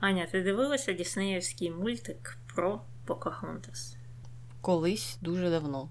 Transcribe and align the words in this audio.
Аня, 0.00 0.26
ти 0.26 0.42
дивилася 0.42 0.92
Діснеївський 0.92 1.70
мультик 1.70 2.38
про 2.54 2.80
Покахонтас? 3.06 3.96
Колись 4.60 5.18
дуже 5.20 5.50
давно. 5.50 5.88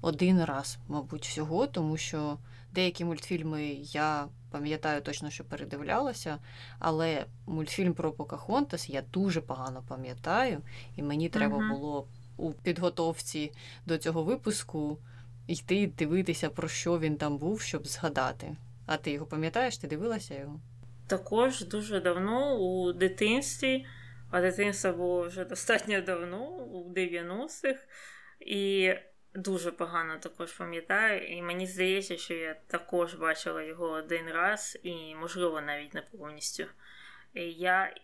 Один 0.00 0.44
раз, 0.44 0.78
мабуть, 0.88 1.26
всього, 1.26 1.66
тому 1.66 1.96
що 1.96 2.38
деякі 2.72 3.04
мультфільми 3.04 3.62
я 3.80 4.28
пам'ятаю 4.50 5.00
точно, 5.02 5.30
що 5.30 5.44
передивлялася, 5.44 6.38
але 6.78 7.26
мультфільм 7.46 7.94
про 7.94 8.12
Покахонтас 8.12 8.90
я 8.90 9.02
дуже 9.12 9.40
погано 9.40 9.82
пам'ятаю, 9.88 10.58
і 10.96 11.02
мені 11.02 11.28
треба 11.28 11.58
Мгм. 11.58 11.68
було 11.70 12.06
у 12.36 12.52
підготовці 12.52 13.52
до 13.86 13.98
цього 13.98 14.22
випуску 14.22 14.98
йти 15.46 15.86
дивитися, 15.98 16.50
про 16.50 16.68
що 16.68 16.98
він 16.98 17.16
там 17.16 17.38
був, 17.38 17.60
щоб 17.60 17.86
згадати. 17.86 18.56
А 18.86 18.96
ти 18.96 19.10
його 19.10 19.26
пам'ятаєш? 19.26 19.78
Ти 19.78 19.86
дивилася 19.88 20.38
його? 20.40 20.60
Також 21.10 21.64
дуже 21.64 22.00
давно 22.00 22.58
у 22.58 22.92
дитинстві, 22.92 23.86
а 24.30 24.40
дитинство 24.40 24.92
було 24.92 25.22
вже 25.22 25.44
достатньо 25.54 26.00
давно, 26.00 26.48
у 26.48 26.92
90-х, 26.92 27.86
і 28.40 28.94
дуже 29.34 29.72
погано 29.72 30.18
також 30.18 30.52
пам'ятаю. 30.52 31.26
І 31.26 31.42
мені 31.42 31.66
здається, 31.66 32.16
що 32.16 32.34
я 32.34 32.54
також 32.66 33.14
бачила 33.14 33.62
його 33.62 33.90
один 33.90 34.26
раз, 34.30 34.78
і, 34.82 35.14
можливо, 35.14 35.60
навіть 35.60 35.94
не 35.94 36.02
повністю. 36.02 36.64
Я 37.34 37.94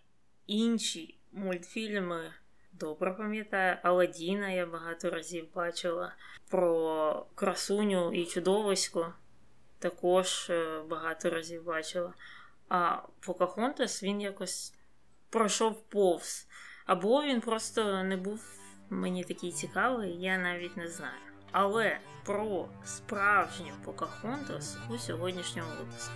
інші 0.46 1.18
мультфільми 1.32 2.32
добре 2.72 3.12
пам'ятаю. 3.12 3.76
Аладдіна 3.82 4.50
я 4.50 4.66
багато 4.66 5.10
разів 5.10 5.48
бачила. 5.54 6.14
Про 6.50 7.26
красуню 7.34 8.12
і 8.12 8.26
чудовисько 8.26 9.12
також 9.78 10.50
е, 10.50 10.82
багато 10.88 11.30
разів 11.30 11.64
бачила. 11.64 12.14
А 12.68 12.98
Покахонтас 13.20 14.02
він 14.02 14.20
якось 14.20 14.74
пройшов 15.30 15.88
повз. 15.88 16.48
Або 16.86 17.22
він 17.22 17.40
просто 17.40 18.02
не 18.04 18.16
був 18.16 18.40
мені 18.90 19.24
такий 19.24 19.52
цікавий, 19.52 20.20
я 20.20 20.38
навіть 20.38 20.76
не 20.76 20.88
знаю. 20.88 21.20
Але 21.52 21.98
про 22.24 22.68
справжню 22.84 23.72
Покахонтас 23.84 24.78
у 24.90 24.98
сьогоднішньому 24.98 25.68
випуску. 25.78 26.12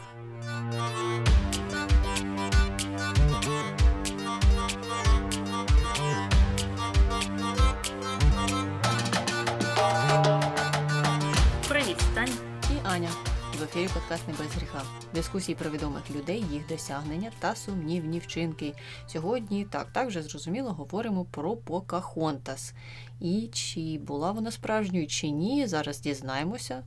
Привіт, 11.68 12.02
Таня. 12.14 12.32
І 12.70 12.86
Аня. 12.86 13.29
В 13.60 13.62
ефірі 13.62 13.88
подкаст 13.94 14.28
«Не 14.28 14.34
без 14.34 14.54
гріха. 14.54 14.82
Дискусії 15.14 15.56
про 15.56 15.70
відомих 15.70 16.10
людей, 16.10 16.44
їх 16.52 16.66
досягнення 16.66 17.32
та 17.38 17.54
сумнівні 17.54 18.18
вчинки. 18.18 18.74
Сьогодні 19.06 19.64
так, 19.64 19.92
так 19.92 20.06
вже 20.06 20.22
зрозуміло, 20.22 20.72
говоримо 20.72 21.24
про 21.24 21.56
Покахонтас. 21.56 22.74
І 23.20 23.50
чи 23.52 23.98
була 23.98 24.32
вона 24.32 24.50
справжньою, 24.50 25.06
чи 25.06 25.30
ні, 25.30 25.66
зараз 25.66 26.00
дізнаємося. 26.00 26.84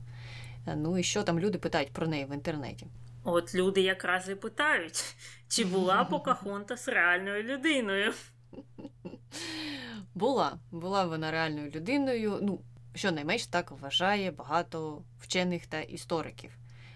Ну 0.76 0.98
і 0.98 1.02
що 1.02 1.22
там 1.22 1.40
люди 1.40 1.58
питають 1.58 1.92
про 1.92 2.06
неї 2.06 2.24
в 2.24 2.34
інтернеті. 2.34 2.86
От 3.24 3.54
люди 3.54 3.80
якраз 3.80 4.28
і 4.28 4.34
питають, 4.34 5.16
чи 5.48 5.64
була 5.64 6.04
Покахонтас 6.04 6.88
реальною 6.88 7.42
людиною. 7.42 8.12
Була, 10.14 10.58
була 10.70 11.04
вона 11.06 11.30
реальною 11.30 11.70
людиною. 11.70 12.38
Ну, 12.42 12.60
щонайменш 12.94 13.46
так 13.46 13.70
вважає 13.70 14.30
багато 14.30 15.02
вчених 15.20 15.66
та 15.66 15.80
істориків. 15.80 16.50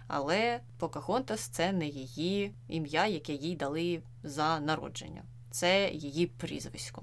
Але 0.09 0.61
Покахонтас 0.79 1.41
це 1.41 1.73
не 1.73 1.87
її 1.87 2.55
ім'я, 2.69 3.07
яке 3.07 3.33
їй 3.33 3.57
дали 3.57 4.03
за 4.23 4.61
народження. 4.61 5.23
Це 5.51 5.91
її 5.91 6.27
прізвисько. 6.27 7.03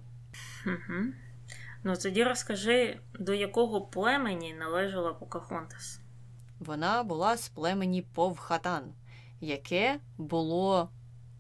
Угу. 0.66 1.04
Ну 1.84 1.96
тоді 1.96 2.24
розкажи, 2.24 3.00
до 3.20 3.34
якого 3.34 3.82
племені 3.82 4.54
належала 4.54 5.14
Покахонтас. 5.14 6.00
Вона 6.60 7.04
була 7.04 7.38
з 7.38 7.50
племені 7.50 8.02
Повхатан, 8.02 8.94
яке 9.42 10.00
було 10.18 10.90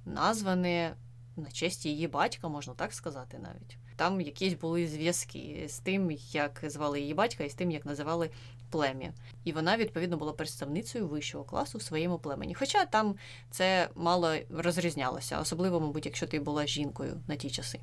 назване 0.05 0.95
на 1.35 1.51
честь 1.51 1.85
її 1.85 2.07
батька, 2.07 2.47
можна 2.47 2.73
так 2.73 2.93
сказати 2.93 3.39
навіть. 3.39 3.77
Там 3.95 4.21
якісь 4.21 4.53
були 4.53 4.87
зв'язки 4.87 5.65
з 5.69 5.79
тим, 5.79 6.11
як 6.31 6.59
звали 6.63 7.01
її 7.01 7.13
батька, 7.13 7.43
і 7.43 7.49
з 7.49 7.53
тим, 7.53 7.71
як 7.71 7.85
називали 7.85 8.29
плем'я. 8.69 9.13
І 9.43 9.51
вона, 9.51 9.77
відповідно, 9.77 10.17
була 10.17 10.33
представницею 10.33 11.07
вищого 11.07 11.43
класу 11.43 11.77
в 11.77 11.81
своєму 11.81 12.19
племені. 12.19 12.53
Хоча 12.53 12.85
там 12.85 13.15
це 13.51 13.89
мало 13.95 14.35
розрізнялося, 14.49 15.39
особливо, 15.39 15.79
мабуть, 15.79 16.05
якщо 16.05 16.27
ти 16.27 16.39
була 16.39 16.67
жінкою 16.67 17.21
на 17.27 17.35
ті 17.35 17.49
часи. 17.49 17.79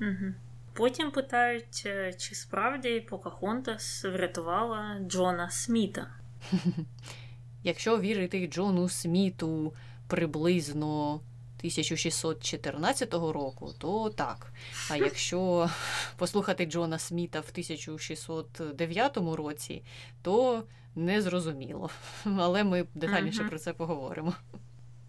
Угу. 0.00 0.34
Потім 0.72 1.10
питають, 1.10 1.82
е, 1.86 2.12
чи 2.12 2.34
справді 2.34 3.00
Покахонтас 3.00 4.04
врятувала 4.04 5.00
Джона 5.08 5.50
Сміта. 5.50 6.06
Якщо 7.62 7.98
вірити 7.98 8.46
Джону 8.46 8.88
Сміту 8.88 9.74
приблизно 10.08 11.20
1614 11.58 13.14
року, 13.14 13.74
то 13.78 14.10
так. 14.10 14.52
А 14.90 14.96
якщо 14.96 15.70
послухати 16.16 16.66
Джона 16.66 16.98
Сміта 16.98 17.40
в 17.40 17.48
1609 17.52 19.16
році, 19.16 19.82
то 20.22 20.64
незрозуміло. 20.94 21.90
Але 22.38 22.64
ми 22.64 22.86
детальніше 22.94 23.40
Мгм. 23.40 23.48
про 23.50 23.58
це 23.58 23.72
поговоримо. 23.72 24.34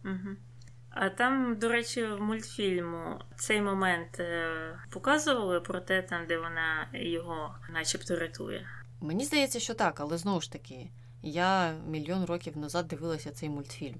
Угу. 0.06 0.36
А 0.90 1.10
там, 1.10 1.56
до 1.60 1.70
речі, 1.70 2.06
в 2.06 2.22
мультфільму 2.22 3.20
цей 3.38 3.62
момент 3.62 4.20
е, 4.20 4.52
показували 4.90 5.62
про 5.62 5.80
те, 5.80 6.02
там, 6.02 6.26
де 6.28 6.38
вона 6.38 6.88
його 6.94 7.56
начебто 7.74 8.16
рятує. 8.16 8.68
Мені 9.02 9.26
здається, 9.26 9.60
що 9.60 9.74
так, 9.74 10.00
але 10.00 10.18
знову 10.18 10.42
ж 10.42 10.52
таки, 10.52 10.90
я 11.24 11.74
мільйон 11.88 12.26
років 12.26 12.58
назад 12.58 12.88
дивилася 12.88 13.32
цей 13.32 13.50
мультфільм. 13.50 13.96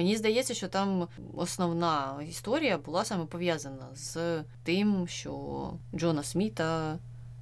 Мені 0.00 0.16
здається, 0.16 0.54
що 0.54 0.68
там 0.68 1.08
основна 1.34 2.22
історія 2.28 2.78
була 2.78 3.04
саме 3.04 3.26
пов'язана 3.26 3.88
з 3.94 4.44
тим, 4.62 5.08
що 5.08 5.72
Джона 5.94 6.22
Сміта 6.22 6.98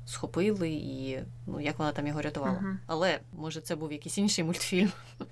схопили 0.07 0.71
і 0.71 1.19
ну, 1.47 1.61
як 1.61 1.79
вона 1.79 1.93
там 1.93 2.07
його 2.07 2.23
рятувала. 2.23 2.61
Мгм. 2.61 2.81
Але 2.87 3.21
може 3.33 3.61
це 3.61 3.77
був 3.77 3.93
якийсь 3.93 4.19
інший 4.19 4.45
мультфільм. 4.45 4.93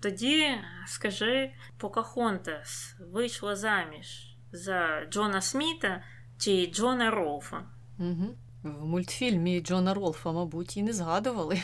Тоді 0.00 0.54
скажи, 0.86 1.50
Покахонтас 1.78 2.96
вийшла 3.12 3.56
заміж 3.56 4.36
за 4.52 5.06
Джона 5.10 5.40
Сміта 5.40 6.02
чи 6.38 6.66
Джона 6.66 7.10
Роуфа? 7.10 7.62
Угу. 7.98 8.36
В 8.62 8.86
мультфільмі 8.86 9.60
Джона 9.60 9.94
Ролфа, 9.94 10.32
мабуть, 10.32 10.76
і 10.76 10.82
не 10.82 10.92
згадували. 10.92 11.62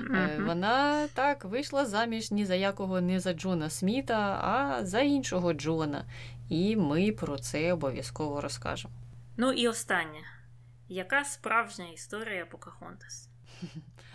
Е. 0.00 0.42
Вона 0.46 1.08
так 1.08 1.44
вийшла 1.44 1.86
заміж 1.86 2.30
ні 2.30 2.44
за 2.44 2.54
якого 2.54 3.00
не 3.00 3.20
за 3.20 3.32
Джона 3.32 3.70
Сміта, 3.70 4.40
а 4.42 4.84
за 4.84 5.00
іншого 5.00 5.52
Джона. 5.52 6.04
І 6.48 6.76
ми 6.76 7.12
про 7.12 7.38
це 7.38 7.72
обов'язково 7.72 8.40
розкажемо. 8.40 8.94
Ну 9.36 9.52
і 9.52 9.68
останнє. 9.68 10.20
Яка 10.88 11.24
справжня 11.24 11.86
історія 11.94 12.46
Покахонтас? 12.46 13.28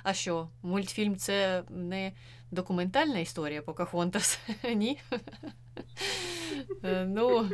А 0.04 0.14
що, 0.14 0.50
мультфільм 0.62 1.18
це 1.18 1.64
не 1.70 2.12
документальна 2.52 3.20
історія 3.20 3.62
Покахонтас? 3.62 4.40
Ні? 4.76 5.00
Е, 6.84 7.06
Ну, 7.06 7.50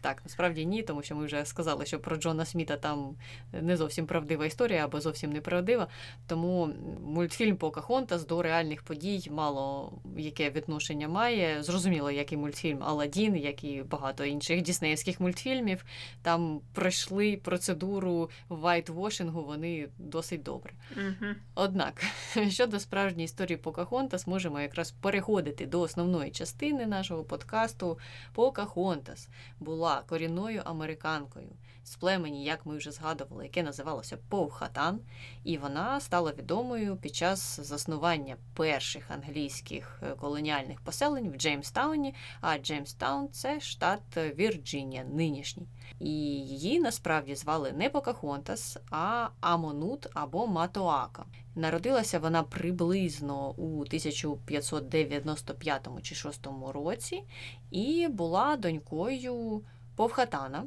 так, 0.00 0.22
насправді 0.24 0.66
ні, 0.66 0.82
тому 0.82 1.02
що 1.02 1.16
ми 1.16 1.24
вже 1.24 1.44
сказали, 1.44 1.86
що 1.86 2.00
про 2.00 2.16
Джона 2.16 2.44
Сміта 2.44 2.76
там 2.76 3.16
не 3.52 3.76
зовсім 3.76 4.06
правдива 4.06 4.46
історія 4.46 4.84
або 4.84 5.00
зовсім 5.00 5.32
неправдива. 5.32 5.88
Тому 6.26 6.70
мультфільм 7.04 7.56
Покахонтас 7.56 8.26
до 8.26 8.42
реальних 8.42 8.82
подій 8.82 9.28
мало 9.30 9.92
яке 10.16 10.50
відношення 10.50 11.08
має. 11.08 11.62
Зрозуміло, 11.62 12.10
як 12.10 12.32
і 12.32 12.36
мультфільм 12.36 12.82
Аладдін, 12.82 13.36
як 13.36 13.64
і 13.64 13.82
багато 13.82 14.24
інших 14.24 14.62
діснеївських 14.62 15.20
мультфільмів. 15.20 15.84
Там 16.22 16.60
пройшли 16.74 17.36
процедуру 17.36 18.30
вайтвошингу, 18.48 19.44
вони 19.44 19.88
досить 19.98 20.42
добре. 20.42 20.72
Угу. 20.96 21.34
Однак, 21.54 22.04
щодо 22.48 22.80
справжньої 22.80 23.24
історії 23.24 23.56
Покахонтас, 23.56 24.26
можемо 24.26 24.60
якраз 24.60 24.90
переходити 24.90 25.66
до 25.66 25.80
основної 25.80 26.30
частини 26.30 26.86
нашого 26.86 27.24
подкасту. 27.24 27.98
Покахонтас 28.32 29.28
була 29.60 30.02
корінною 30.02 30.62
американкою 30.64 31.48
з 31.84 31.96
племені, 31.96 32.44
як 32.44 32.66
ми 32.66 32.76
вже 32.76 32.90
згадували, 32.90 33.44
яке 33.44 33.62
називалося 33.62 34.18
Повхатан, 34.28 35.00
і 35.44 35.58
вона 35.58 36.00
стала 36.00 36.32
відомою 36.32 36.96
під 36.96 37.14
час 37.14 37.60
заснування 37.60 38.36
перших 38.54 39.10
англійських 39.10 40.02
е, 40.02 40.14
колоніальних 40.14 40.80
поселень 40.80 41.30
в 41.30 41.36
Джеймстауні. 41.36 42.14
А 42.40 42.58
Джеймстаун 42.58 43.28
це 43.32 43.60
штат 43.60 44.00
Вірджинія, 44.16 45.04
нинішній. 45.04 45.66
І 46.00 46.10
її 46.10 46.80
насправді 46.80 47.34
звали 47.34 47.72
не 47.72 47.90
Покахонтас, 47.90 48.78
а 48.90 49.28
Амонут 49.40 50.06
або 50.14 50.46
Матоака. 50.46 51.24
Народилася 51.54 52.18
вона 52.18 52.42
приблизно 52.42 53.50
у 53.50 53.80
1595 53.80 55.88
чи 56.02 56.14
6 56.14 56.46
році 56.74 57.24
і 57.70 58.08
була 58.08 58.56
донькою 58.56 59.62
Повхатана, 59.96 60.64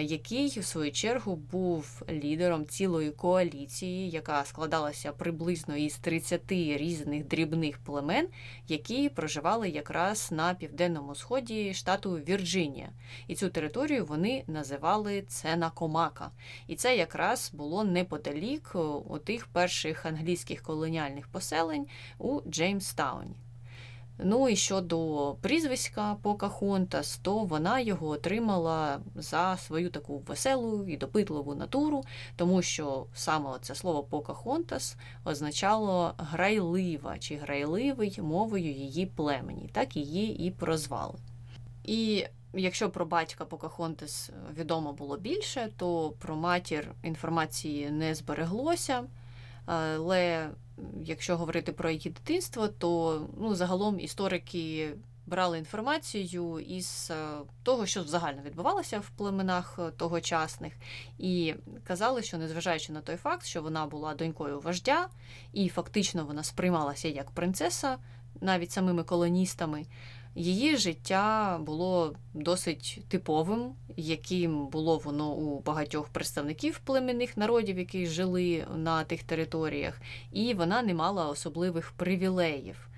який, 0.00 0.60
в 0.60 0.64
свою 0.64 0.92
чергу, 0.92 1.36
був 1.36 2.02
лідером 2.10 2.66
цілої 2.66 3.10
коаліції, 3.10 4.10
яка 4.10 4.44
складалася 4.44 5.12
приблизно 5.12 5.76
із 5.76 5.98
30 5.98 6.40
різних 6.52 7.26
дрібних 7.26 7.78
племен, 7.78 8.28
які 8.68 9.08
проживали 9.08 9.68
якраз 9.68 10.32
на 10.32 10.54
південному 10.54 11.14
сході 11.14 11.74
штату 11.74 12.12
Вірджинія. 12.12 12.88
І 13.26 13.34
цю 13.34 13.48
територію 13.48 14.04
вони 14.04 14.44
називали 14.46 15.22
Ценакомака. 15.22 16.30
І 16.66 16.76
це 16.76 16.96
якраз 16.96 17.50
було 17.54 17.84
неподалік 17.84 18.74
у 19.08 19.18
тих 19.18 19.46
перших 19.46 20.06
англійських 20.06 20.62
колоніальних 20.62 21.28
поселень 21.28 21.86
у 22.18 22.40
Джеймстауні. 22.48 23.36
Ну 24.18 24.48
і 24.48 24.56
щодо 24.56 25.32
прізвиська 25.40 26.16
Покахонтас, 26.22 27.16
то 27.22 27.38
вона 27.38 27.80
його 27.80 28.08
отримала 28.08 29.00
за 29.14 29.56
свою 29.56 29.90
таку 29.90 30.18
веселу 30.18 30.88
і 30.88 30.96
допитливу 30.96 31.54
натуру, 31.54 32.04
тому 32.36 32.62
що 32.62 33.06
саме 33.14 33.50
це 33.60 33.74
слово 33.74 34.02
Покахонтас 34.02 34.96
означало 35.24 36.14
грайлива 36.18 37.18
чи 37.18 37.36
грайливий 37.36 38.18
мовою 38.22 38.72
її 38.72 39.06
племені, 39.06 39.70
так 39.72 39.96
її 39.96 40.46
і 40.46 40.50
прозвали. 40.50 41.18
І 41.84 42.26
якщо 42.54 42.90
про 42.90 43.06
батька 43.06 43.44
Покахонтес 43.44 44.30
відомо 44.58 44.92
було 44.92 45.16
більше, 45.16 45.68
то 45.76 46.12
про 46.18 46.36
матір 46.36 46.88
інформації 47.02 47.90
не 47.90 48.14
збереглося. 48.14 49.04
Але 49.66 50.50
якщо 51.04 51.36
говорити 51.36 51.72
про 51.72 51.90
її 51.90 52.10
дитинство, 52.10 52.68
то 52.68 53.20
ну, 53.40 53.54
загалом 53.54 54.00
історики 54.00 54.94
брали 55.26 55.58
інформацію 55.58 56.60
із 56.60 57.08
е, 57.10 57.14
того, 57.62 57.86
що 57.86 58.04
загально 58.04 58.42
відбувалося 58.42 59.00
в 59.00 59.10
племенах 59.10 59.78
е, 59.78 59.90
тогочасних, 59.90 60.72
і 61.18 61.54
казали, 61.84 62.22
що 62.22 62.38
незважаючи 62.38 62.92
на 62.92 63.00
той 63.00 63.16
факт, 63.16 63.46
що 63.46 63.62
вона 63.62 63.86
була 63.86 64.14
донькою 64.14 64.60
вождя, 64.60 65.08
і 65.52 65.68
фактично 65.68 66.24
вона 66.24 66.42
сприймалася 66.42 67.08
як 67.08 67.30
принцеса 67.30 67.98
навіть 68.40 68.70
самими 68.70 69.02
колоністами. 69.02 69.86
Її 70.34 70.76
життя 70.76 71.58
було 71.62 72.14
досить 72.34 73.00
типовим, 73.08 73.74
яким 73.96 74.66
було 74.66 74.98
воно 74.98 75.32
у 75.32 75.60
багатьох 75.60 76.08
представників 76.08 76.78
племінних 76.84 77.36
народів, 77.36 77.78
які 77.78 78.06
жили 78.06 78.66
на 78.76 79.04
тих 79.04 79.22
територіях, 79.22 80.00
і 80.32 80.54
вона 80.54 80.82
не 80.82 80.94
мала 80.94 81.28
особливих 81.28 81.92
привілеїв. 81.92 82.88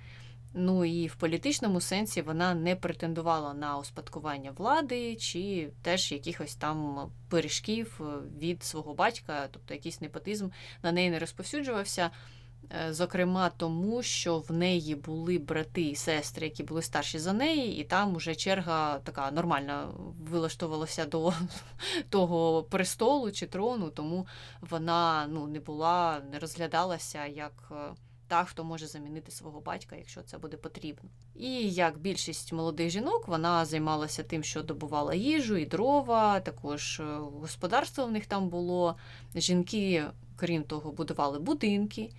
Ну 0.57 0.85
і 0.85 1.07
в 1.07 1.15
політичному 1.15 1.81
сенсі 1.81 2.21
вона 2.21 2.53
не 2.53 2.75
претендувала 2.75 3.53
на 3.53 3.77
успадкування 3.77 4.51
влади 4.51 5.15
чи 5.15 5.69
теж 5.81 6.11
якихось 6.11 6.55
там 6.55 7.09
пиріжків 7.29 8.01
від 8.37 8.63
свого 8.63 8.93
батька, 8.93 9.47
тобто 9.51 9.73
якийсь 9.73 10.01
непотизм 10.01 10.49
на 10.83 10.91
неї 10.91 11.09
не 11.09 11.19
розповсюджувався. 11.19 12.11
Е, 12.71 12.93
зокрема, 12.93 13.51
тому 13.57 14.03
що 14.03 14.39
в 14.39 14.51
неї 14.51 14.95
були 14.95 15.37
брати 15.37 15.81
і 15.81 15.95
сестри, 15.95 16.45
які 16.45 16.63
були 16.63 16.81
старші 16.81 17.19
за 17.19 17.33
неї, 17.33 17.77
і 17.77 17.83
там 17.83 18.15
уже 18.15 18.35
черга 18.35 18.99
така 18.99 19.31
нормальна 19.31 19.87
вилаштовувалася 20.29 21.05
до 21.05 21.33
того 22.09 22.63
престолу 22.63 23.31
чи 23.31 23.47
трону, 23.47 23.89
тому 23.89 24.27
вона 24.61 25.27
ну, 25.29 25.47
не 25.47 25.59
була, 25.59 26.21
не 26.31 26.39
розглядалася 26.39 27.25
як. 27.25 27.71
Е, 27.71 27.75
та, 28.27 28.43
хто 28.43 28.63
може 28.63 28.87
замінити 28.87 29.31
свого 29.31 29.61
батька, 29.61 29.95
якщо 29.95 30.21
це 30.21 30.37
буде 30.37 30.57
потрібно. 30.57 31.09
І 31.35 31.69
як 31.71 31.97
більшість 31.97 32.53
молодих 32.53 32.89
жінок, 32.89 33.27
вона 33.27 33.65
займалася 33.65 34.23
тим, 34.23 34.43
що 34.43 34.63
добувала 34.63 35.13
їжу 35.15 35.55
і 35.55 35.65
дрова, 35.65 36.39
також 36.39 36.99
е, 36.99 37.03
господарство 37.41 38.05
в 38.05 38.11
них 38.11 38.25
там 38.25 38.49
було. 38.49 38.95
Жінки, 39.35 40.03
крім 40.35 40.63
того, 40.63 40.91
будували 40.91 41.39
будинки. 41.39 42.09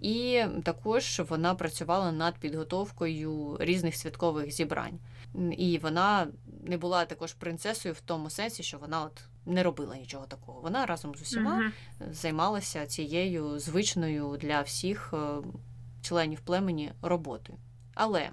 І 0.00 0.44
також 0.62 1.22
вона 1.28 1.54
працювала 1.54 2.12
над 2.12 2.38
підготовкою 2.38 3.56
різних 3.60 3.96
святкових 3.96 4.50
зібрань. 4.50 4.98
І 5.52 5.78
вона 5.78 6.26
не 6.64 6.76
була 6.76 7.04
також 7.04 7.32
принцесою 7.32 7.94
в 7.94 8.00
тому 8.00 8.30
сенсі, 8.30 8.62
що 8.62 8.78
вона 8.78 9.02
от 9.02 9.22
не 9.46 9.62
робила 9.62 9.96
нічого 9.96 10.26
такого. 10.26 10.60
Вона 10.60 10.86
разом 10.86 11.14
з 11.14 11.22
усіма 11.22 11.72
uh-huh. 12.00 12.12
займалася 12.12 12.86
цією 12.86 13.58
звичною 13.58 14.36
для 14.40 14.60
всіх 14.62 15.14
е, 15.14 15.16
членів 16.02 16.40
племені 16.40 16.92
роботою. 17.02 17.58
Але 17.94 18.30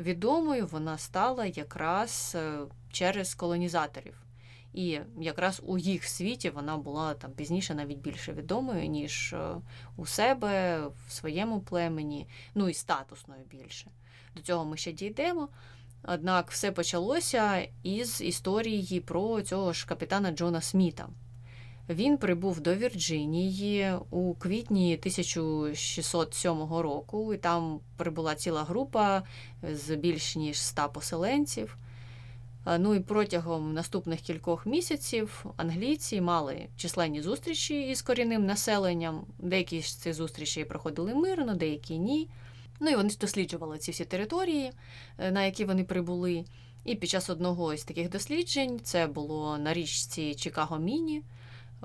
відомою 0.00 0.66
вона 0.66 0.98
стала 0.98 1.46
якраз 1.46 2.32
е, 2.38 2.58
через 2.92 3.34
колонізаторів. 3.34 4.14
І 4.74 5.00
якраз 5.20 5.62
у 5.64 5.78
їх 5.78 6.04
світі 6.04 6.50
вона 6.50 6.76
була 6.76 7.14
там 7.14 7.32
пізніше 7.32 7.74
навіть 7.74 7.98
більше 7.98 8.32
відомою, 8.32 8.86
ніж 8.86 9.32
е, 9.32 9.54
у 9.96 10.06
себе, 10.06 10.80
в 11.06 11.12
своєму 11.12 11.60
племені, 11.60 12.26
ну 12.54 12.68
і 12.68 12.74
статусною 12.74 13.42
більше. 13.50 13.90
До 14.36 14.42
цього 14.42 14.64
ми 14.64 14.76
ще 14.76 14.92
дійдемо. 14.92 15.48
Однак 16.02 16.50
все 16.50 16.72
почалося 16.72 17.68
із 17.82 18.20
історії 18.20 19.00
про 19.00 19.42
цього 19.42 19.72
ж 19.72 19.86
капітана 19.86 20.30
Джона 20.30 20.60
Сміта. 20.60 21.08
Він 21.88 22.18
прибув 22.18 22.60
до 22.60 22.74
Вірджинії 22.74 23.92
у 24.10 24.34
квітні 24.34 24.96
1607 25.00 26.50
року, 26.62 27.34
і 27.34 27.36
там 27.36 27.80
прибула 27.96 28.34
ціла 28.34 28.64
група 28.64 29.22
з 29.62 29.96
більш 29.96 30.36
ніж 30.36 30.56
ста 30.56 30.88
поселенців. 30.88 31.76
Ну 32.66 32.94
і 32.94 33.00
протягом 33.00 33.72
наступних 33.72 34.20
кількох 34.20 34.66
місяців 34.66 35.44
англійці 35.56 36.20
мали 36.20 36.66
численні 36.76 37.22
зустрічі 37.22 37.88
із 37.90 38.02
корінним 38.02 38.46
населенням. 38.46 39.26
Деякі 39.38 39.82
з 39.82 39.94
цих 39.94 40.14
зустрічей 40.14 40.64
проходили 40.64 41.14
мирно, 41.14 41.54
деякі 41.54 41.98
ні. 41.98 42.28
Ну 42.80 42.90
і 42.90 42.96
вони 42.96 43.10
досліджували 43.20 43.78
ці 43.78 43.90
всі 43.90 44.04
території, 44.04 44.72
е, 45.18 45.30
на 45.30 45.44
які 45.44 45.64
вони 45.64 45.84
прибули. 45.84 46.44
І 46.84 46.94
під 46.94 47.10
час 47.10 47.30
одного 47.30 47.74
із 47.74 47.84
таких 47.84 48.10
досліджень, 48.10 48.80
це 48.82 49.06
було 49.06 49.58
на 49.58 49.74
річці 49.74 50.34
Чикаго 50.34 50.78
Міні, 50.78 51.22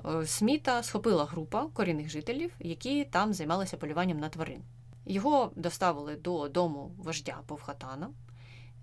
е, 0.04 0.26
Сміта 0.26 0.82
схопила 0.82 1.24
група 1.24 1.66
корінних 1.66 2.10
жителів, 2.10 2.52
які 2.60 3.04
там 3.04 3.34
займалися 3.34 3.76
полюванням 3.76 4.18
на 4.18 4.28
тварин. 4.28 4.62
Його 5.06 5.52
доставили 5.56 6.16
до 6.16 6.48
дому 6.48 6.92
вождя 6.98 7.38
Повхатана. 7.46 8.10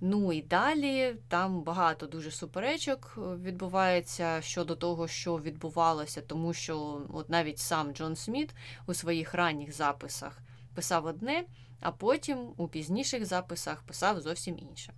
Ну 0.06 0.34
і 0.34 0.42
далі 0.42 1.16
там 1.28 1.62
багато 1.62 2.08
дуже 2.08 2.32
суперечок 2.32 3.18
е, 3.18 3.22
відбувається 3.36 4.42
щодо 4.42 4.76
того, 4.76 5.08
що 5.08 5.38
відбувалося, 5.38 6.22
тому 6.22 6.54
що 6.54 7.02
от 7.14 7.30
навіть 7.30 7.60
сам 7.60 7.94
Джон 7.94 8.16
Сміт 8.16 8.56
у 8.88 8.94
своїх 8.94 9.34
ранніх 9.34 9.76
записах 9.76 10.40
писав 10.76 11.06
одне, 11.06 11.44
а 11.80 11.92
потім 11.92 12.54
у 12.58 12.68
пізніших 12.68 13.26
записах 13.26 13.84
писав 13.84 14.22
зовсім 14.22 14.60
інше. 14.60 14.94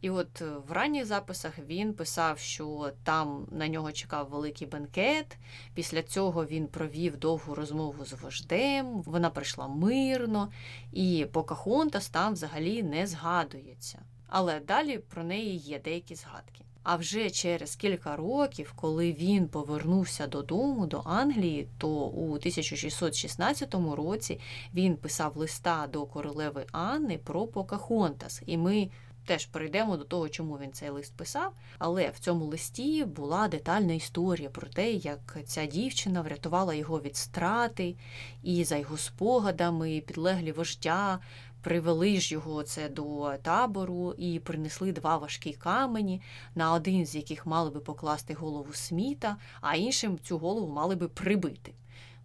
І 0.00 0.10
от 0.10 0.42
е, 0.42 0.50
в 0.68 0.72
ранніх 0.72 1.06
записах 1.06 1.58
він 1.58 1.94
писав, 1.94 2.38
що 2.38 2.92
там 3.04 3.46
на 3.50 3.68
нього 3.68 3.92
чекав 3.92 4.28
великий 4.28 4.66
бенкет. 4.66 5.36
Після 5.74 6.02
цього 6.02 6.44
він 6.44 6.66
провів 6.66 7.16
довгу 7.16 7.54
розмову 7.54 8.04
з 8.04 8.12
вождем, 8.12 9.02
вона 9.02 9.30
прийшла 9.30 9.68
мирно, 9.68 10.52
і 10.92 11.26
Покахонтас 11.32 12.08
там 12.08 12.32
взагалі 12.32 12.82
не 12.82 13.06
згадується. 13.06 13.98
Але 14.28 14.60
далі 14.60 14.98
про 14.98 15.24
неї 15.24 15.56
є 15.56 15.78
деякі 15.78 16.14
згадки. 16.14 16.64
А 16.82 16.96
вже 16.96 17.30
через 17.30 17.76
кілька 17.76 18.16
років, 18.16 18.72
коли 18.76 19.12
він 19.12 19.48
повернувся 19.48 20.26
додому 20.26 20.86
до 20.86 21.02
Англії, 21.04 21.68
то 21.78 21.88
у 21.88 22.32
1616 22.32 23.74
році 23.74 24.40
він 24.74 24.96
писав 24.96 25.36
листа 25.36 25.86
до 25.92 26.06
королеви 26.06 26.66
Анни 26.72 27.18
про 27.18 27.46
Покахонтас. 27.46 28.42
І 28.46 28.56
ми 28.56 28.88
теж 29.28 29.46
перейдемо 29.46 29.96
до 29.96 30.04
того, 30.04 30.28
чому 30.28 30.58
він 30.58 30.72
цей 30.72 30.90
лист 30.90 31.16
писав. 31.16 31.52
Але 31.78 32.10
в 32.10 32.18
цьому 32.18 32.44
листі 32.44 33.04
була 33.04 33.48
детальна 33.48 33.92
історія 33.92 34.48
про 34.48 34.66
те, 34.66 34.92
як 34.92 35.38
ця 35.46 35.66
дівчина 35.66 36.22
врятувала 36.22 36.74
його 36.74 37.00
від 37.00 37.16
страти, 37.16 37.96
і 38.42 38.64
за 38.64 38.76
його 38.76 38.96
спогадами 38.96 40.02
підлеглі 40.06 40.52
вождя 40.52 41.18
Привели 41.62 42.20
ж 42.20 42.34
його 42.34 42.62
це 42.62 42.88
до 42.88 43.34
табору 43.42 44.14
і 44.18 44.38
принесли 44.38 44.92
два 44.92 45.16
важкі 45.16 45.52
камені, 45.52 46.22
на 46.54 46.72
один 46.72 47.06
з 47.06 47.14
яких 47.14 47.46
мали 47.46 47.70
би 47.70 47.80
покласти 47.80 48.34
голову 48.34 48.72
сміта, 48.72 49.36
а 49.60 49.74
іншим 49.74 50.18
цю 50.18 50.38
голову 50.38 50.72
мали 50.72 50.96
би 50.96 51.08
прибити. 51.08 51.72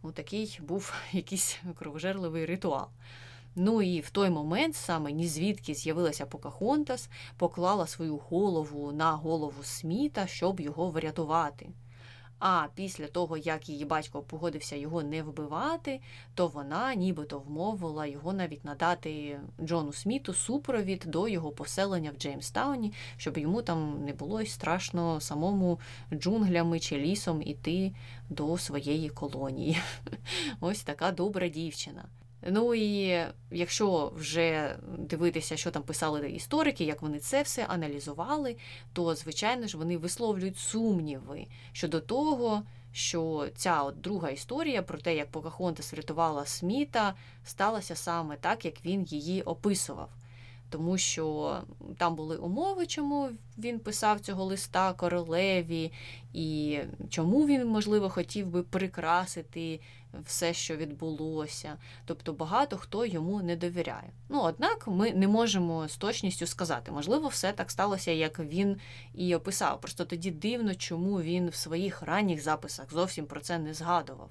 Ну, 0.04 0.12
Такий 0.12 0.60
був 0.62 0.94
якийсь 1.12 1.60
кровожерливий 1.76 2.46
ритуал. 2.46 2.88
Ну 3.56 3.82
і 3.82 4.00
в 4.00 4.10
той 4.10 4.30
момент 4.30 4.76
саме 4.76 5.12
ні 5.12 5.28
звідки 5.28 5.74
з'явилася 5.74 6.26
Покахонтас, 6.26 7.10
поклала 7.38 7.88
свою 7.88 8.18
голову 8.18 8.92
на 8.92 9.12
голову 9.12 9.64
сміта, 9.64 10.28
щоб 10.28 10.60
його 10.60 10.90
врятувати. 10.90 11.70
А 12.46 12.68
після 12.76 13.08
того, 13.08 13.38
як 13.38 13.70
її 13.70 13.86
батько 13.86 14.22
погодився 14.22 14.76
його 14.76 15.04
не 15.04 15.24
вбивати, 15.24 16.02
то 16.36 16.48
вона 16.48 16.96
нібито 16.96 17.40
вмовила 17.40 18.06
його 18.06 18.34
навіть 18.34 18.66
надати 18.66 19.40
Джону 19.62 19.94
Сміту 19.94 20.34
супровід 20.34 21.04
до 21.08 21.28
його 21.28 21.52
поселення 21.52 22.12
в 22.12 22.20
Джеймстауні, 22.20 22.94
щоб 23.18 23.38
йому 23.38 23.62
там 23.62 24.06
не 24.06 24.14
було 24.14 24.46
страшно 24.46 25.22
самому 25.22 25.80
джунглями 26.14 26.80
чи 26.80 26.98
лісом 26.98 27.42
іти 27.42 27.92
до 28.30 28.58
своєї 28.58 29.10
колонії. 29.10 29.78
Ось 30.60 30.84
така 30.84 31.12
добра 31.12 31.48
дівчина. 31.48 32.06
Ну 32.48 32.76
і 32.76 33.22
якщо 33.52 34.12
вже 34.16 34.78
дивитися, 34.98 35.58
що 35.58 35.72
там 35.72 35.84
писали 35.84 36.32
історики, 36.32 36.84
як 36.84 37.02
вони 37.02 37.20
це 37.20 37.42
все 37.42 37.66
аналізували, 37.66 38.56
то 38.94 39.16
звичайно 39.16 39.68
ж 39.68 39.78
вони 39.78 39.98
висловлюють 39.98 40.58
сумніви 40.58 41.48
щодо 41.72 42.00
того, 42.00 42.64
що 42.92 43.48
ця 43.56 43.84
от 43.84 44.02
друга 44.02 44.30
історія 44.30 44.82
про 44.82 44.98
те, 44.98 45.16
як 45.16 45.32
Покахонтас 45.32 45.94
врятувала 45.94 46.46
Сміта, 46.46 47.14
сталася 47.46 47.96
саме 47.96 48.36
так, 48.36 48.66
як 48.66 48.86
він 48.86 49.04
її 49.04 49.42
описував. 49.42 50.10
Тому 50.74 50.98
що 50.98 51.58
там 51.98 52.16
були 52.16 52.38
умови, 52.38 52.86
чому 52.86 53.30
він 53.58 53.80
писав 53.80 54.20
цього 54.20 54.44
листа 54.44 54.94
королеві, 54.94 55.92
і 56.34 56.80
чому 57.10 57.48
він, 57.48 57.68
можливо, 57.68 58.10
хотів 58.10 58.48
би 58.48 58.64
прикрасити 58.64 59.80
все, 60.26 60.54
що 60.54 60.76
відбулося. 60.76 61.78
Тобто 62.06 62.34
багато 62.34 62.78
хто 62.78 63.06
йому 63.06 63.42
не 63.42 63.56
довіряє. 63.56 64.10
Ну, 64.30 64.42
однак 64.42 64.88
ми 64.88 65.12
не 65.12 65.28
можемо 65.28 65.88
з 65.88 65.98
точністю 65.98 66.48
сказати, 66.48 66.92
можливо, 66.92 67.28
все 67.28 67.52
так 67.52 67.72
сталося, 67.72 68.12
як 68.12 68.40
він 68.40 68.78
і 69.14 69.36
описав. 69.36 69.82
Просто 69.82 70.06
тоді 70.06 70.32
дивно, 70.32 70.76
чому 70.76 71.22
він 71.22 71.50
в 71.50 71.56
своїх 71.56 72.02
ранніх 72.02 72.44
записах 72.44 72.94
зовсім 72.94 73.26
про 73.26 73.40
це 73.40 73.60
не 73.60 73.74
згадував. 73.74 74.30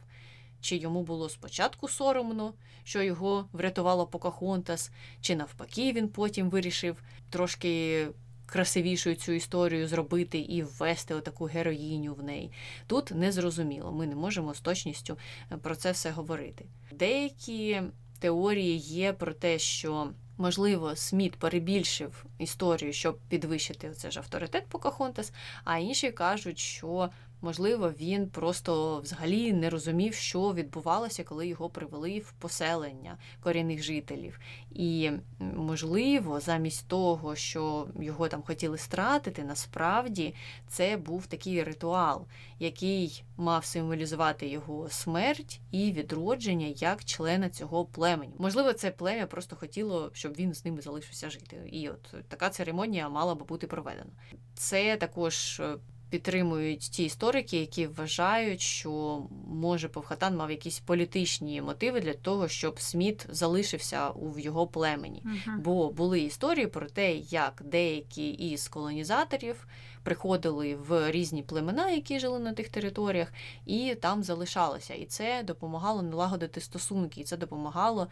Чи 0.62 0.76
йому 0.76 1.02
було 1.02 1.28
спочатку 1.28 1.88
соромно, 1.88 2.54
що 2.84 3.02
його 3.02 3.48
врятувало 3.52 4.06
Покахонтас, 4.06 4.90
чи 5.20 5.36
навпаки, 5.36 5.92
він 5.92 6.08
потім 6.08 6.50
вирішив 6.50 7.02
трошки 7.30 8.06
красивішу 8.46 9.14
цю 9.14 9.32
історію 9.32 9.88
зробити 9.88 10.38
і 10.38 10.62
ввести 10.62 11.14
отаку 11.14 11.44
героїню 11.44 12.14
в 12.14 12.22
неї. 12.22 12.52
Тут 12.86 13.10
незрозуміло, 13.10 13.92
ми 13.92 14.06
не 14.06 14.14
можемо 14.14 14.54
з 14.54 14.60
точністю 14.60 15.18
е, 15.52 15.56
про 15.56 15.76
це 15.76 15.92
все 15.92 16.10
говорити. 16.10 16.64
Деякі 16.92 17.82
теорії 18.18 18.76
є 18.78 19.12
про 19.12 19.34
те, 19.34 19.58
що. 19.58 20.10
Можливо, 20.38 20.96
Сміт 20.96 21.36
перебільшив 21.36 22.24
історію, 22.38 22.92
щоб 22.92 23.18
підвищити 23.28 23.90
оце 23.90 24.10
ж 24.10 24.18
авторитет 24.18 24.66
Покахонтас, 24.68 25.32
а 25.64 25.78
інші 25.78 26.10
кажуть, 26.10 26.58
що 26.58 27.10
Можливо, 27.44 27.92
він 28.00 28.26
просто 28.28 29.00
взагалі 29.00 29.52
не 29.52 29.70
розумів, 29.70 30.14
що 30.14 30.54
відбувалося, 30.54 31.24
коли 31.24 31.46
його 31.46 31.68
привели 31.68 32.18
в 32.18 32.32
поселення 32.32 33.18
корінних 33.40 33.82
жителів. 33.82 34.40
І, 34.70 35.10
можливо, 35.38 36.40
замість 36.40 36.88
того, 36.88 37.36
що 37.36 37.88
його 38.00 38.28
там 38.28 38.42
хотіли 38.42 38.78
стратити, 38.78 39.44
насправді 39.44 40.34
це 40.68 40.96
був 40.96 41.26
такий 41.26 41.62
ритуал, 41.62 42.26
який 42.58 43.24
мав 43.36 43.64
символізувати 43.64 44.48
його 44.48 44.88
смерть 44.88 45.60
і 45.70 45.92
відродження 45.92 46.66
як 46.66 47.04
члена 47.04 47.50
цього 47.50 47.84
племені. 47.84 48.34
Можливо, 48.38 48.72
це 48.72 48.90
плем'я 48.90 49.26
просто 49.26 49.56
хотіло, 49.56 50.10
щоб 50.12 50.32
він 50.32 50.54
з 50.54 50.64
ними 50.64 50.80
залишився 50.80 51.30
жити. 51.30 51.68
І 51.72 51.88
от 51.88 52.14
така 52.28 52.50
церемонія 52.50 53.08
мала 53.08 53.34
би 53.34 53.44
бути 53.44 53.66
проведена. 53.66 54.10
Це 54.54 54.96
також 54.96 55.60
е, 55.60 55.76
підтримують 56.12 56.80
ті 56.80 57.04
історики, 57.04 57.60
які 57.60 57.86
вважають, 57.86 58.60
що 58.60 59.22
може 59.46 59.88
Повхатан 59.88 60.36
мав 60.36 60.50
якісь 60.50 60.80
політичні 60.80 61.62
мотиви 61.62 62.00
для 62.00 62.14
того, 62.14 62.48
щоб 62.48 62.80
Сміт 62.80 63.26
залишився 63.30 64.10
у 64.10 64.38
його 64.38 64.66
племені. 64.66 65.22
Uh-huh. 65.24 65.58
Бо 65.58 65.90
були 65.90 66.20
історії 66.20 66.66
про 66.66 66.86
те, 66.86 67.14
як 67.16 67.62
деякі 67.64 68.30
із 68.30 68.68
колонізаторів 68.68 69.66
приходили 70.02 70.74
в 70.74 71.10
різні 71.10 71.42
племена, 71.42 71.90
які 71.90 72.18
жили 72.18 72.38
на 72.38 72.52
тих 72.52 72.68
територіях, 72.68 73.32
і 73.66 73.94
там 74.00 74.22
залишалися. 74.22 74.94
І 74.94 75.04
це 75.04 75.42
допомагало 75.42 76.02
налагодити 76.02 76.60
стосунки, 76.60 77.20
і 77.20 77.24
це 77.24 77.36
допомагало 77.36 78.08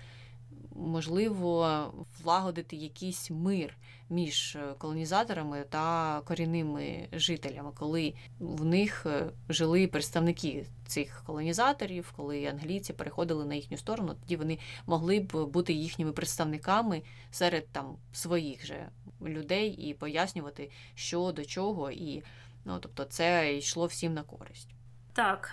можливо 0.81 1.95
влагодити 2.23 2.77
якийсь 2.77 3.31
мир 3.31 3.77
між 4.11 4.57
е, 4.57 4.75
колонізаторами 4.79 5.65
та 5.69 6.21
корінними 6.25 7.09
жителями, 7.13 7.71
коли 7.79 8.15
в 8.39 8.65
них 8.65 9.07
е, 9.07 9.31
жили 9.49 9.87
представники 9.87 10.67
цих 10.87 11.23
колонізаторів, 11.27 12.13
коли 12.17 12.47
англійці 12.47 12.93
переходили 12.93 13.45
на 13.45 13.55
їхню 13.55 13.77
сторону, 13.77 14.15
тоді 14.21 14.37
вони 14.37 14.59
могли 14.87 15.21
б 15.21 15.45
бути 15.47 15.73
їхніми 15.73 16.13
представниками 16.13 17.03
серед 17.31 17.69
там 17.69 17.97
своїх 18.13 18.67
же 18.67 18.89
людей 19.23 19.71
і 19.71 19.95
пояснювати, 19.95 20.71
що 20.95 21.33
до 21.33 21.45
чого, 21.45 21.91
і 21.91 22.23
ну 22.65 22.79
тобто 22.81 23.05
це 23.05 23.57
йшло 23.57 23.87
всім 23.87 24.15
на 24.15 24.23
користь. 24.23 24.69
Так, 25.13 25.51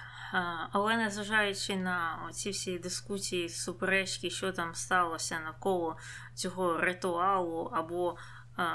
але 0.72 0.98
незважаючи 0.98 1.76
на 1.76 2.30
ці 2.32 2.50
всі 2.50 2.80
дискусії, 2.80 3.50
суперечки, 3.50 4.30
що 4.30 4.52
там 4.52 4.76
сталося 4.76 5.40
навколо 5.40 5.98
цього 6.34 6.78
ритуалу 6.78 7.72
або 7.74 8.18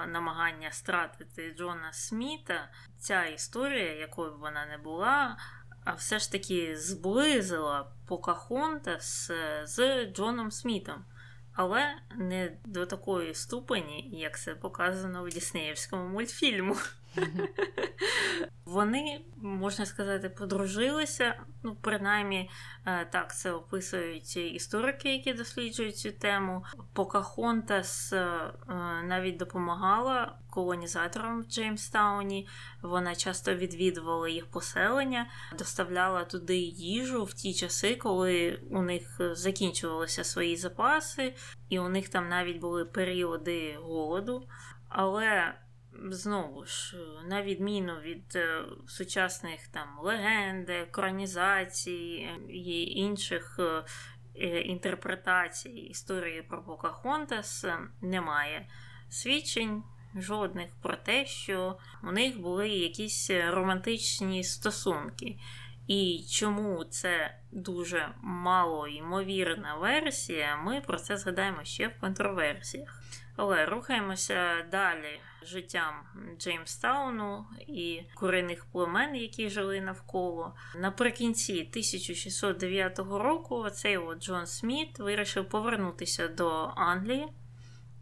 намагання 0.09 0.71
стратити 0.71 1.54
Джона 1.59 1.92
Сміта, 1.92 2.68
ця 2.99 3.25
історія, 3.25 3.94
якою 3.94 4.32
б 4.32 4.38
вона 4.40 4.66
не 4.66 4.78
була, 4.78 5.37
все 5.97 6.18
ж 6.18 6.32
таки 6.32 6.76
зблизила 6.76 7.92
Покахонтас 8.09 9.30
з 9.64 10.06
Джоном 10.06 10.50
Смітом. 10.50 11.04
Але 11.54 11.94
не 12.14 12.52
до 12.64 12.87
такої 12.87 13.35
ступені, 13.35 14.11
як 14.12 14.38
це 14.38 14.54
показано 14.54 15.25
в 15.25 15.28
Діснеївському 15.28 16.09
мультфільму. 16.09 16.76
Вони, 18.64 19.21
можна 19.37 19.87
сказати, 19.87 20.28
подружилися. 20.28 21.35
Ну, 21.62 21.76
принаймні, 21.81 22.50
е, 22.87 23.09
так 23.12 23.37
це 23.37 23.52
описують 23.52 24.37
історики, 24.37 25.12
які 25.12 25.33
досліджують 25.33 25.97
цю 25.97 26.12
тему. 26.12 26.64
Покахонтас 26.92 28.12
е, 28.12 28.52
навіть 29.04 29.37
допомагала 29.37 30.38
колонізаторам 30.50 31.42
в 31.42 31.45
Джеймстауні. 31.45 32.49
Вона 32.83 33.14
часто 33.14 33.54
відвідувала 33.54 34.28
їх 34.28 34.47
поселення, 34.47 35.26
доставляла 35.59 36.25
туди 36.25 36.57
їжу 36.57 37.25
в 37.25 37.33
ті 37.33 37.54
часи, 37.54 37.97
коли 37.97 38.61
у 38.71 38.83
них 38.83 39.21
закінчувалися 39.33 40.25
свої 40.25 40.57
запаси, 40.57 41.35
і 41.69 41.78
у 41.78 41.88
них 41.88 42.09
там 42.09 42.28
навіть 42.28 42.61
були 42.61 42.85
періоди 42.85 43.78
голоду. 43.83 44.49
Але 44.88 45.54
знову 46.11 46.64
ж, 46.64 46.96
на 47.28 47.42
відміну 47.42 48.00
від 48.00 48.37
е, 48.37 48.64
сучасних 48.87 49.68
там 49.68 49.99
легенд, 50.02 50.70
екранізацій 50.70 52.28
і 52.49 52.82
інших 52.84 53.61
е, 54.34 54.61
інтерпретацій 54.61 55.70
історії 55.70 56.42
про 56.42 56.62
Покахонтас, 56.62 57.64
немає 58.00 58.66
свідчень. 59.08 59.82
Жодних 60.16 60.66
про 60.82 60.96
те, 60.96 61.26
що 61.26 61.78
у 62.02 62.12
них 62.12 62.40
були 62.40 62.68
якісь 62.68 63.30
романтичні 63.30 64.44
стосунки. 64.44 65.38
І 65.87 66.25
чому 66.30 66.84
це 66.84 67.38
дуже 67.52 68.14
мало 68.22 68.88
ймовірна 68.88 69.75
версія, 69.75 70.56
ми 70.56 70.80
про 70.80 70.99
це 70.99 71.16
згадаємо 71.16 71.64
ще 71.64 71.88
в 71.88 72.00
контроверсіях. 72.00 73.02
Але 73.37 73.66
рухаємося 73.66 74.66
далі 74.70 75.20
життям 75.46 75.94
Джеймстауну 76.38 77.46
і 77.66 78.02
корінних 78.14 78.64
племен, 78.64 79.16
які 79.16 79.49
жили 79.49 79.80
навколо. 79.80 80.54
Наприкінці 80.76 81.52
1609 81.52 82.99
року 82.99 83.70
цей 83.70 83.96
от 83.96 84.22
Джон 84.22 84.46
Сміт 84.46 84.99
вирішив 84.99 85.49
повернутися 85.49 86.28
до 86.28 86.72
Англії 86.76 87.26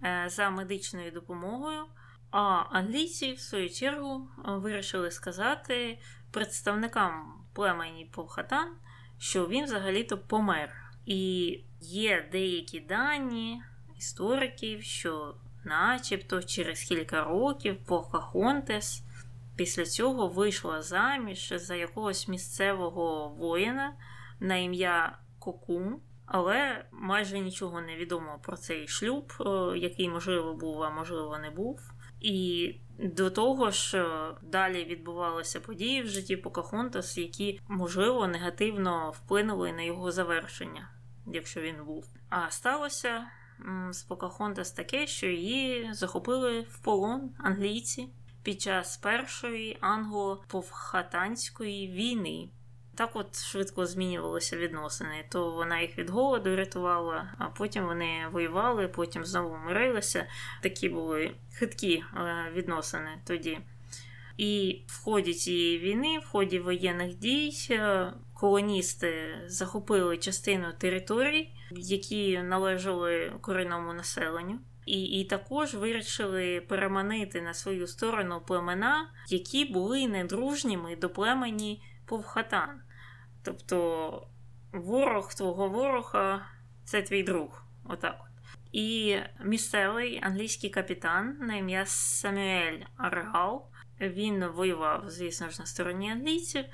е, 0.04 0.24
за 0.28 0.50
медичною 0.50 1.10
допомогою. 1.10 1.84
А 2.30 2.64
англійці, 2.70 3.32
в 3.32 3.40
свою 3.40 3.70
чергу, 3.70 4.28
вирішили 4.44 5.10
сказати 5.10 5.98
представникам 6.30 7.44
племені 7.54 8.04
Повхатан, 8.04 8.76
що 9.18 9.48
він 9.48 9.64
взагалі-то 9.64 10.18
помер. 10.18 10.72
І 11.06 11.64
є 11.80 12.28
деякі 12.32 12.80
дані 12.80 13.62
істориків, 13.98 14.82
що 14.82 15.34
начебто 15.64 16.42
через 16.42 16.82
кілька 16.82 17.24
років 17.24 17.84
Покахонтес 17.86 19.02
після 19.56 19.84
цього 19.86 20.28
вийшла 20.28 20.82
заміж 20.82 21.52
за 21.56 21.74
якогось 21.74 22.28
місцевого 22.28 23.28
воїна 23.28 23.92
на 24.40 24.56
ім'я 24.56 25.18
Кокум. 25.38 26.00
Але 26.26 26.84
майже 26.92 27.38
нічого 27.38 27.80
не 27.80 27.96
відомо 27.96 28.38
про 28.42 28.56
цей 28.56 28.88
шлюб, 28.88 29.32
який, 29.76 30.08
можливо, 30.08 30.54
був, 30.54 30.82
а 30.82 30.90
можливо, 30.90 31.38
не 31.38 31.50
був. 31.50 31.80
І 32.20 32.74
до 32.98 33.30
того 33.30 33.70
ж, 33.70 34.06
далі 34.42 34.84
відбувалися 34.84 35.60
події 35.60 36.02
в 36.02 36.06
житті 36.06 36.36
Покахонтас, 36.36 37.18
які, 37.18 37.60
можливо, 37.68 38.26
негативно 38.26 39.10
вплинули 39.10 39.72
на 39.72 39.82
його 39.82 40.12
завершення, 40.12 40.90
якщо 41.26 41.60
він 41.60 41.84
був. 41.84 42.04
А 42.28 42.50
сталося 42.50 43.26
з 43.90 44.02
Покахонтас 44.02 44.72
таке, 44.72 45.06
що 45.06 45.26
її 45.26 45.88
захопили 45.92 46.60
в 46.60 46.78
полон 46.78 47.30
англійці 47.38 48.08
під 48.42 48.60
час 48.60 48.96
першої 48.96 49.78
англо-повхатанської 49.80 51.92
війни. 51.92 52.48
Так 52.94 53.10
от 53.14 53.38
швидко 53.38 53.86
змінювалися 53.86 54.56
відносини. 54.56 55.24
То 55.30 55.50
вона 55.50 55.80
їх 55.80 55.98
від 55.98 56.10
голоду 56.10 56.56
рятувала, 56.56 57.34
а 57.38 57.46
потім 57.46 57.84
вони 57.84 58.28
воювали, 58.32 58.88
потім 58.88 59.24
знову 59.24 59.56
мирилися. 59.56 60.26
Такі 60.62 60.88
були 60.88 61.34
хиткі 61.52 62.04
е, 62.16 62.52
відносини 62.54 63.10
тоді. 63.26 63.58
І 64.36 64.82
в 64.86 65.04
ході 65.04 65.34
цієї 65.34 65.78
війни, 65.78 66.18
в 66.18 66.26
ході 66.26 66.58
воєнних 66.58 67.14
дій, 67.14 67.52
е, 67.70 68.12
колоністи 68.40 69.42
захопили 69.46 70.18
частину 70.18 70.72
територій, 70.78 71.54
які 71.70 72.42
належали 72.42 73.32
корінному 73.40 73.92
населенню. 73.92 74.58
І 74.86 75.02
і 75.02 75.24
також 75.24 75.74
вирішили 75.74 76.60
переманити 76.60 77.42
на 77.42 77.54
свою 77.54 77.86
сторону 77.86 78.42
племена, 78.46 79.10
які 79.28 79.64
були 79.64 80.08
недружніми 80.08 80.96
до 80.96 81.10
племені 81.10 81.82
Повхатан. 82.06 82.80
Тобто 83.42 84.28
ворог 84.72 85.34
твого 85.34 85.68
ворога 85.68 86.46
це 86.84 87.02
твій 87.02 87.22
друг. 87.22 87.64
Отак 87.84 88.16
от. 88.20 88.58
І 88.72 89.16
місцевий 89.44 90.20
англійський 90.22 90.70
капітан 90.70 91.36
на 91.40 91.56
ім'я 91.56 91.86
Самюель 91.86 92.80
Аргал, 92.96 93.66
він 94.00 94.44
воював, 94.44 95.10
звісно 95.10 95.50
ж, 95.50 95.60
на 95.60 95.66
стороні 95.66 96.10
англійців, 96.10 96.64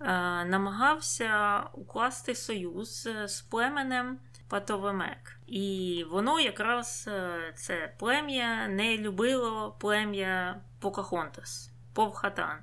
намагався 0.00 1.60
укласти 1.72 2.34
союз 2.34 3.08
з 3.24 3.40
племенем 3.40 4.18
Патовемек. 4.50 5.40
І 5.46 6.04
воно 6.10 6.40
якраз 6.40 7.04
е, 7.08 7.52
це 7.56 7.94
плем'я 7.98 8.68
не 8.68 8.98
любило 8.98 9.76
плем'я 9.80 10.60
Покахонтас, 10.80 11.72
Повхатан. 11.94 12.58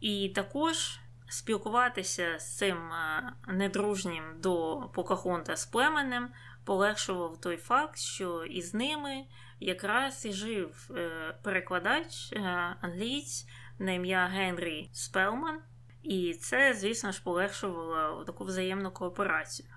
І 0.00 0.28
також 0.34 1.00
спілкуватися 1.28 2.38
з 2.38 2.56
цим 2.56 2.92
е, 2.92 3.32
недружнім 3.48 4.24
до 4.38 4.82
Покахонта 4.94 5.56
з 5.56 5.66
племенем 5.66 6.28
полегшував 6.64 7.40
той 7.40 7.56
факт, 7.56 7.98
що 7.98 8.44
із 8.44 8.74
ними 8.74 9.24
якраз 9.60 10.26
і 10.26 10.32
жив 10.32 10.90
е, 10.96 11.34
перекладач 11.42 12.32
англієць 12.80 13.46
на 13.78 13.92
ім'я 13.92 14.26
Генрі 14.26 14.90
Спелман. 14.92 15.60
І 16.02 16.34
це, 16.34 16.74
звісно 16.74 17.12
ж, 17.12 17.22
полегшувало 17.22 18.24
таку 18.24 18.44
взаємну 18.44 18.90
кооперацію. 18.90 19.68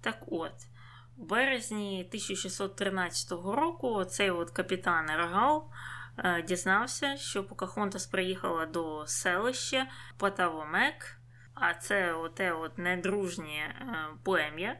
Так 0.00 0.24
от. 0.26 0.52
У 1.16 1.24
березні 1.24 2.04
1613 2.08 3.30
року 3.30 4.04
цей 4.04 4.30
от 4.30 4.50
капітан 4.50 5.06
Рагал 5.06 5.70
е, 6.18 6.42
дізнався, 6.42 7.16
що 7.16 7.44
Покахонтас 7.44 8.06
приїхала 8.06 8.66
до 8.66 9.06
селища 9.06 9.86
Патавомек, 10.18 11.20
а 11.54 11.74
це 11.74 12.12
оте 12.12 12.52
от 12.52 12.78
недружнє 12.78 13.44
е, 13.44 13.96
плем'я. 14.24 14.76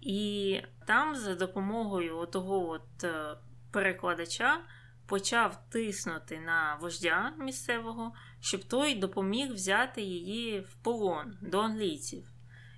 І 0.00 0.60
там 0.86 1.16
за 1.16 1.34
допомогою 1.34 2.26
того 2.26 2.68
от 2.68 3.04
е, 3.04 3.36
перекладача 3.72 4.60
почав 5.06 5.68
тиснути 5.70 6.38
на 6.38 6.78
вождя 6.80 7.32
місцевого, 7.38 8.12
щоб 8.40 8.64
той 8.64 8.94
допоміг 8.94 9.52
взяти 9.52 10.02
її 10.02 10.60
в 10.60 10.74
полон 10.74 11.38
до 11.42 11.58
англійців. 11.58 12.24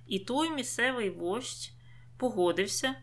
І 0.07 0.19
той 0.19 0.51
місцевий 0.51 1.09
вождь 1.09 1.71
погодився 2.17 2.95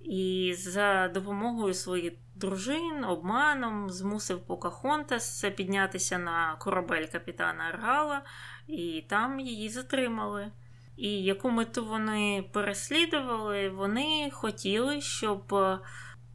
і 0.00 0.54
за 0.58 1.08
допомогою 1.08 1.74
своїх 1.74 2.12
дружин, 2.34 3.04
обманом 3.04 3.90
змусив 3.90 4.46
Покахонтас 4.46 5.44
піднятися 5.56 6.18
на 6.18 6.56
корабель 6.56 7.06
капітана 7.06 7.64
Аргала, 7.64 8.22
і 8.68 9.04
там 9.08 9.40
її 9.40 9.68
затримали. 9.68 10.52
І 10.96 11.22
яку 11.22 11.50
мету 11.50 11.86
вони 11.86 12.44
переслідували, 12.52 13.68
вони 13.68 14.30
хотіли, 14.32 15.00
щоб 15.00 15.54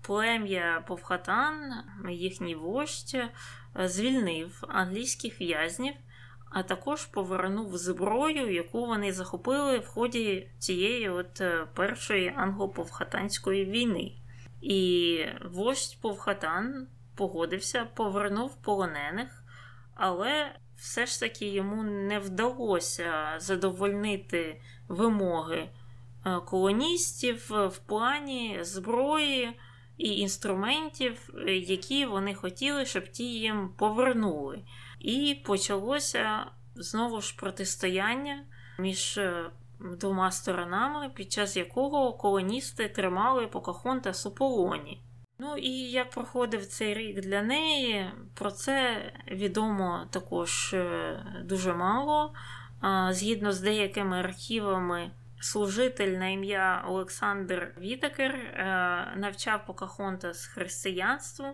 плем'я 0.10 0.84
Повхатан, 0.88 1.74
їхній 2.10 2.56
вождь, 2.56 3.18
звільнив 3.76 4.64
англійських 4.68 5.42
в'язнів 5.42 5.94
а 6.52 6.64
також 6.64 7.06
повернув 7.06 7.78
зброю, 7.78 8.54
яку 8.54 8.86
вони 8.86 9.14
захопили 9.14 9.80
в 9.80 9.88
ході 9.88 10.50
цієї 10.60 11.10
от 11.10 11.42
е, 11.42 11.68
першої 11.74 12.36
англо-повхатанської 12.38 13.66
війни. 13.66 14.12
І 14.62 15.26
вождь 15.52 16.02
Повхатан 16.02 16.88
погодився, 17.16 17.88
повернув 17.96 18.62
полонених, 18.62 19.44
але 19.96 20.56
все 20.76 21.06
ж 21.06 21.20
таки 21.20 21.46
йому 21.46 21.84
не 21.84 22.20
вдалося 22.20 23.36
задовольнити 23.38 24.62
вимоги 24.88 25.70
е, 26.26 26.40
колоністів 26.46 27.46
в 27.50 27.78
плані 27.78 28.58
зброї 28.62 29.60
і 30.00 30.18
інструментів, 30.18 31.30
е, 31.48 31.56
які 31.56 32.06
вони 32.06 32.34
хотіли, 32.34 32.86
щоб 32.86 33.08
ті 33.08 33.24
їм 33.24 33.70
повернули. 33.78 34.64
І 35.00 35.42
почалося 35.46 36.46
знову 36.76 37.22
ж 37.22 37.36
протистояння 37.38 38.44
між 38.80 39.18
е, 39.18 39.52
двома 39.80 40.32
сторонами, 40.32 41.10
під 41.10 41.32
час 41.32 41.58
якого 41.58 42.14
колоністи 42.14 42.90
тримали 42.90 43.48
Покахонтас 43.48 44.26
у 44.26 44.32
полоні. 44.32 45.02
Ну 45.40 45.58
і 45.58 45.70
як 45.72 46.10
проходив 46.10 46.66
цей 46.66 46.94
рік 46.94 47.22
для 47.22 47.42
неї, 47.42 48.12
про 48.34 48.52
це 48.52 49.02
відомо 49.32 50.08
також 50.10 50.74
е, 50.74 51.44
дуже 51.46 51.74
мало. 51.74 52.34
Згідно 53.10 53.52
з 53.52 53.60
деякими 53.62 54.20
архівами, 54.20 55.12
служитель 55.40 56.10
на 56.10 56.28
ім'я 56.28 56.84
Олександр 56.88 57.74
Вітакер 57.78 58.36
е, 58.36 58.66
навчав 59.16 59.66
Покахонтас 59.66 60.46
християнству 60.46 61.46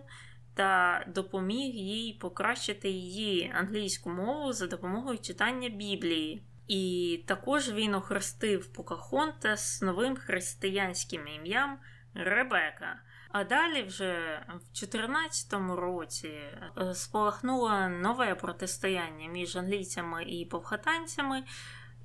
та 0.54 1.04
допоміг 1.08 1.74
їй 1.74 2.12
покращити 2.12 2.88
її 2.88 3.52
англійську 3.54 4.10
мову 4.10 4.52
за 4.52 4.66
допомогою 4.66 5.18
читання 5.18 5.68
Біблії. 5.68 6.42
І 6.68 7.24
також 7.26 7.72
він 7.72 7.94
охрестив 7.94 8.72
Покахонтас 8.72 9.82
новим 9.82 10.16
християнським 10.16 11.28
ім'ям 11.28 11.78
Ребека. 12.14 13.00
А 13.28 13.44
далі, 13.44 13.82
вже 13.82 14.42
в 14.48 14.78
14 14.78 15.52
році, 15.76 16.28
е, 16.28 16.94
спалахнуло 16.94 17.88
нове 17.88 18.34
протистояння 18.34 19.28
між 19.28 19.56
англійцями 19.56 20.24
і 20.24 20.44
повхатанцями, 20.44 21.42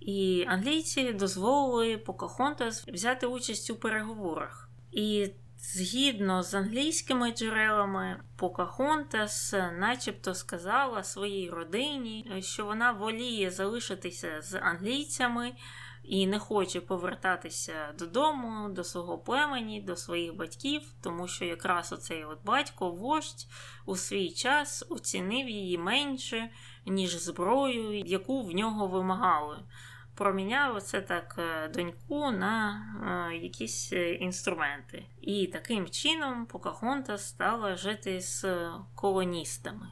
і 0.01 0.45
англійці 0.47 1.13
дозволили 1.13 1.97
Покахонтас 1.97 2.87
взяти 2.87 3.27
участь 3.27 3.69
у 3.69 3.75
переговорах. 3.75 4.69
І 4.91 5.31
Згідно 5.63 6.43
з 6.43 6.53
англійськими 6.53 7.31
джерелами, 7.31 8.23
Покахонтас 8.35 9.53
начебто 9.77 10.35
сказала 10.35 11.03
своїй 11.03 11.49
родині, 11.49 12.33
що 12.39 12.65
вона 12.65 12.91
воліє 12.91 13.51
залишитися 13.51 14.41
з 14.41 14.59
англійцями 14.59 15.51
і 16.03 16.27
не 16.27 16.39
хоче 16.39 16.81
повертатися 16.81 17.93
додому, 17.99 18.69
до 18.69 18.83
свого 18.83 19.17
племені, 19.17 19.81
до 19.81 19.95
своїх 19.95 20.35
батьків, 20.35 20.81
тому 21.01 21.27
що 21.27 21.45
якраз 21.45 21.93
оцей 21.93 22.25
от 22.25 22.39
батько, 22.45 22.91
вождь, 22.91 23.47
у 23.85 23.95
свій 23.95 24.29
час 24.29 24.85
оцінив 24.89 25.49
її 25.49 25.77
менше, 25.77 26.49
ніж 26.85 27.15
зброю, 27.15 27.99
яку 27.99 28.41
в 28.41 28.51
нього 28.51 28.87
вимагали 28.87 29.57
проміняв 30.21 30.81
це 30.81 31.01
так 31.01 31.35
е, 31.37 31.67
доньку 31.67 32.31
на 32.31 32.83
е, 33.31 33.35
якісь 33.35 33.93
е, 33.93 34.13
інструменти. 34.13 35.05
І 35.21 35.47
таким 35.47 35.89
чином 35.89 36.45
Покахонта 36.45 37.17
стала 37.17 37.75
жити 37.75 38.21
з 38.21 38.45
колоністами. 38.95 39.87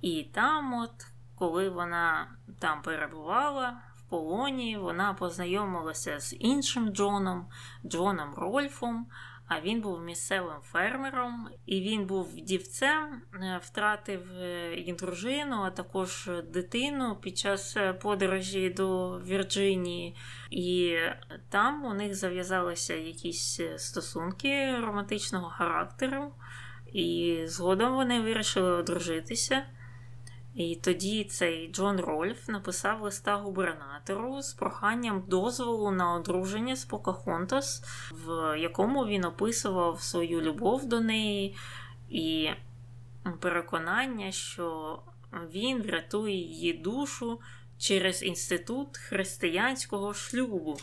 І 0.00 0.22
там, 0.34 0.74
от, 0.74 1.06
коли 1.34 1.68
вона 1.68 2.28
там 2.58 2.82
перебувала 2.82 3.80
в 3.96 4.02
полоні, 4.02 4.76
вона 4.76 5.14
познайомилася 5.14 6.20
з 6.20 6.36
іншим 6.38 6.88
Джоном, 6.88 7.46
Джоном 7.86 8.34
Рольфом. 8.34 9.06
А 9.48 9.60
він 9.60 9.80
був 9.80 10.00
місцевим 10.00 10.60
фермером, 10.62 11.48
і 11.66 11.80
він 11.80 12.06
був 12.06 12.36
вдівцем, 12.36 13.22
е, 13.34 13.60
втратив 13.62 14.32
е, 14.32 14.74
і 14.74 14.92
дружину, 14.92 15.62
а 15.62 15.70
також 15.70 16.30
дитину 16.52 17.16
під 17.20 17.38
час 17.38 17.76
е, 17.76 17.92
подорожі 17.92 18.70
до 18.70 19.18
Вірджинії. 19.18 20.16
І 20.50 20.96
там 21.48 21.84
у 21.84 21.94
них 21.94 22.14
зав'язалися 22.14 22.94
якісь 22.94 23.60
стосунки 23.76 24.76
романтичного 24.80 25.50
характеру. 25.50 26.32
І 26.92 27.38
згодом 27.44 27.94
вони 27.94 28.20
вирішили 28.20 28.70
одружитися. 28.72 29.66
І 30.58 30.76
тоді 30.76 31.24
цей 31.24 31.72
Джон 31.72 32.00
Рольф 32.00 32.48
написав 32.48 33.02
листа 33.02 33.36
губернатору 33.36 34.42
з 34.42 34.52
проханням 34.52 35.24
дозволу 35.26 35.90
на 35.90 36.14
одруження 36.14 36.76
з 36.76 36.84
Покахонтас, 36.84 37.82
в 38.10 38.58
якому 38.58 39.06
він 39.06 39.24
описував 39.24 40.02
свою 40.02 40.40
любов 40.40 40.88
до 40.88 41.00
неї 41.00 41.56
і 42.10 42.50
переконання, 43.40 44.32
що 44.32 44.98
він 45.52 45.82
врятує 45.82 46.36
її 46.36 46.72
душу 46.72 47.40
через 47.78 48.22
інститут 48.22 48.96
християнського 48.96 50.14
шлюбу. 50.14 50.78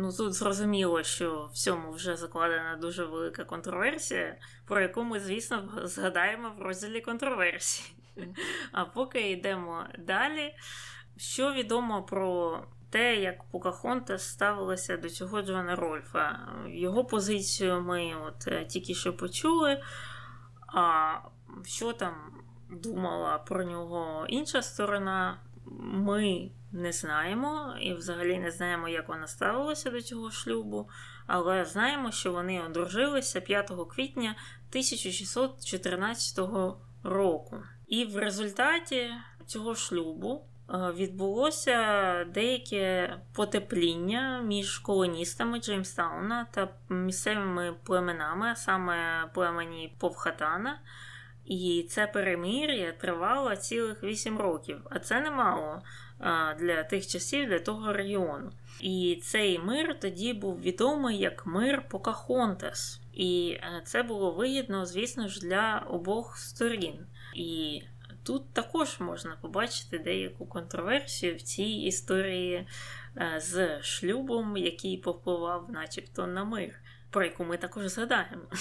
Ну, 0.00 0.12
тут 0.12 0.32
зрозуміло, 0.32 1.02
що 1.02 1.50
в 1.52 1.56
цьому 1.56 1.90
вже 1.92 2.16
закладена 2.16 2.76
дуже 2.76 3.04
велика 3.04 3.44
контроверсія, 3.44 4.36
про 4.68 4.80
яку 4.80 5.04
ми, 5.04 5.20
звісно, 5.20 5.80
згадаємо 5.84 6.50
в 6.58 6.62
розділі 6.62 7.00
контроверсії. 7.00 7.94
А 8.72 8.84
поки 8.84 9.30
йдемо 9.30 9.84
далі. 9.98 10.54
Що 11.16 11.52
відомо 11.52 12.02
про 12.02 12.60
те, 12.90 13.16
як 13.16 13.44
Покахонтас 13.50 14.28
ставилася 14.28 14.96
до 14.96 15.10
цього 15.10 15.42
Джона 15.42 15.76
Рольфа? 15.76 16.38
Його 16.68 17.04
позицію 17.04 17.80
ми 17.80 18.14
от 18.26 18.48
е, 18.48 18.64
тільки 18.64 18.94
що 18.94 19.16
почули. 19.16 19.82
А 20.66 21.12
що 21.64 21.92
там 21.92 22.14
думала 22.70 23.38
про 23.38 23.64
нього 23.64 24.26
інша 24.28 24.62
сторона, 24.62 25.40
ми 25.80 26.50
не 26.72 26.92
знаємо 26.92 27.74
і 27.80 27.94
взагалі 27.94 28.38
не 28.38 28.50
знаємо, 28.50 28.88
як 28.88 29.08
вона 29.08 29.26
ставилася 29.26 29.90
до 29.90 30.02
цього 30.02 30.30
шлюбу, 30.30 30.88
але 31.28 31.64
знаємо, 31.64 32.10
що 32.10 32.32
вони 32.32 32.62
одружилися 32.62 33.40
5 33.40 33.72
квітня 33.88 34.34
1614 34.70 36.38
року. 37.02 37.62
І 37.86 38.04
в 38.04 38.16
результаті 38.16 39.10
цього 39.46 39.74
шлюбу 39.74 40.42
е, 40.70 40.92
відбулося 40.96 42.24
деяке 42.24 43.16
потепління 43.32 44.42
між 44.42 44.78
колоністами 44.78 45.60
Джеймстауна 45.60 46.46
та 46.50 46.68
місцевими 46.88 47.74
племенами, 47.84 48.46
а 48.46 48.56
саме 48.56 49.26
племені 49.34 49.94
Повхатана. 49.98 50.80
І 51.44 51.86
це 51.90 52.06
перемир'я 52.06 52.92
тривало 52.92 53.56
цілих 53.56 54.02
8 54.02 54.38
років, 54.38 54.80
а 54.90 54.98
це 54.98 55.20
немало 55.20 55.82
для 56.58 56.84
тих 56.90 57.06
часів 57.06 57.48
для 57.48 57.58
того 57.58 57.92
регіону. 57.92 58.52
І 58.80 59.20
цей 59.22 59.58
мир 59.58 60.00
тоді 60.00 60.32
був 60.32 60.60
відомий 60.60 61.18
як 61.18 61.46
мир 61.46 61.88
Покахонтас. 61.88 63.00
І 63.12 63.58
е, 63.60 63.82
це 63.84 64.02
було 64.02 64.30
вигідно, 64.30 64.86
звісно 64.86 65.28
ж, 65.28 65.40
для 65.40 65.86
обох 65.90 66.38
сторін. 66.38 67.06
І 67.34 67.82
тут 68.22 68.52
також 68.52 69.00
можна 69.00 69.36
побачити 69.40 69.98
деяку 69.98 70.46
контроверсію 70.46 71.36
в 71.36 71.42
цій 71.42 71.62
історії 71.62 72.66
е, 73.16 73.40
з 73.40 73.82
шлюбом, 73.82 74.56
який 74.56 74.96
повпливав, 74.96 75.70
начебто, 75.70 76.26
на 76.26 76.44
мир, 76.44 76.74
про 77.10 77.24
яку 77.24 77.44
ми 77.44 77.56
також 77.56 77.86
згадаємо. 77.86 78.42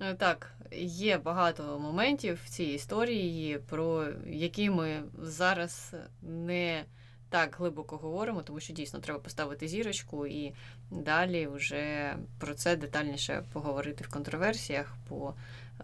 Е, 0.00 0.14
так, 0.14 0.52
є 0.82 1.18
багато 1.18 1.78
моментів 1.78 2.40
в 2.44 2.48
цій 2.48 2.64
історії, 2.64 3.58
про 3.58 4.08
які 4.26 4.70
ми 4.70 5.02
зараз 5.18 5.94
не 6.22 6.84
так 7.30 7.56
глибоко 7.58 7.96
говоримо, 7.96 8.42
тому 8.42 8.60
що 8.60 8.72
дійсно 8.72 9.00
треба 9.00 9.20
поставити 9.20 9.68
зірочку 9.68 10.26
і 10.26 10.54
далі 10.90 11.46
вже 11.46 12.16
про 12.38 12.54
це 12.54 12.76
детальніше 12.76 13.44
поговорити 13.52 14.04
в 14.04 14.08
контроверсіях. 14.08 14.96
бо 15.08 15.34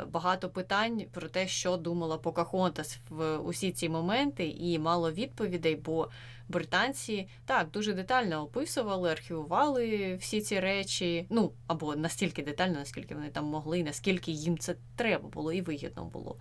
багато 0.07 0.49
питань 0.49 1.05
про 1.13 1.29
те, 1.29 1.49
що 1.49 1.77
думала 1.77 2.19
Покахонтас 2.19 2.99
в 3.09 3.37
усі 3.37 3.73
ці 3.73 3.89
моменти, 3.89 4.49
і 4.49 4.79
мало 4.79 5.13
відповідей, 5.13 5.77
бо 5.77 6.09
британці 6.49 7.29
так 7.47 7.71
дуже 7.71 7.93
детально 7.93 8.43
описували, 8.43 9.11
архівували 9.11 10.15
всі 10.21 10.41
ці 10.41 10.61
речі. 10.61 11.27
Ну 11.31 11.53
або 11.67 11.97
настільки 11.97 12.43
детально, 12.43 12.79
наскільки 12.79 13.15
вони 13.15 13.29
там 13.29 13.45
могли, 13.45 13.83
наскільки 13.83 14.33
їм 14.33 14.59
це 14.59 14.75
треба 14.97 15.29
було 15.29 15.53
і 15.53 15.61
вигідно 15.61 16.05
було. 16.05 16.37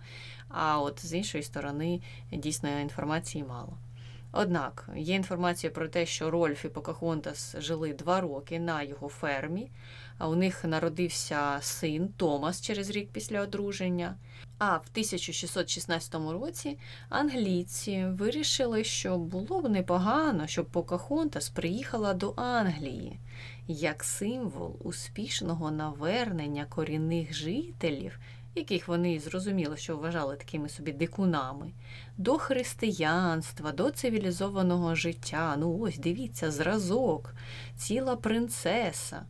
А 0.48 0.80
от 0.80 1.06
з 1.06 1.14
іншої 1.14 1.44
сторони, 1.44 2.00
дійсно 2.32 2.80
інформації 2.80 3.44
мало. 3.44 3.78
Однак 4.36 4.88
є 4.96 5.14
інформація 5.14 5.70
про 5.70 5.88
те, 5.88 6.06
що 6.06 6.30
Рольф 6.30 6.64
і 6.64 6.68
Покахонтас 6.68 7.56
жили 7.58 7.92
два 7.92 8.20
роки 8.20 8.60
на 8.60 8.82
його 8.82 9.08
фермі. 9.08 9.70
А 10.18 10.28
У 10.28 10.34
них 10.34 10.64
народився 10.64 11.58
син 11.60 12.08
Томас 12.16 12.60
через 12.60 12.90
рік 12.90 13.08
після 13.12 13.40
одруження. 13.40 14.16
А 14.58 14.76
в 14.76 14.86
1616 14.92 16.14
році 16.14 16.78
англійці 17.08 18.06
вирішили, 18.06 18.84
що 18.84 19.18
було 19.18 19.60
б 19.60 19.68
непогано, 19.68 20.46
щоб 20.46 20.66
Покахонтас 20.66 21.48
приїхала 21.48 22.14
до 22.14 22.34
Англії 22.36 23.18
як 23.68 24.04
символ 24.04 24.76
успішного 24.80 25.70
навернення 25.70 26.66
корінних 26.68 27.34
жителів, 27.34 28.18
яких 28.54 28.88
вони 28.88 29.20
зрозуміло, 29.20 29.76
що 29.76 29.96
вважали 29.96 30.36
такими 30.36 30.68
собі 30.68 30.92
дикунами, 30.92 31.72
до 32.16 32.38
християнства, 32.38 33.72
до 33.72 33.90
цивілізованого 33.90 34.94
життя. 34.94 35.56
Ну 35.58 35.78
ось 35.78 35.98
дивіться, 35.98 36.50
зразок, 36.50 37.34
ціла 37.76 38.16
принцеса. 38.16 39.22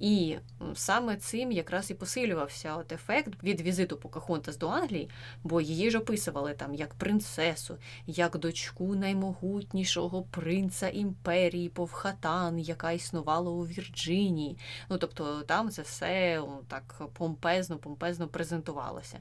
І 0.00 0.36
саме 0.74 1.16
цим 1.16 1.52
якраз 1.52 1.90
і 1.90 1.94
посилювався 1.94 2.76
от 2.76 2.92
ефект 2.92 3.42
від 3.42 3.60
візиту 3.60 3.96
Покахонтас 3.96 4.56
до 4.56 4.68
Англії, 4.68 5.10
бо 5.44 5.60
її 5.60 5.90
ж 5.90 5.98
описували 5.98 6.54
там 6.54 6.74
як 6.74 6.94
принцесу, 6.94 7.76
як 8.06 8.38
дочку 8.38 8.94
наймогутнішого 8.94 10.22
принца 10.22 10.88
імперії 10.88 11.68
Повхатан, 11.68 12.58
яка 12.58 12.92
існувала 12.92 13.50
у 13.50 13.66
Вірджинії. 13.66 14.58
Ну 14.88 14.98
тобто 14.98 15.42
там 15.42 15.70
це 15.70 15.82
все 15.82 16.42
так 16.68 17.02
помпезно, 17.12 17.78
помпезно 17.78 18.28
презентувалося. 18.28 19.18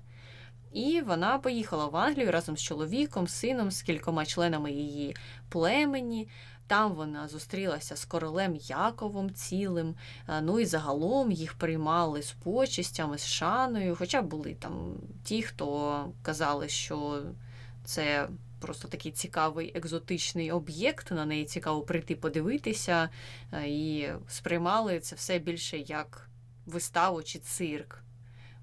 І 0.73 1.01
вона 1.01 1.37
поїхала 1.37 1.85
в 1.85 1.95
Англію 1.97 2.31
разом 2.31 2.57
з 2.57 2.61
чоловіком, 2.61 3.27
сином, 3.27 3.71
з 3.71 3.81
кількома 3.81 4.25
членами 4.25 4.71
її 4.71 5.15
племені. 5.49 6.27
Там 6.67 6.93
вона 6.93 7.27
зустрілася 7.27 7.95
з 7.95 8.05
королем 8.05 8.55
Яковом 8.55 9.33
цілим, 9.33 9.95
ну 10.41 10.59
і 10.59 10.65
загалом 10.65 11.31
їх 11.31 11.53
приймали 11.53 12.21
з 12.21 12.31
почистями, 12.31 13.17
з 13.17 13.25
шаною. 13.25 13.95
Хоча 13.95 14.21
були 14.21 14.53
там 14.53 14.93
ті, 15.23 15.41
хто 15.41 16.05
казали, 16.21 16.69
що 16.69 17.23
це 17.83 18.29
просто 18.59 18.87
такий 18.87 19.11
цікавий 19.11 19.71
екзотичний 19.75 20.51
об'єкт, 20.51 21.11
на 21.11 21.25
неї 21.25 21.45
цікаво 21.45 21.81
прийти 21.81 22.15
подивитися, 22.15 23.09
і 23.65 24.07
сприймали 24.27 24.99
це 24.99 25.15
все 25.15 25.39
більше 25.39 25.77
як 25.77 26.29
виставу 26.65 27.23
чи 27.23 27.39
цирк. 27.39 28.03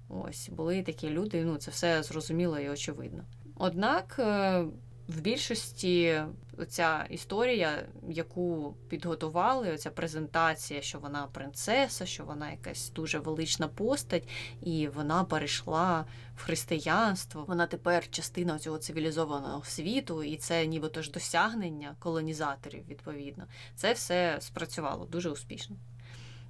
Ось 0.09 0.49
були 0.49 0.83
такі 0.83 1.09
люди, 1.09 1.43
ну 1.43 1.57
це 1.57 1.71
все 1.71 2.03
зрозуміло 2.03 2.59
і 2.59 2.69
очевидно. 2.69 3.23
Однак 3.55 4.15
е, 4.19 4.63
в 5.07 5.21
більшості 5.21 6.21
ця 6.69 7.07
історія, 7.09 7.85
яку 8.09 8.75
підготували, 8.89 9.73
оця 9.73 9.89
презентація, 9.89 10.81
що 10.81 10.99
вона 10.99 11.27
принцеса, 11.27 12.05
що 12.05 12.23
вона 12.23 12.51
якась 12.51 12.89
дуже 12.89 13.19
велична 13.19 13.67
постать, 13.67 14.27
і 14.61 14.87
вона 14.87 15.23
перейшла 15.23 16.05
в 16.35 16.43
християнство. 16.43 17.45
Вона 17.47 17.67
тепер 17.67 18.09
частина 18.09 18.59
цього 18.59 18.77
цивілізованого 18.77 19.63
світу, 19.63 20.23
і 20.23 20.37
це 20.37 20.65
нібито 20.65 21.01
ж 21.01 21.11
досягнення 21.11 21.95
колонізаторів, 21.99 22.87
відповідно. 22.87 23.47
Це 23.75 23.93
все 23.93 24.37
спрацювало 24.39 25.05
дуже 25.05 25.29
успішно. 25.29 25.75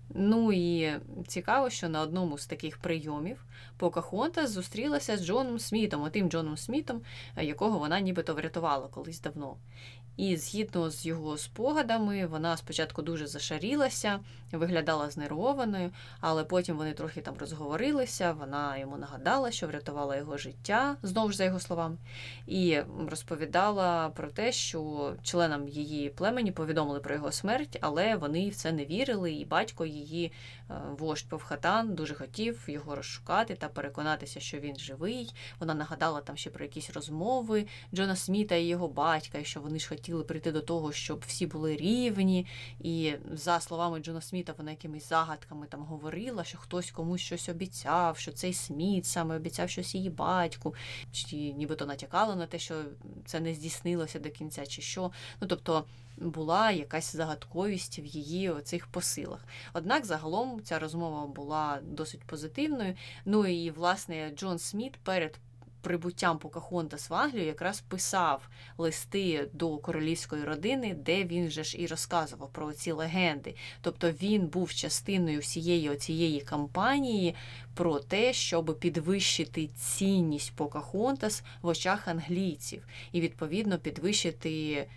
Ну 0.09 0.51
і 0.51 0.93
цікаво, 1.27 1.69
що 1.69 1.89
на 1.89 2.01
одному 2.01 2.37
з 2.37 2.47
таких 2.47 2.77
прийомів 2.77 3.45
Покахонта 3.77 4.47
зустрілася 4.47 5.17
з 5.17 5.25
Джоном 5.25 5.59
Смітом, 5.59 6.01
отим 6.01 6.29
Джоном 6.29 6.57
Смітом, 6.57 7.01
якого 7.41 7.79
вона 7.79 7.99
нібито 7.99 8.33
врятувала 8.33 8.87
колись 8.87 9.21
давно. 9.21 9.57
І 10.17 10.37
згідно 10.37 10.89
з 10.89 11.05
його 11.05 11.37
спогадами, 11.37 12.25
вона 12.25 12.57
спочатку 12.57 13.01
дуже 13.01 13.27
зашарілася, 13.27 14.19
виглядала 14.51 15.09
знервованою, 15.09 15.91
але 16.19 16.43
потім 16.43 16.77
вони 16.77 16.93
трохи 16.93 17.21
там 17.21 17.35
розговорилися. 17.39 18.31
Вона 18.31 18.77
йому 18.77 18.97
нагадала, 18.97 19.51
що 19.51 19.67
врятувала 19.67 20.15
його 20.15 20.37
життя, 20.37 20.97
знову 21.03 21.31
ж 21.31 21.37
за 21.37 21.43
його 21.43 21.59
словами, 21.59 21.97
і 22.47 22.79
розповідала 23.09 24.09
про 24.09 24.27
те, 24.27 24.51
що 24.51 25.13
членам 25.23 25.67
її 25.67 26.09
племені 26.09 26.51
повідомили 26.51 26.99
про 26.99 27.15
його 27.15 27.31
смерть, 27.31 27.77
але 27.81 28.15
вони 28.15 28.49
в 28.49 28.55
це 28.55 28.71
не 28.71 28.85
вірили, 28.85 29.33
і 29.33 29.45
батько 29.45 29.85
її 29.85 30.31
вождь 30.99 31.29
Повхатан 31.29 31.95
дуже 31.95 32.13
хотів 32.13 32.63
його 32.67 32.95
розшукати 32.95 33.55
та 33.55 33.67
переконатися, 33.67 34.39
що 34.39 34.59
він 34.59 34.79
живий. 34.79 35.33
Вона 35.59 35.73
нагадала 35.73 36.21
там 36.21 36.37
ще 36.37 36.49
про 36.49 36.65
якісь 36.65 36.89
розмови 36.89 37.65
Джона 37.93 38.15
Сміта 38.15 38.55
і 38.55 38.65
його 38.65 38.87
батька, 38.87 39.37
і 39.37 39.45
що 39.45 39.61
вони 39.61 39.79
ж 39.79 39.89
хотіли 39.89 40.23
прийти 40.23 40.51
до 40.51 40.61
того, 40.61 40.91
щоб 40.91 41.23
всі 41.27 41.47
були 41.47 41.75
рівні. 41.75 42.47
І 42.79 43.13
за 43.31 43.59
словами 43.59 43.99
Джона 43.99 44.21
Сміта, 44.21 44.53
вона 44.57 44.71
якимись 44.71 45.09
загадками 45.09 45.67
там 45.67 45.83
говорила, 45.83 46.43
що 46.43 46.57
хтось 46.57 46.91
комусь 46.91 47.21
щось 47.21 47.49
обіцяв, 47.49 48.17
що 48.17 48.31
цей 48.31 48.53
Сміт 48.53 49.05
саме 49.05 49.35
обіцяв 49.35 49.69
щось 49.69 49.95
її 49.95 50.09
батьку, 50.09 50.75
чи 51.11 51.35
нібито 51.35 51.85
натякала 51.85 52.35
на 52.35 52.45
те, 52.45 52.59
що 52.59 52.75
це 53.25 53.39
не 53.39 53.53
здійснилося 53.53 54.19
до 54.19 54.29
кінця, 54.29 54.65
чи 54.65 54.81
що. 54.81 55.11
Ну 55.41 55.47
тобто 55.47 55.85
була 56.17 56.71
якась 56.71 57.15
загадковість 57.15 57.99
в 57.99 58.05
її 58.05 58.53
цих 58.63 58.87
посилах. 58.87 59.45
Однак 59.73 60.05
загалом 60.05 60.61
ця 60.63 60.79
розмова 60.79 61.27
була 61.27 61.79
досить 61.83 62.23
позитивною. 62.23 62.95
Ну 63.25 63.47
і 63.47 63.71
власне 63.71 64.31
Джон 64.35 64.59
Сміт 64.59 64.97
перед 65.03 65.39
прибуттям 65.85 66.39
Покахонтас 66.39 67.09
в 67.09 67.13
Англію 67.13 67.45
якраз 67.45 67.81
писав 67.81 68.49
листи 68.77 69.49
до 69.53 69.77
королівської 69.77 70.43
родини, 70.43 70.93
де 70.93 71.23
він 71.23 71.49
же 71.49 71.63
ж 71.63 71.77
і 71.77 71.87
розказував 71.87 72.49
про 72.51 72.73
ці 72.73 72.91
легенди. 72.91 73.55
Тобто 73.81 74.11
він 74.11 74.47
був 74.47 74.73
частиною 74.73 75.39
всієї 75.39 75.89
оцієї 75.89 76.41
кампанії 76.41 77.35
про 77.73 77.99
те, 77.99 78.33
щоб 78.33 78.79
підвищити 78.79 79.67
цінність 79.67 80.55
Покахонтас 80.55 81.43
в 81.61 81.67
очах 81.67 82.07
англійців 82.07 82.87
і 83.11 83.21
відповідно 83.21 83.77
підвищити 83.77 84.87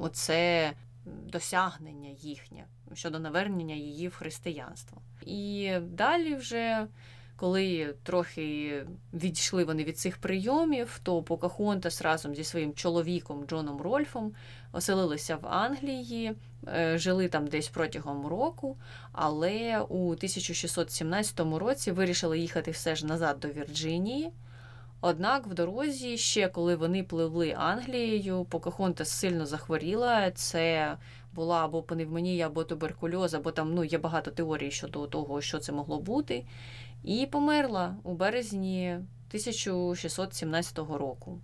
оце 0.00 0.72
досягнення 1.04 2.10
їхнє 2.20 2.64
щодо 2.94 3.18
навернення 3.18 3.74
її 3.74 4.08
в 4.08 4.14
християнство. 4.14 5.02
І 5.22 5.72
далі 5.80 6.34
вже. 6.34 6.86
Коли 7.38 7.94
трохи 8.02 8.82
відійшли 9.14 9.64
вони 9.64 9.84
від 9.84 9.98
цих 9.98 10.18
прийомів, 10.18 11.00
то 11.02 11.22
Покахонтас 11.22 12.02
разом 12.02 12.34
зі 12.34 12.44
своїм 12.44 12.74
чоловіком 12.74 13.44
Джоном 13.46 13.80
Рольфом 13.80 14.32
оселилися 14.72 15.36
в 15.36 15.46
Англії, 15.46 16.34
е, 16.68 16.98
жили 16.98 17.28
там 17.28 17.46
десь 17.46 17.68
протягом 17.68 18.26
року, 18.26 18.76
але 19.12 19.80
у 19.80 20.10
1617 20.10 21.58
році 21.58 21.92
вирішили 21.92 22.38
їхати 22.38 22.70
все 22.70 22.96
ж 22.96 23.06
назад 23.06 23.40
до 23.40 23.48
Вірджинії. 23.48 24.30
Однак 25.00 25.46
в 25.46 25.54
дорозі, 25.54 26.18
ще 26.18 26.48
коли 26.48 26.76
вони 26.76 27.02
пливли 27.02 27.54
Англією, 27.58 28.44
Покахонтас 28.44 29.10
сильно 29.10 29.46
захворіла. 29.46 30.30
Це 30.30 30.96
була 31.32 31.64
або 31.64 31.82
пневмонія, 31.82 32.46
або 32.46 32.64
туберкульоз, 32.64 33.34
або 33.34 33.50
там 33.50 33.74
ну, 33.74 33.84
є 33.84 33.98
багато 33.98 34.30
теорій 34.30 34.70
щодо 34.70 35.06
того, 35.06 35.40
що 35.40 35.58
це 35.58 35.72
могло 35.72 36.00
бути. 36.00 36.46
І 37.04 37.26
померла 37.26 37.96
у 38.02 38.14
березні 38.14 38.90
1617 39.28 40.78
року. 40.78 41.40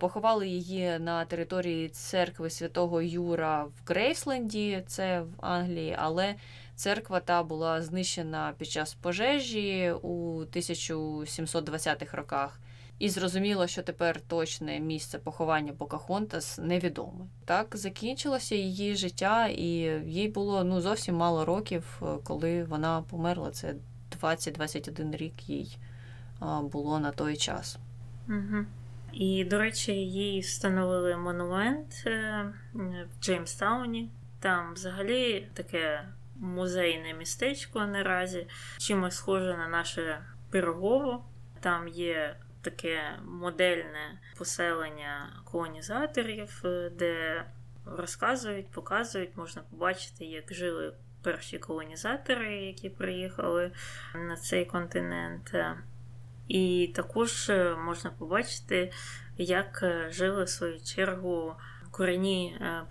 Поховали 0.00 0.48
її 0.48 0.98
на 0.98 1.24
території 1.24 1.88
церкви 1.88 2.50
святого 2.50 3.02
Юра 3.02 3.64
в 3.64 3.72
Грейсленді, 3.86 4.82
це 4.86 5.20
в 5.20 5.28
Англії, 5.40 5.96
але 5.98 6.34
церква 6.78 7.20
та 7.20 7.42
була 7.42 7.82
знищена 7.82 8.54
під 8.58 8.68
час 8.68 8.94
пожежі 8.94 9.92
у 10.02 10.40
1720-х 10.40 12.16
роках. 12.16 12.60
І 12.98 13.08
зрозуміло, 13.08 13.66
що 13.66 13.82
тепер 13.82 14.20
точне 14.20 14.80
місце 14.80 15.18
поховання 15.18 15.72
Покахонтас 15.72 16.58
невідоме. 16.58 17.26
Так 17.44 17.76
закінчилося 17.76 18.54
її 18.54 18.96
життя, 18.96 19.46
і 19.46 19.66
їй 20.06 20.28
було 20.28 20.64
ну 20.64 20.80
зовсім 20.80 21.14
мало 21.14 21.44
років, 21.44 22.02
коли 22.24 22.64
вона 22.64 23.02
померла. 23.02 23.50
Це 23.50 23.74
20-21 24.20 25.16
рік 25.16 25.48
їй 25.48 25.78
було 26.62 26.98
на 26.98 27.10
той 27.10 27.36
час. 27.36 27.78
Угу. 28.28 28.64
І, 29.12 29.44
до 29.44 29.58
речі, 29.58 29.92
їй 29.92 30.40
встановили 30.40 31.16
монумент 31.16 32.02
е, 32.06 32.44
в 32.74 33.24
Джеймстауні. 33.24 34.10
Там 34.40 34.74
взагалі 34.74 35.48
таке 35.54 36.04
музейне 36.40 37.14
містечко 37.14 37.86
наразі, 37.86 38.48
чимось 38.78 39.16
схоже 39.16 39.56
на 39.56 39.68
наше 39.68 40.24
Пирогово. 40.50 41.24
Там 41.60 41.88
є 41.88 42.36
таке 42.62 43.18
модельне 43.24 44.20
поселення 44.38 45.42
колонізаторів, 45.44 46.60
де 46.92 47.44
розказують, 47.84 48.70
показують, 48.70 49.36
можна 49.36 49.62
побачити, 49.70 50.24
як 50.24 50.54
жили 50.54 50.92
перші 51.22 51.58
колонізатори, 51.58 52.56
які 52.56 52.90
приїхали 52.90 53.72
на 54.14 54.36
цей 54.36 54.64
континент. 54.64 55.54
І 56.48 56.92
також 56.94 57.50
е, 57.50 57.76
можна 57.84 58.10
побачити, 58.10 58.92
як 59.36 59.80
е, 59.82 60.08
жили 60.10 60.44
в 60.44 60.48
свою 60.48 60.80
чергу 60.80 61.54
корінні 61.90 62.58
е, 62.60 62.82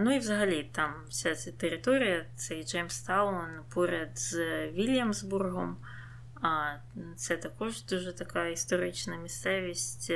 Ну 0.00 0.14
і 0.16 0.18
взагалі 0.18 0.70
там 0.72 0.94
вся 1.08 1.34
ця 1.34 1.52
територія, 1.52 2.26
цей 2.36 2.64
Джеймстаун 2.64 3.48
поряд 3.74 4.18
з 4.18 4.36
Вільямсбургом. 4.68 5.76
А 6.42 6.76
це 7.16 7.36
також 7.36 7.84
дуже 7.84 8.12
така 8.12 8.46
історична 8.46 9.16
місцевість, 9.16 10.12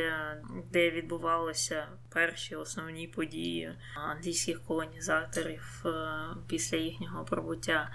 де 0.73 0.90
відбувалися 0.90 1.88
перші 2.09 2.57
основні 2.57 3.07
події 3.07 3.75
англійських 3.94 4.62
колонізаторів 4.64 5.85
після 6.47 6.77
їхнього 6.77 7.25
пробуття. 7.25 7.90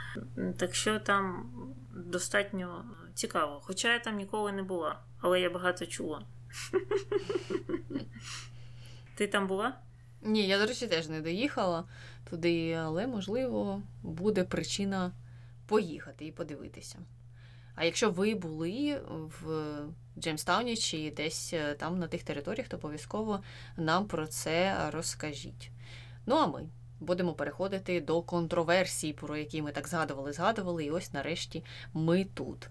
Так 0.58 0.76
що 0.76 0.99
там 0.99 1.52
достатньо 1.95 2.86
цікаво. 3.13 3.62
Хоча 3.63 3.93
я 3.93 3.99
там 3.99 4.15
ніколи 4.15 4.52
не 4.52 4.63
була, 4.63 4.99
але 5.21 5.41
я 5.41 5.49
багато 5.49 5.86
чула. 5.86 6.26
Ти 9.15 9.28
там 9.28 9.47
була? 9.47 9.80
Ні, 10.25 10.47
я, 10.47 10.59
до 10.59 10.65
речі, 10.65 10.88
теж 10.88 11.09
не 11.09 11.21
доїхала 11.21 11.83
туди, 12.29 12.73
але, 12.73 13.07
можливо, 13.07 13.81
буде 14.03 14.43
причина 14.43 15.12
поїхати 15.65 16.25
і 16.25 16.31
подивитися. 16.31 16.99
А 17.75 17.86
якщо 17.86 18.12
ви 18.12 18.36
були 18.36 19.01
в 19.07 19.45
Джеймстауні 20.17 20.77
чи 20.77 21.13
десь 21.17 21.53
е, 21.53 21.73
там 21.73 21.99
на 21.99 22.07
тих 22.07 22.23
територіях, 22.23 22.67
то 22.67 22.77
обов'язково 22.77 23.39
нам 23.77 24.07
про 24.07 24.27
це 24.27 24.77
розкажіть. 24.91 25.71
Ну 26.25 26.36
а 26.36 26.47
ми 26.47 26.69
будемо 26.99 27.33
переходити 27.33 28.01
до 28.01 28.21
контроверсій, 28.21 29.13
про 29.13 29.38
які 29.38 29.62
ми 29.62 29.71
так 29.71 29.88
згадували, 29.88 30.33
згадували, 30.33 30.86
і 30.86 30.91
ось 30.91 31.13
нарешті 31.13 31.63
ми 31.93 32.25
тут. 32.33 32.69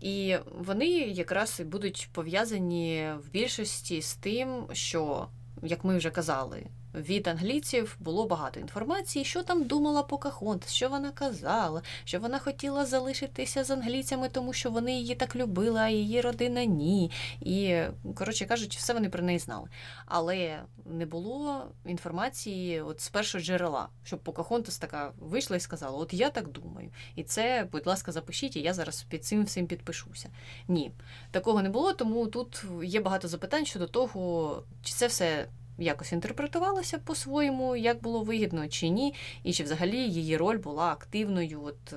І 0.00 0.36
вони 0.58 0.88
якраз 0.88 1.60
будуть 1.60 2.08
пов'язані 2.12 3.12
в 3.24 3.30
більшості 3.30 4.02
з 4.02 4.14
тим, 4.14 4.66
що, 4.72 5.28
як 5.62 5.84
ми 5.84 5.96
вже 5.96 6.10
казали, 6.10 6.66
від 6.96 7.28
англійців 7.28 7.96
було 8.00 8.26
багато 8.26 8.60
інформації, 8.60 9.24
що 9.24 9.42
там 9.42 9.64
думала 9.64 10.02
Покахонтас, 10.02 10.72
що 10.72 10.88
вона 10.88 11.10
казала, 11.10 11.82
що 12.04 12.20
вона 12.20 12.38
хотіла 12.38 12.86
залишитися 12.86 13.64
з 13.64 13.70
англійцями, 13.70 14.28
тому 14.28 14.52
що 14.52 14.70
вони 14.70 14.92
її 14.92 15.14
так 15.14 15.36
любили, 15.36 15.80
а 15.80 15.88
її 15.88 16.20
родина 16.20 16.64
ні. 16.64 17.10
І, 17.40 17.80
коротше 18.14 18.44
кажучи, 18.44 18.78
все 18.78 18.94
вони 18.94 19.08
про 19.08 19.22
неї 19.22 19.38
знали. 19.38 19.68
Але 20.06 20.62
не 20.84 21.06
було 21.06 21.66
інформації 21.86 22.80
от 22.80 23.00
з 23.00 23.08
першого 23.08 23.44
джерела, 23.44 23.88
щоб 24.04 24.20
Покахонтас 24.20 24.78
така 24.78 25.12
вийшла 25.18 25.56
і 25.56 25.60
сказала: 25.60 25.98
От 25.98 26.14
я 26.14 26.30
так 26.30 26.48
думаю. 26.48 26.90
І 27.14 27.22
це, 27.22 27.68
будь 27.72 27.86
ласка, 27.86 28.12
запишіть, 28.12 28.56
і 28.56 28.60
я 28.60 28.74
зараз 28.74 29.02
під 29.02 29.24
цим 29.24 29.44
всім 29.44 29.66
підпишуся. 29.66 30.30
Ні, 30.68 30.92
такого 31.30 31.62
не 31.62 31.68
було, 31.68 31.92
тому 31.92 32.26
тут 32.26 32.64
є 32.82 33.00
багато 33.00 33.28
запитань 33.28 33.66
щодо 33.66 33.86
того, 33.86 34.62
чи 34.82 34.92
це 34.92 35.06
все 35.06 35.46
якось 35.78 36.12
інтерпретувалася 36.12 36.98
по-своєму, 36.98 37.76
як 37.76 38.02
було 38.02 38.22
вигідно 38.22 38.68
чи 38.68 38.88
ні, 38.88 39.14
і 39.42 39.52
чи 39.52 39.64
взагалі 39.64 39.98
її 39.98 40.36
роль 40.36 40.58
була 40.58 40.92
активною 40.92 41.62
от 41.64 41.92
е, 41.92 41.96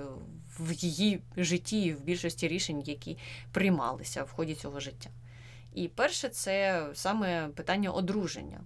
в 0.59 0.73
її 0.73 1.21
житті, 1.37 1.93
в 1.93 2.03
більшості 2.03 2.47
рішень, 2.47 2.81
які 2.85 3.17
приймалися 3.51 4.23
в 4.23 4.31
ході 4.31 4.55
цього 4.55 4.79
життя. 4.79 5.09
І 5.73 5.87
перше, 5.87 6.29
це 6.29 6.85
саме 6.93 7.47
питання 7.47 7.91
одруження. 7.91 8.61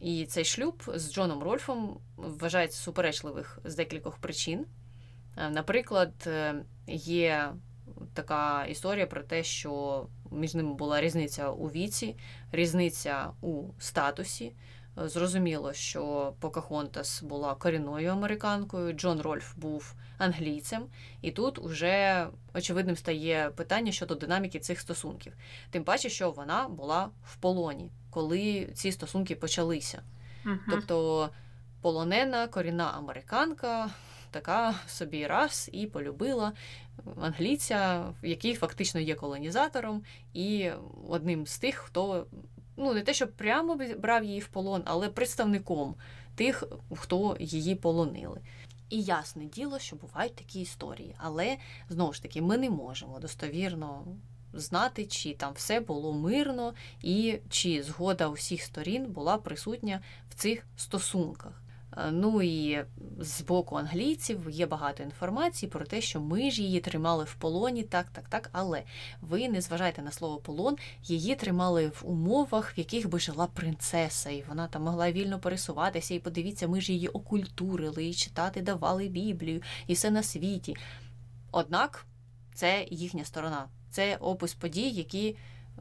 І 0.00 0.26
цей 0.26 0.44
шлюб 0.44 0.82
з 0.94 1.12
Джоном 1.12 1.42
Рольфом 1.42 1.98
вважається 2.16 2.78
суперечливих 2.78 3.58
з 3.64 3.74
декількох 3.74 4.18
причин. 4.18 4.66
Е, 5.36 5.50
наприклад, 5.50 6.12
е, 6.26 6.54
є 6.88 7.52
така 8.14 8.64
історія 8.64 9.06
про 9.06 9.22
те, 9.22 9.44
що 9.44 10.06
між 10.34 10.54
ними 10.54 10.74
була 10.74 11.00
різниця 11.00 11.50
у 11.50 11.66
віці, 11.66 12.16
різниця 12.52 13.30
у 13.40 13.64
статусі. 13.78 14.52
Зрозуміло, 14.96 15.72
що 15.72 16.32
Покахонтас 16.40 17.22
була 17.22 17.54
корінною 17.54 18.10
американкою, 18.10 18.92
Джон 18.92 19.20
Рольф 19.20 19.56
був 19.56 19.94
англійцем, 20.18 20.86
і 21.22 21.30
тут 21.30 21.58
уже 21.58 22.26
очевидним 22.54 22.96
стає 22.96 23.50
питання 23.56 23.92
щодо 23.92 24.14
динаміки 24.14 24.58
цих 24.58 24.80
стосунків. 24.80 25.32
Тим 25.70 25.84
паче, 25.84 26.08
що 26.08 26.30
вона 26.30 26.68
була 26.68 27.10
в 27.24 27.36
полоні, 27.36 27.90
коли 28.10 28.68
ці 28.74 28.92
стосунки 28.92 29.34
почалися. 29.34 30.02
Тобто 30.70 31.30
полонена 31.80 32.46
корінна 32.46 32.90
американка 32.90 33.90
така 34.34 34.74
собі 34.86 35.26
раз 35.26 35.70
і 35.72 35.86
полюбила 35.86 36.52
англійця, 37.20 38.04
який 38.22 38.54
фактично 38.54 39.00
є 39.00 39.14
колонізатором, 39.14 40.02
і 40.32 40.70
одним 41.08 41.46
з 41.46 41.58
тих, 41.58 41.74
хто 41.74 42.26
ну 42.76 42.94
не 42.94 43.00
те, 43.00 43.14
що 43.14 43.28
прямо 43.28 43.78
брав 43.98 44.24
її 44.24 44.40
в 44.40 44.48
полон, 44.48 44.82
але 44.84 45.08
представником 45.08 45.94
тих, 46.34 46.64
хто 46.96 47.36
її 47.40 47.74
полонили. 47.74 48.40
І 48.90 49.02
ясне 49.02 49.44
діло, 49.44 49.78
що 49.78 49.96
бувають 49.96 50.34
такі 50.34 50.60
історії, 50.60 51.14
але 51.18 51.56
знову 51.88 52.12
ж 52.12 52.22
таки 52.22 52.42
ми 52.42 52.58
не 52.58 52.70
можемо 52.70 53.20
достовірно 53.20 54.04
знати, 54.52 55.06
чи 55.06 55.34
там 55.34 55.52
все 55.52 55.80
було 55.80 56.12
мирно 56.12 56.74
і 57.02 57.38
чи 57.48 57.82
згода 57.82 58.28
усіх 58.28 58.62
сторін 58.62 59.06
була 59.06 59.38
присутня 59.38 60.00
в 60.30 60.34
цих 60.34 60.66
стосунках. 60.76 61.63
Е, 61.96 62.10
ну 62.10 62.42
і 62.42 62.84
з 63.20 63.40
боку 63.40 63.76
англійців 63.76 64.50
є 64.50 64.66
багато 64.66 65.02
інформації 65.02 65.70
про 65.70 65.84
те, 65.84 66.00
що 66.00 66.20
ми 66.20 66.50
ж 66.50 66.62
її 66.62 66.80
тримали 66.80 67.24
в 67.24 67.34
полоні, 67.34 67.82
так, 67.82 68.06
так, 68.12 68.28
так. 68.28 68.50
Але 68.52 68.82
ви 69.20 69.48
не 69.48 69.60
зважайте 69.60 70.02
на 70.02 70.12
слово 70.12 70.36
полон, 70.36 70.76
її 71.02 71.34
тримали 71.34 71.86
в 71.88 72.02
умовах, 72.04 72.72
в 72.72 72.78
яких 72.78 73.08
би 73.08 73.18
жила 73.18 73.46
принцеса, 73.46 74.30
і 74.30 74.44
вона 74.48 74.68
там 74.68 74.82
могла 74.82 75.12
вільно 75.12 75.38
пересуватися. 75.38 76.14
І 76.14 76.18
подивіться, 76.18 76.68
ми 76.68 76.80
ж 76.80 76.92
її 76.92 77.08
окультурили, 77.08 78.04
і 78.06 78.14
читати 78.14 78.62
давали 78.62 79.08
Біблію, 79.08 79.62
і 79.86 79.94
все 79.94 80.10
на 80.10 80.22
світі. 80.22 80.76
Однак 81.52 82.06
це 82.54 82.86
їхня 82.90 83.24
сторона, 83.24 83.68
це 83.90 84.16
опис 84.16 84.54
подій, 84.54 84.90
які 84.90 85.36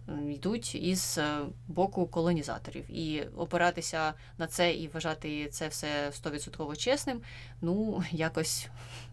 йдуть 0.08 0.76
із 0.76 1.18
е, 1.18 1.40
боку 1.68 2.08
колонізаторів. 2.08 2.92
І 2.92 3.22
опиратися 3.38 4.14
на 4.38 4.48
це 4.48 4.74
і 4.74 4.88
вважати 4.88 5.48
це 5.48 5.68
все 5.68 6.12
стовідсотково 6.12 6.76
чесним, 6.76 7.22
ну, 7.62 8.04
якось 8.12 8.68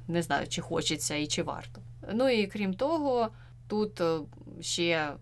не 0.08 0.22
знаю, 0.22 0.48
чи 0.48 0.60
хочеться 0.60 1.14
і 1.14 1.26
чи 1.26 1.42
варто. 1.42 1.80
Ну 2.12 2.28
і 2.28 2.46
крім 2.46 2.74
того, 2.74 3.28
тут 3.68 4.00
е, 4.00 4.18
ще 4.60 5.12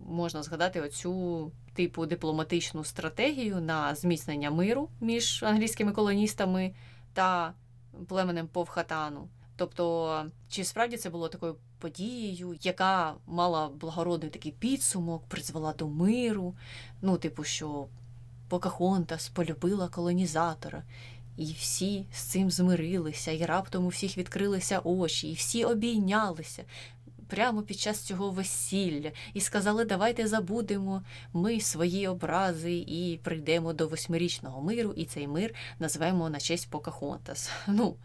можна 0.00 0.42
згадати 0.42 0.80
оцю. 0.80 1.52
Типу 1.74 2.06
дипломатичну 2.06 2.84
стратегію 2.84 3.60
на 3.60 3.94
зміцнення 3.94 4.50
миру 4.50 4.90
між 5.00 5.42
англійськими 5.42 5.92
колоністами 5.92 6.74
та 7.12 7.54
племенем 8.08 8.48
Повхатану. 8.48 9.28
Тобто, 9.56 10.26
чи 10.48 10.64
справді 10.64 10.96
це 10.96 11.10
було 11.10 11.28
такою 11.28 11.56
подією, 11.78 12.56
яка 12.62 13.14
мала 13.26 13.68
благородний 13.68 14.30
такий 14.30 14.52
підсумок, 14.52 15.22
призвела 15.28 15.72
до 15.72 15.88
миру. 15.88 16.54
Ну, 17.02 17.16
типу, 17.16 17.44
що 17.44 17.86
Покахонтас 18.48 19.28
полюбила 19.28 19.88
колонізатора, 19.88 20.82
і 21.36 21.52
всі 21.52 22.06
з 22.12 22.22
цим 22.22 22.50
змирилися, 22.50 23.30
і 23.30 23.44
раптом 23.44 23.84
у 23.84 23.88
всіх 23.88 24.18
відкрилися 24.18 24.80
очі, 24.84 25.30
і 25.30 25.34
всі 25.34 25.64
обійнялися 25.64 26.64
прямо 27.28 27.62
під 27.62 27.78
час 27.78 28.00
цього 28.00 28.30
весілля 28.30 29.10
і 29.34 29.40
сказали, 29.40 29.84
давайте 29.84 30.26
забудемо 30.26 31.02
ми 31.32 31.60
свої 31.60 32.08
образи 32.08 32.72
і 32.72 33.20
прийдемо 33.22 33.72
до 33.72 33.88
восьмирічного 33.88 34.62
миру, 34.62 34.92
і 34.96 35.04
цей 35.04 35.28
мир 35.28 35.54
назвемо 35.78 36.30
на 36.30 36.38
честь 36.38 36.70
Покахонтас. 36.70 37.50
Ну, 37.68 37.96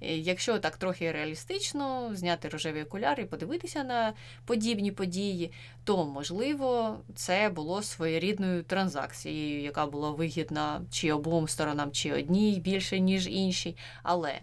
е, 0.00 0.16
якщо 0.16 0.58
так 0.58 0.76
трохи 0.76 1.12
реалістично 1.12 2.10
зняти 2.14 2.48
рожеві 2.48 2.82
окуляри 2.82 3.22
і 3.22 3.26
подивитися 3.26 3.84
на 3.84 4.12
подібні 4.44 4.92
події, 4.92 5.52
то 5.84 6.06
можливо 6.06 6.98
це 7.14 7.48
було 7.48 7.82
своєрідною 7.82 8.62
транзакцією, 8.62 9.62
яка 9.62 9.86
була 9.86 10.10
вигідна 10.10 10.82
чи 10.90 11.12
обом 11.12 11.48
сторонам, 11.48 11.92
чи 11.92 12.12
одній 12.12 12.60
більше, 12.60 13.00
ніж 13.00 13.28
іншій. 13.28 13.76
Але 14.02 14.40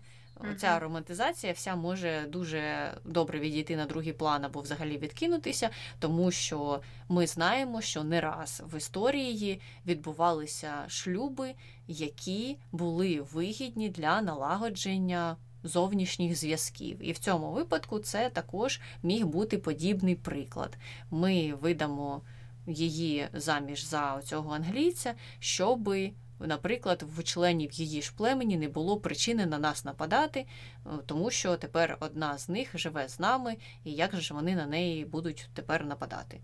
Ця 0.57 0.79
романтизація 0.79 1.53
вся 1.53 1.75
може 1.75 2.25
дуже 2.29 2.93
добре 3.05 3.39
відійти 3.39 3.75
на 3.75 3.85
другий 3.85 4.13
план 4.13 4.45
або 4.45 4.61
взагалі 4.61 4.97
відкинутися, 4.97 5.69
тому 5.99 6.31
що 6.31 6.81
ми 7.09 7.27
знаємо, 7.27 7.81
що 7.81 8.03
не 8.03 8.21
раз 8.21 8.63
в 8.71 8.77
історії 8.77 9.61
відбувалися 9.85 10.73
шлюби, 10.87 11.53
які 11.87 12.57
були 12.71 13.21
вигідні 13.21 13.89
для 13.89 14.21
налагодження 14.21 15.37
зовнішніх 15.63 16.35
зв'язків. 16.35 16.97
І 17.01 17.11
в 17.11 17.17
цьому 17.17 17.51
випадку 17.51 17.99
це 17.99 18.29
також 18.29 18.81
міг 19.03 19.25
бути 19.25 19.57
подібний 19.57 20.15
приклад. 20.15 20.77
Ми 21.11 21.53
видамо 21.61 22.21
її 22.67 23.27
заміж 23.33 23.85
за 23.85 24.21
цього 24.23 24.53
англійця, 24.53 25.13
щоби 25.39 26.11
Наприклад, 26.39 27.03
в 27.07 27.23
членів 27.23 27.73
її 27.73 28.01
ж 28.01 28.13
племені 28.17 28.57
не 28.57 28.69
було 28.69 28.97
причини 28.97 29.45
на 29.45 29.57
нас 29.57 29.85
нападати, 29.85 30.39
е, 30.39 30.89
тому 31.05 31.31
що 31.31 31.57
тепер 31.57 31.97
одна 31.99 32.37
з 32.37 32.49
них 32.49 32.77
живе 32.77 33.07
з 33.07 33.19
нами, 33.19 33.57
і 33.83 33.91
як 33.91 34.15
же 34.15 34.21
ж 34.21 34.33
вони 34.33 34.55
на 34.55 34.65
неї 34.65 35.05
будуть 35.05 35.49
тепер 35.53 35.85
нападати? 35.85 36.39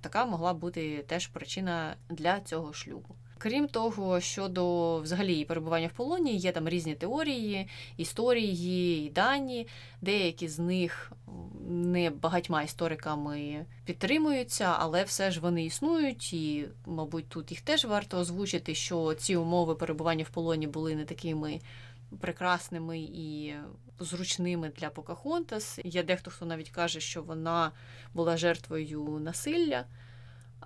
Така 0.00 0.24
могла 0.24 0.54
бути 0.54 1.04
теж 1.08 1.26
причина 1.26 1.96
для 2.10 2.40
цього 2.40 2.72
шлюбу. 2.72 3.16
Крім 3.38 3.68
того, 3.68 4.20
щодо 4.20 4.98
взагалі 4.98 5.44
перебування 5.44 5.86
в 5.86 5.92
полоні, 5.92 6.36
є 6.36 6.52
там 6.52 6.68
різні 6.68 6.94
теорії, 6.94 7.68
історії 7.96 9.06
і 9.06 9.10
дані. 9.10 9.66
Деякі 10.02 10.48
з 10.48 10.58
них 10.58 11.12
не 11.68 12.10
багатьма 12.10 12.62
істориками 12.62 13.66
підтримуються, 13.84 14.74
але 14.78 15.04
все 15.04 15.30
ж 15.30 15.40
вони 15.40 15.64
існують, 15.64 16.32
і, 16.32 16.68
мабуть, 16.86 17.28
тут 17.28 17.50
їх 17.50 17.60
теж 17.60 17.84
варто 17.84 18.18
озвучити, 18.18 18.74
що 18.74 19.14
ці 19.14 19.36
умови 19.36 19.74
перебування 19.74 20.24
в 20.24 20.30
полоні 20.30 20.66
були 20.66 20.94
не 20.94 21.04
такими 21.04 21.60
прекрасними 22.20 22.98
і 22.98 23.54
зручними 24.00 24.72
для 24.76 24.90
Покахонтас. 24.90 25.78
Є 25.84 26.02
дехто, 26.02 26.30
хто 26.30 26.46
навіть 26.46 26.70
каже, 26.70 27.00
що 27.00 27.22
вона 27.22 27.72
була 28.14 28.36
жертвою 28.36 29.18
насилля. 29.20 29.84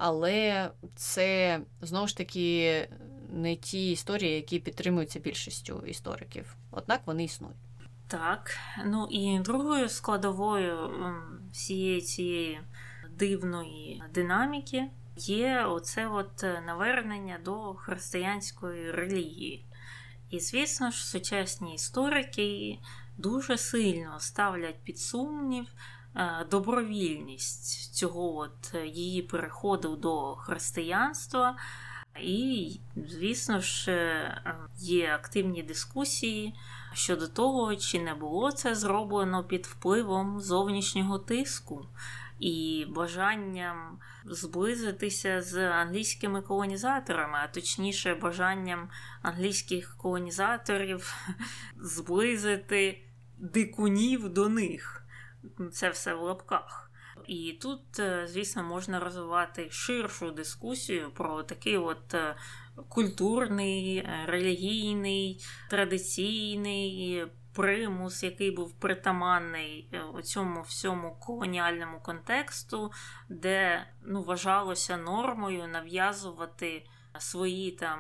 Але 0.03 0.71
це 0.95 1.61
знову 1.81 2.07
ж 2.07 2.17
таки 2.17 2.89
не 3.29 3.57
ті 3.57 3.91
історії, 3.91 4.35
які 4.35 4.59
підтримуються 4.59 5.19
більшістю 5.19 5.83
істориків. 5.87 6.57
Однак 6.71 7.01
вони 7.07 7.25
існують. 7.25 7.57
Так, 8.07 8.57
ну 8.87 9.09
і 9.11 9.39
другою 9.39 9.89
складовою 9.89 10.91
всієї 11.53 12.01
цієї 12.01 12.61
дивної 13.11 14.03
динаміки 14.15 14.85
є 15.17 15.65
оце 15.65 16.09
от 16.09 16.45
навернення 16.67 17.39
до 17.45 17.75
християнської 17.75 18.91
релігії. 18.91 19.65
І, 20.31 20.41
звісно 20.41 20.91
ж, 20.91 21.07
сучасні 21.07 21.75
історики 21.75 22.79
дуже 23.17 23.59
сильно 23.59 24.21
ставлять 24.21 24.83
під 24.85 24.99
сумнів 24.99 25.67
Е, 25.67 26.00
добровільність 26.51 27.95
цього 27.95 28.37
от 28.37 28.75
е, 28.75 28.87
її 28.87 29.23
переходу 29.23 29.97
до 29.97 30.35
християнства. 30.35 31.57
І, 32.21 32.81
звісно 32.97 33.61
ж, 33.61 33.93
е, 33.93 34.57
є 34.79 35.15
активні 35.15 35.63
дискусії 35.63 36.55
щодо 36.93 37.29
того, 37.29 37.77
чи 37.77 38.01
не 38.01 38.15
було 38.15 38.53
це 38.53 38.75
зроблено 38.75 39.45
під 39.45 39.67
впливом 39.67 40.41
зовнішнього 40.41 41.19
тиску 41.19 41.87
і 42.41 42.87
бажанням 42.89 43.99
зблизитися 44.25 45.43
з 45.43 45.71
англійськими 45.71 46.43
колонізаторами, 46.43 47.39
а 47.43 47.49
точніше, 47.49 48.15
бажанням 48.15 48.89
англійських 49.23 49.97
колонізаторів 49.97 51.15
зблизити 51.77 53.03
дикунів 53.39 54.29
до 54.29 54.49
них 54.49 55.00
це 55.73 55.91
все 55.91 56.15
в 56.15 56.23
лапках. 56.23 56.91
І 57.27 57.59
тут, 57.63 57.99
е, 57.99 58.27
звісно, 58.27 58.63
можна 58.63 59.01
розвивати 59.01 59.71
ширшу 59.71 60.31
дискусію 60.31 61.11
про 61.11 61.43
такий 61.43 61.77
от 61.77 62.15
е, 62.15 62.37
культурний, 62.89 63.97
е, 63.97 64.25
релігійний, 64.27 65.45
традиційний 65.71 67.25
примус, 67.55 68.23
який 68.23 68.51
був 68.51 68.79
притаманний 68.79 69.91
у 70.15 70.23
цьому 70.23 70.63
всьому 70.63 71.17
колоніальному 71.21 72.01
контексту, 72.01 72.93
де 73.29 73.87
ну, 74.03 74.23
вважалося 74.23 74.97
нормою 74.97 75.69
нав'язувати 75.69 76.87
свої 77.19 77.71
там 77.71 77.99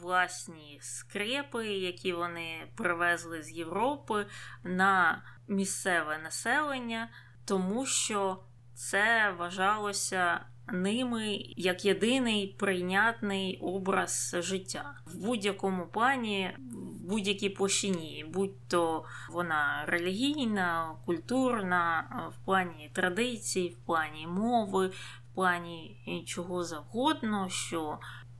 власні 0.00 0.78
скрепи, 0.82 1.66
які 1.66 2.12
вони 2.12 2.68
привезли 2.76 3.42
з 3.42 3.50
Європи, 3.50 4.26
на 4.64 5.22
місцеве 5.48 6.18
населення, 6.18 7.08
тому 7.44 7.86
що 7.86 8.42
це 8.74 9.34
вважалося 9.38 10.40
ними 10.72 11.38
як 11.56 11.84
єдиний 11.84 12.46
прийнятний 12.58 13.58
образ 13.62 14.36
життя. 14.38 14.94
В 15.06 15.16
будь-якому 15.16 15.86
плані, 15.86 16.56
в 16.58 17.08
будь-якій 17.08 17.48
площині, 17.48 18.26
будь-то 18.34 19.04
вона 19.30 19.84
релігійна, 19.86 20.94
культурна, 21.06 22.04
в 22.34 22.44
плані 22.44 22.90
традицій, 22.92 23.68
в 23.68 23.86
плані 23.86 24.26
мови, 24.26 24.86
в 24.86 25.34
плані 25.34 26.24
чого 26.26 26.64
завгодно, 26.64 27.48
що 27.48 27.98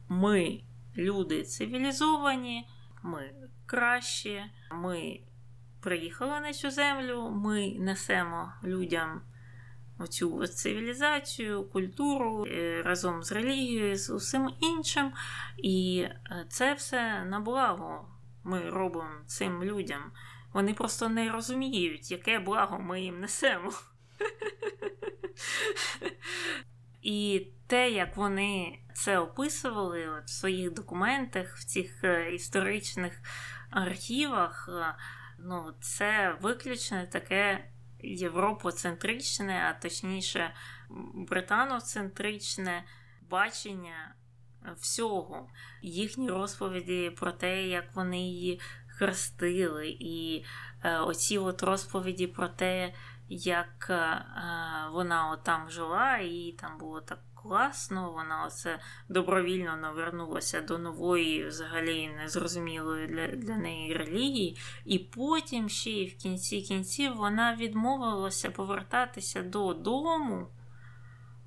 ми 0.08 0.60
люди 0.96 1.42
цивілізовані, 1.42 2.68
ми 3.02 3.30
кращі, 3.66 4.42
ми 4.72 5.20
приїхали 5.86 6.40
на 6.40 6.52
цю 6.52 6.70
землю, 6.70 7.30
ми 7.30 7.74
несемо 7.78 8.52
людям 8.64 9.22
оцю 9.98 10.46
цивілізацію, 10.46 11.64
культуру 11.64 12.46
е, 12.46 12.82
разом 12.82 13.22
з 13.22 13.32
релігією, 13.32 13.96
з 13.96 14.10
усім 14.10 14.50
іншим. 14.60 15.12
І 15.56 16.06
е, 16.08 16.46
це 16.48 16.74
все 16.74 17.24
на 17.24 17.40
благо 17.40 18.08
ми 18.44 18.70
робимо 18.70 19.24
цим 19.26 19.64
людям. 19.64 20.12
Вони 20.52 20.74
просто 20.74 21.08
не 21.08 21.32
розуміють, 21.32 22.10
яке 22.10 22.38
благо 22.38 22.78
ми 22.78 23.00
їм 23.00 23.20
несемо. 23.20 23.72
І 27.02 27.46
те, 27.66 27.90
як 27.90 28.16
вони 28.16 28.78
це 28.94 29.18
описували 29.18 30.08
от 30.08 30.24
в 30.24 30.30
своїх 30.30 30.72
документах, 30.72 31.56
в 31.56 31.64
цих 31.64 32.04
е, 32.04 32.34
історичних 32.34 33.12
архівах, 33.70 34.68
ну, 35.38 35.74
це 35.80 36.36
виключно 36.40 37.06
таке 37.06 37.70
європоцентричне, 38.00 39.62
а 39.68 39.82
точніше, 39.82 40.54
британоцентричне 41.14 42.84
бачення 43.30 44.14
всього, 44.76 45.48
їхні 45.82 46.30
розповіді 46.30 47.12
про 47.16 47.32
те, 47.32 47.68
як 47.68 47.84
вони 47.94 48.18
її 48.18 48.60
хрестили, 48.88 49.88
і 49.88 50.44
е, 50.82 50.98
оці 50.98 51.38
от 51.38 51.62
розповіді 51.62 52.26
про 52.26 52.48
те, 52.48 52.92
як 53.28 53.86
е, 53.90 54.24
вона 54.92 55.30
от 55.30 55.44
там 55.44 55.70
жила, 55.70 56.18
і 56.18 56.56
там 56.60 56.78
було 56.78 57.00
так 57.00 57.20
класно, 57.48 58.12
вона 58.12 58.44
оце 58.46 58.78
добровільно 59.08 59.76
навернулася 59.76 60.60
до 60.60 60.78
нової, 60.78 61.46
взагалі 61.46 62.08
незрозумілої 62.08 63.06
для 63.06 63.26
для 63.26 63.56
неї 63.56 63.94
релігії, 63.94 64.58
і 64.84 64.98
потім 64.98 65.68
ще 65.68 65.90
й 65.90 66.06
в 66.06 66.16
кінці 66.16 66.62
кінців 66.62 67.16
вона 67.16 67.56
відмовилася 67.56 68.50
повертатися 68.50 69.42
додому 69.42 70.48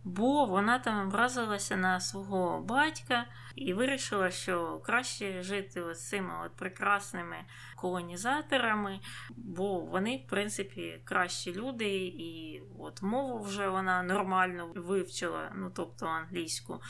бо 0.03 0.45
вона 0.45 0.79
там 0.79 1.07
образилася 1.07 1.77
на 1.77 1.99
свого 1.99 2.61
батька 2.61 3.25
і 3.55 3.73
вирішила, 3.73 4.31
що 4.31 4.79
краще 4.85 5.43
жити 5.43 5.81
ось 5.81 6.09
цими 6.09 6.33
от 6.45 6.55
прекрасними 6.55 7.37
колонізаторами, 7.75 8.99
бо 9.37 9.79
вони, 9.79 10.23
в 10.25 10.29
принципі, 10.29 11.01
кращі 11.03 11.53
люди, 11.53 11.95
і 11.97 12.61
от 12.79 13.01
мову 13.01 13.39
вже 13.43 13.69
вона 13.69 14.03
нормально 14.03 14.71
вивчила, 14.75 15.51
ну 15.55 15.71
тобто 15.75 16.05
англійську 16.05 16.81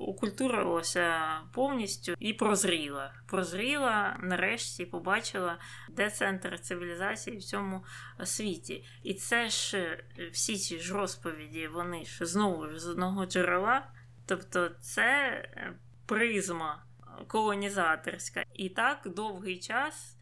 окультурилася 0.00 1.20
повністю 1.52 2.14
і 2.18 2.32
прозріла. 2.32 3.14
Прозріла, 3.26 4.16
нарешті 4.20 4.86
побачила, 4.86 5.58
де 5.90 6.10
центр 6.10 6.60
цивілізації 6.60 7.36
в 7.36 7.42
цьому 7.42 7.84
світі. 8.24 8.84
І 9.02 9.14
це 9.14 9.48
ж 9.48 9.98
всі 10.32 10.56
ці 10.56 10.78
ж 10.78 10.94
розповіді, 10.94 11.68
вони 11.68 12.04
ж 12.04 12.26
знову 12.26 12.68
ж 12.68 12.78
з 12.78 12.86
одного 12.86 13.26
джерела. 13.26 13.88
Тобто 14.26 14.68
це 14.80 15.02
е, 15.02 15.74
призма 16.06 16.84
колонізаторська. 17.28 18.44
І 18.54 18.68
так 18.68 19.08
довгий 19.16 19.58
час 19.58 20.16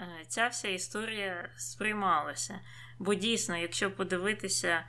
е, 0.00 0.24
ця 0.28 0.48
вся 0.48 0.68
історія 0.68 1.50
сприймалася. 1.56 2.60
Бо 2.98 3.14
дійсно, 3.14 3.56
якщо 3.56 3.90
подивитися 3.90 4.84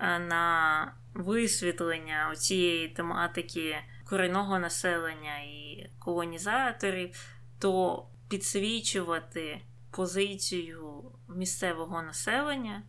на 0.00 0.94
висвітлення 1.14 2.34
цієї 2.34 2.88
тематики 2.88 3.76
корінного 4.04 4.58
населення 4.58 5.38
і 5.38 5.90
колонізаторів, 5.98 7.36
то 7.58 8.06
підсвічувати 8.28 9.60
позицію 9.90 11.12
місцевого 11.28 12.02
населення 12.02 12.82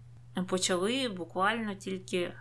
почали 0.48 1.10
буквально 1.10 1.76
тільки, 1.76 2.34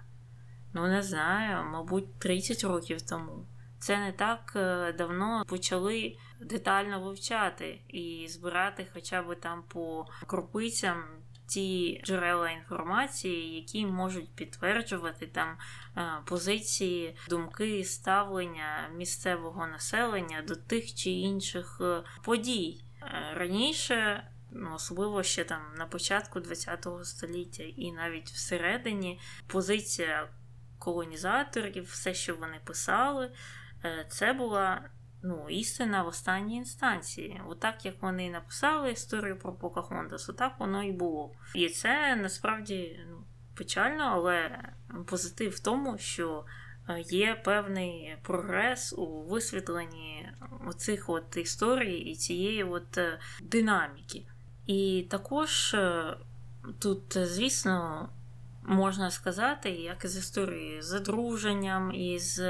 ну 0.72 0.86
не 0.86 1.02
знаю, 1.02 1.64
мабуть, 1.64 2.18
30 2.18 2.64
років 2.64 3.02
тому. 3.02 3.46
Це 3.78 3.98
не 3.98 4.12
так 4.12 4.52
е, 4.56 4.92
давно 4.92 5.44
почали 5.48 6.16
детально 6.40 7.00
вивчати 7.00 7.80
і 7.88 8.26
збирати 8.28 8.86
хоча 8.92 9.22
б 9.22 9.34
там 9.34 9.62
по 9.68 10.06
крупицям 10.26 11.04
ті 11.46 12.00
джерела 12.04 12.50
інформації, 12.50 13.56
які 13.56 13.86
можуть 13.86 14.34
підтверджувати 14.34 15.26
там 15.26 15.56
е, 15.96 16.10
позиції, 16.24 17.16
думки, 17.28 17.84
ставлення 17.84 18.90
місцевого 18.96 19.66
населення 19.66 20.42
до 20.42 20.56
тих 20.56 20.94
чи 20.94 21.10
інших 21.10 21.78
е, 21.80 22.02
подій. 22.24 22.84
Раніше, 23.34 24.28
ну, 24.50 24.74
особливо 24.74 25.22
ще 25.22 25.44
там 25.44 25.60
на 25.76 25.86
початку 25.86 26.40
ХХ 26.40 27.04
століття, 27.04 27.64
і 27.76 27.92
навіть 27.92 28.28
всередині 28.28 29.20
позиція 29.46 30.28
колонізаторів, 30.80 31.84
все, 31.84 32.14
що 32.14 32.36
вони 32.36 32.60
писали, 32.64 33.30
це 34.08 34.32
була 34.32 34.90
ну, 35.22 35.46
істина 35.48 36.02
в 36.02 36.06
останній 36.06 36.56
інстанції. 36.56 37.40
Отак, 37.48 37.84
як 37.84 38.02
вони 38.02 38.30
написали 38.30 38.92
історію 38.92 39.38
про 39.38 39.52
Покахонтас, 39.52 40.28
отак 40.28 40.52
воно 40.58 40.82
і 40.82 40.92
було. 40.92 41.32
І 41.54 41.68
це 41.68 42.16
насправді 42.16 43.00
ну, 43.10 43.24
печально, 43.56 44.04
але 44.04 44.64
позитив 45.06 45.50
в 45.50 45.60
тому, 45.60 45.98
що 45.98 46.44
е, 46.88 47.00
є 47.00 47.42
певний 47.44 48.16
прогрес 48.22 48.94
у 48.98 49.22
висвітленні 49.22 50.28
оцих 50.66 51.08
от 51.08 51.36
історій 51.36 51.98
і 51.98 52.14
цієї 52.14 52.64
от 52.64 52.98
е, 52.98 53.18
динаміки. 53.42 54.26
І 54.66 55.06
також 55.10 55.74
е, 55.74 56.16
тут, 56.78 57.18
звісно, 57.18 58.08
можна 58.62 59.10
сказати, 59.10 59.70
як 59.70 60.06
з 60.06 60.16
історії 60.16 60.82
з 60.82 60.92
одруженням, 60.92 61.92
із 61.92 62.42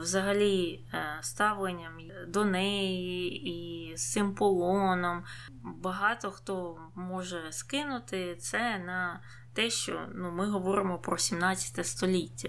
взагалі 0.00 0.80
е, 0.94 1.18
ставленням 1.20 1.92
до 2.28 2.44
неї 2.44 3.42
і 3.48 3.96
з 3.96 4.12
цим 4.12 4.34
полоном. 4.34 5.24
Багато 5.62 6.30
хто 6.30 6.78
може 6.94 7.52
скинути 7.52 8.36
це 8.36 8.78
на 8.78 9.20
те, 9.52 9.70
що 9.70 10.08
ну, 10.14 10.30
ми 10.30 10.50
говоримо 10.50 10.98
про 10.98 11.18
17 11.18 11.86
століття. 11.86 12.48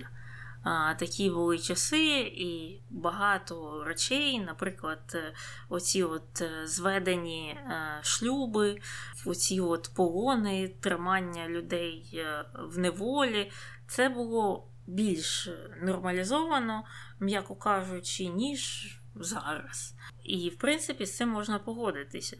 Такі 0.99 1.29
були 1.29 1.59
часи, 1.59 2.19
і 2.19 2.81
багато 2.89 3.83
речей, 3.83 4.39
наприклад, 4.39 5.11
е, 5.15 5.33
оці 5.69 6.03
от 6.03 6.41
е, 6.41 6.67
зведені 6.67 7.59
шлюби, 8.01 8.79
оці 9.25 9.59
от 9.59 9.91
полони, 9.95 10.67
тримання 10.79 11.47
людей 11.47 12.25
в 12.59 12.77
неволі, 12.77 13.51
це 13.87 14.09
було 14.09 14.67
більш 14.87 15.49
нормалізовано, 15.81 16.83
м'яко 17.19 17.55
кажучи, 17.55 18.25
ніж 18.25 18.93
зараз. 19.15 19.95
І, 20.23 20.49
в 20.49 20.57
принципі, 20.57 21.05
з 21.05 21.17
цим 21.17 21.29
можна 21.29 21.59
погодитися. 21.59 22.37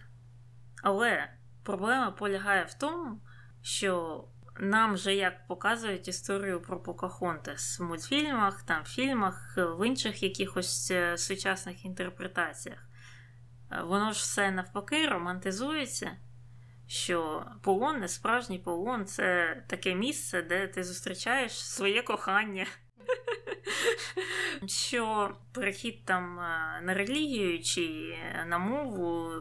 Але 0.84 1.30
проблема 1.64 2.12
полягає 2.12 2.64
в 2.64 2.74
тому, 2.74 3.22
що 3.62 4.24
нам 4.60 4.98
же 4.98 5.16
як 5.16 5.48
показують 5.48 6.08
історію 6.08 6.62
про 6.62 6.80
Покахонтес 6.80 7.80
в 7.80 7.84
мультфільмах, 7.84 8.64
там, 8.64 8.84
фільмах, 8.84 9.58
в 9.58 9.88
інших 9.88 10.24
якихось 10.24 10.92
е, 10.92 11.18
сучасних 11.18 11.86
інтерпретаціях. 11.86 12.80
Е, 13.72 13.82
воно 13.82 14.12
ж 14.12 14.20
все 14.20 14.52
навпаки 14.52 15.08
романтизується 15.08 16.12
що 16.88 17.46
полон, 17.62 18.00
не 18.00 18.08
справжній 18.08 18.60
полон 18.60 19.06
це 19.06 19.58
таке 19.68 19.96
місце, 19.96 20.42
де 20.42 20.68
ти 20.68 20.84
зустрічаєш 20.84 21.52
своє 21.52 22.02
кохання. 22.02 22.66
Що 24.66 25.36
перехід 25.54 26.06
там 26.06 26.40
е, 26.40 26.82
на 26.84 26.94
релігію, 26.94 27.64
чи 27.64 28.16
на 28.48 28.58
мову, 28.58 29.32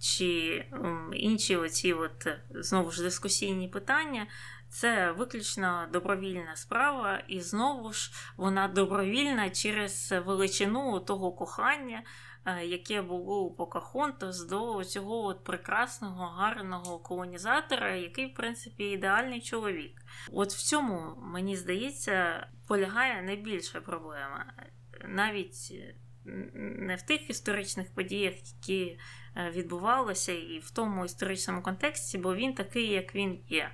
чи 0.00 0.64
інші 1.12 1.56
оці 1.56 1.92
от, 1.92 2.28
знову 2.50 2.90
ж 2.90 3.02
дискусійні 3.02 3.68
питання, 3.68 4.26
це 4.72 5.12
виключно 5.12 5.86
добровільна 5.92 6.56
справа, 6.56 7.22
і 7.28 7.40
знову 7.40 7.92
ж 7.92 8.12
вона 8.36 8.68
добровільна 8.68 9.50
через 9.50 10.14
величину 10.26 11.00
того 11.00 11.32
кохання, 11.32 12.02
Е, 12.44 12.66
яке 12.66 13.02
було 13.02 13.44
у 13.44 13.54
Покахонтас 13.54 14.44
до 14.46 14.84
цього 14.84 15.24
от 15.24 15.44
прекрасного, 15.44 16.26
гарного 16.26 16.98
колонізатора, 16.98 17.94
який, 17.94 18.26
в 18.26 18.34
принципі, 18.34 18.84
ідеальний 18.84 19.40
чоловік. 19.40 20.02
От 20.32 20.52
в 20.52 20.62
цьому, 20.62 21.14
мені 21.16 21.56
здається, 21.56 22.46
полягає 22.66 23.22
найбільша 23.22 23.80
проблема. 23.80 24.52
Навіть 25.04 25.72
не 26.54 26.96
в 26.96 27.02
тих 27.02 27.30
історичних 27.30 27.94
подіях, 27.94 28.34
які 28.34 28.98
е, 29.36 29.50
відбувалися, 29.50 30.32
і 30.32 30.58
в 30.58 30.70
тому 30.70 31.04
історичному 31.04 31.62
контексті, 31.62 32.18
бо 32.18 32.34
він 32.34 32.54
такий, 32.54 32.86
як 32.86 33.14
він 33.14 33.44
є. 33.48 33.70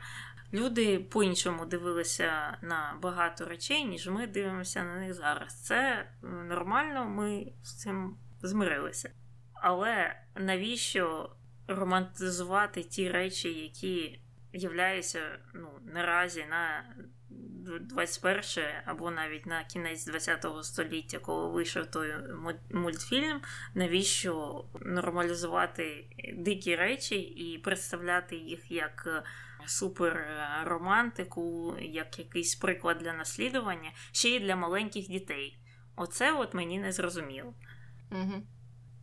Люди 0.53 0.99
по-іншому 0.99 1.66
дивилися 1.66 2.59
на 2.62 2.99
багато 3.03 3.44
речей, 3.44 3.84
ніж 3.84 4.09
ми 4.09 4.26
дивимося 4.26 4.84
на 4.84 4.94
них 4.94 5.14
зараз. 5.14 5.62
Це 5.62 6.11
нормально, 6.22 7.05
ми 7.05 7.53
з 7.62 7.74
цим 7.74 8.16
змирилися. 8.42 9.11
Але 9.55 10.16
навіщо 10.36 11.36
романтизувати 11.68 12.82
ті 12.82 13.11
речі, 13.11 13.49
які 13.49 14.20
являються 14.53 15.38
ну, 15.55 15.68
наразі 15.84 16.44
на 16.51 16.84
21 17.80 18.64
або 18.84 19.11
навіть 19.11 19.46
на 19.46 19.64
кінець 19.64 20.09
20-го 20.09 20.62
століття, 20.62 21.18
коли 21.18 21.53
вийшов 21.53 21.86
той 21.86 22.14
мультфільм, 22.70 23.40
навіщо 23.74 24.64
нормалізувати 24.80 26.07
дикі 26.34 26.76
речі 26.76 27.16
і 27.20 27.59
представляти 27.59 28.36
їх 28.36 28.70
як 28.70 29.24
суперромантику, 29.69 31.75
як 31.81 32.19
якийсь 32.19 32.55
приклад 32.55 32.99
для 32.99 33.12
наслідування, 33.12 33.91
ще 34.12 34.29
й 34.29 34.41
для 34.41 34.57
маленьких 34.57 35.09
дітей. 35.09 35.59
Оце 35.97 36.33
от 36.33 36.55
мені 36.55 36.79
не 36.79 36.93
зрозуміло. 36.93 37.55
Угу. 38.11 38.43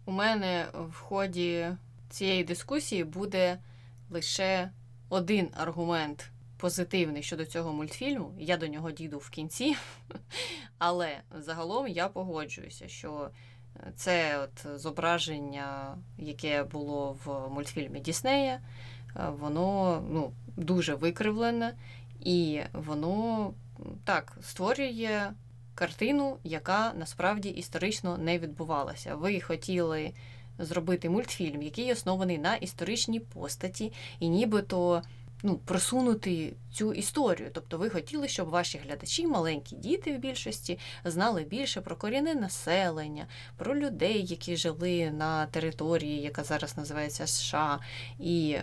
У 0.06 0.12
мене 0.12 0.68
в 0.74 0.96
ході 0.96 1.68
цієї 2.10 2.44
дискусії 2.44 3.04
буде 3.04 3.60
лише 4.10 4.72
один 5.10 5.50
аргумент 5.54 6.32
позитивний 6.58 7.24
щодо 7.24 7.46
цього 7.46 7.74
мультфільму. 7.74 8.36
Я 8.40 8.58
до 8.58 8.68
нього 8.68 8.92
дійду 8.92 9.18
в 9.18 9.30
кінці, 9.30 9.76
але 10.78 11.22
загалом 11.32 11.88
я 11.88 12.08
погоджуюся, 12.08 12.88
що 12.88 13.30
це 13.96 14.40
от 14.40 14.80
зображення, 14.80 15.98
яке 16.18 16.64
було 16.64 17.18
в 17.26 17.50
мультфільмі 17.50 18.00
Діснея, 18.00 18.62
воно 19.40 20.04
ну, 20.10 20.32
дуже 20.58 20.96
викривлене, 20.96 21.74
і 22.20 22.62
воно 22.74 23.54
так 24.04 24.38
створює 24.42 25.32
картину, 25.76 26.38
яка 26.44 26.94
насправді 26.98 27.50
історично 27.50 28.18
не 28.18 28.40
відбувалася. 28.40 29.16
Ви 29.16 29.40
хотіли 29.40 30.12
зробити 30.60 31.10
мультфільм, 31.10 31.62
який 31.62 31.92
оснований 31.92 32.38
на 32.38 32.56
історичній 32.56 33.20
постаті, 33.20 33.94
і 34.20 34.30
нібито 34.30 35.02
ну, 35.46 35.58
просунути 35.58 36.54
цю 36.74 36.94
історію. 36.94 37.50
Тобто 37.54 37.78
ви 37.78 37.90
хотіли, 37.90 38.28
щоб 38.28 38.50
ваші 38.50 38.78
глядачі, 38.78 39.28
маленькі 39.28 39.76
діти 39.76 40.16
в 40.16 40.20
більшості, 40.20 40.80
знали 41.04 41.44
більше 41.44 41.82
про 41.82 41.96
корінне 41.96 42.36
населення, 42.36 43.28
про 43.58 43.80
людей, 43.80 44.26
які 44.26 44.58
жили 44.58 45.12
на 45.12 45.46
території, 45.46 46.22
яка 46.22 46.44
зараз 46.44 46.78
називається 46.78 47.28
США. 47.28 47.80
І 48.20 48.58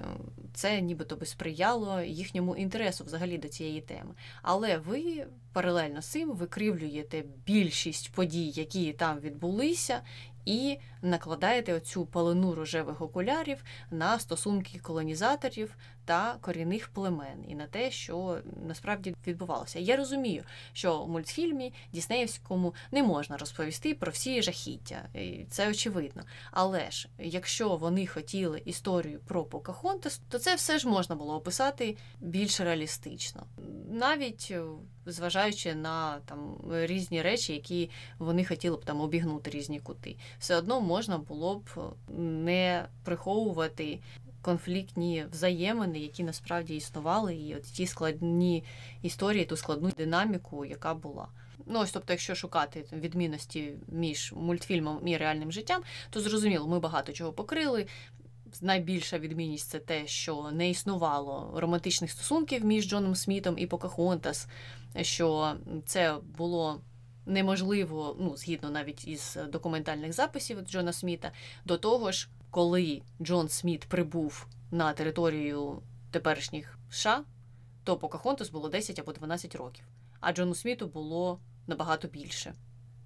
це 0.54 0.80
нібито 0.80 1.16
би 1.16 1.26
сприяло 1.26 2.00
їхньому 2.00 2.56
інтересу 2.56 3.04
взагалі 3.04 3.38
до 3.38 3.48
цієї 3.48 3.80
теми. 3.80 4.14
Але 4.42 4.78
ви 4.78 5.26
паралельно 5.52 6.02
з 6.02 6.06
цим 6.06 6.32
викривлюєте 6.32 7.24
більшість 7.46 8.12
подій, 8.12 8.52
які 8.54 8.92
там 8.92 9.20
відбулися, 9.20 10.00
і 10.44 10.78
накладаєте 11.02 11.74
оцю 11.74 12.06
палену 12.06 12.54
рожевих 12.54 13.00
окулярів 13.00 13.64
на 13.90 14.18
стосунки 14.18 14.78
колонізаторів 14.78 15.76
та 16.04 16.36
корінних 16.40 16.88
племен 16.88 17.44
і 17.48 17.54
на 17.54 17.66
те, 17.66 17.90
що 17.90 18.38
насправді 18.66 19.14
відбувалося. 19.26 19.78
Я 19.78 19.96
розумію, 19.96 20.44
що 20.72 21.04
в 21.04 21.08
мультфільмі 21.08 21.72
Діснеївському 21.92 22.74
не 22.90 23.02
можна 23.02 23.36
розповісти 23.36 23.94
про 23.94 24.12
всі 24.12 24.42
жахіття, 24.42 25.08
і 25.14 25.44
це 25.50 25.70
очевидно. 25.70 26.22
Але 26.50 26.90
ж 26.90 27.08
якщо 27.18 27.76
вони 27.76 28.06
хотіли 28.06 28.62
історію 28.64 29.20
про 29.26 29.44
Покахонтес, 29.44 30.20
то 30.28 30.38
це 30.38 30.54
все 30.54 30.78
ж 30.78 30.88
можна 30.88 31.16
було 31.16 31.34
описати 31.34 31.96
більш 32.20 32.60
реалістично, 32.60 33.46
навіть 33.90 34.48
е, 34.50 34.62
зважаючи 35.06 35.74
на 35.74 36.18
там 36.18 36.56
різні 36.70 37.22
речі, 37.22 37.52
які 37.52 37.90
вони 38.18 38.44
хотіли 38.44 38.76
б 38.76 38.84
там 38.84 39.00
обігнути 39.00 39.50
різні 39.50 39.80
кути, 39.80 40.16
все 40.38 40.56
одно 40.56 40.80
можна 40.80 41.18
було 41.18 41.56
б 41.56 41.94
не 42.18 42.88
приховувати 43.04 44.00
конфліктні 44.42 45.24
взаємини, 45.32 45.98
які 45.98 46.24
насправді 46.24 46.76
існували, 46.76 47.36
і 47.36 47.54
от 47.54 47.62
ті 47.62 47.86
складні 47.86 48.64
історії, 49.02 49.44
ту 49.44 49.56
складну 49.56 49.90
динаміку, 49.90 50.64
яка 50.64 50.94
була. 50.94 51.28
Ну, 51.66 51.80
ось, 51.80 51.92
тобто, 51.92 52.12
якщо 52.12 52.34
шукати 52.34 52.84
відмінності 52.92 53.72
між 53.88 54.32
мультфільмом 54.32 55.08
і 55.08 55.16
реальним 55.16 55.52
життям, 55.52 55.82
то 56.10 56.20
зрозуміло, 56.20 56.68
ми 56.68 56.80
багато 56.80 57.12
чого 57.12 57.32
покрили. 57.32 57.86
Найбільша 58.60 59.18
відмінність 59.18 59.70
це 59.70 59.78
те, 59.78 60.06
що 60.06 60.50
не 60.52 60.70
існувало 60.70 61.52
романтичних 61.56 62.10
стосунків 62.10 62.64
між 62.64 62.88
Джоном 62.88 63.14
Смітом 63.14 63.58
і 63.58 63.66
Покахонтас, 63.66 64.48
що 65.02 65.56
це 65.86 66.16
було 66.38 66.80
неможливо, 67.26 68.16
ну, 68.20 68.36
згідно 68.36 68.70
навіть 68.70 69.08
із 69.08 69.38
документальних 69.52 70.12
записів 70.12 70.60
Джона 70.60 70.92
Сміта, 70.92 71.32
до 71.64 71.76
того 71.78 72.12
ж, 72.12 72.28
коли 72.52 73.02
Джон 73.22 73.48
Сміт 73.48 73.84
прибув 73.84 74.46
на 74.70 74.92
територію 74.92 75.82
теперішніх 76.10 76.78
США, 76.90 77.24
то 77.84 77.96
Покахонтас 77.96 78.50
було 78.50 78.68
10 78.68 78.98
або 78.98 79.12
12 79.12 79.54
років, 79.54 79.84
а 80.20 80.32
Джону 80.32 80.54
Сміту 80.54 80.86
було 80.86 81.40
набагато 81.66 82.08
більше. 82.08 82.54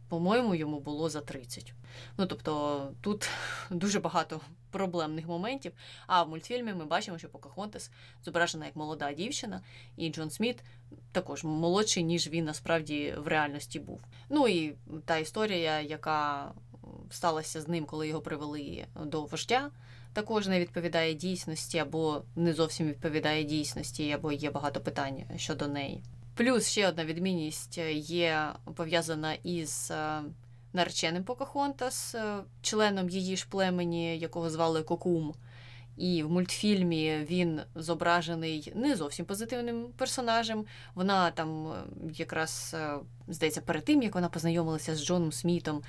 По-моєму, 0.09 0.55
йому 0.55 0.81
було 0.81 1.09
за 1.09 1.21
30. 1.21 1.75
Ну 2.19 2.27
тобто 2.27 2.93
тут 3.01 3.29
дуже 3.71 4.01
багато 4.01 4.41
проблемних 4.71 5.27
моментів. 5.27 5.73
А 6.07 6.23
в 6.23 6.29
мультфільмі 6.29 6.75
ми 6.75 6.85
бачимо, 6.85 7.19
що 7.19 7.29
Покахонтес 7.29 7.91
зображена 8.25 8.67
як 8.67 8.77
молода 8.77 9.13
дівчина, 9.13 9.63
і 9.97 10.11
Джон 10.11 10.31
Сміт 10.31 10.65
також 11.13 11.45
молодший, 11.45 12.05
ніж 12.05 12.29
він 12.29 12.45
насправді 12.45 13.15
в 13.19 13.27
реальності 13.27 13.81
був. 13.81 14.01
Ну 14.29 14.49
і 14.49 14.77
та 15.05 15.17
історія, 15.17 15.81
яка 15.81 16.53
сталася 17.11 17.61
з 17.61 17.69
ним, 17.69 17.85
коли 17.85 18.09
його 18.09 18.21
привели 18.21 18.87
до 19.05 19.25
вождя, 19.25 19.71
також 20.13 20.49
не 20.49 20.61
відповідає 20.61 21.15
дійсності, 21.15 21.79
або 21.79 22.23
не 22.37 22.53
зовсім 22.53 22.89
відповідає 22.89 23.45
дійсності, 23.45 24.13
або 24.13 24.33
є 24.33 24.51
багато 24.51 24.81
питань 24.81 25.23
щодо 25.37 25.69
неї. 25.69 26.03
Плюс 26.35 26.69
ще 26.69 26.89
одна 26.89 27.05
відмінність 27.05 27.79
є 27.95 28.53
пов'язана 28.75 29.35
із 29.35 29.91
е, 29.91 30.23
нареченим 30.73 31.25
Покахонтас, 31.25 32.15
е, 32.15 32.37
членом 32.63 33.09
її 33.09 33.37
ж 33.37 33.47
племені, 33.51 34.19
якого 34.19 34.51
звали 34.51 34.83
Кокум. 34.83 35.35
І 35.97 36.23
в 36.23 36.31
мультфільмі 36.31 37.27
він 37.31 37.61
зображений 37.75 38.73
не 38.75 38.97
зовсім 38.97 39.27
позитивним 39.27 39.87
персонажем. 39.97 40.65
Вона 40.95 41.31
там 41.31 41.67
е, 41.67 41.85
якраз 42.15 42.77
здається, 43.29 43.61
перед 43.61 43.85
тим 43.85 44.03
як 44.03 44.15
вона 44.15 44.29
познайомилася 44.29 44.97
з 44.97 45.05
Джоном 45.05 45.33
Смітом 45.33 45.83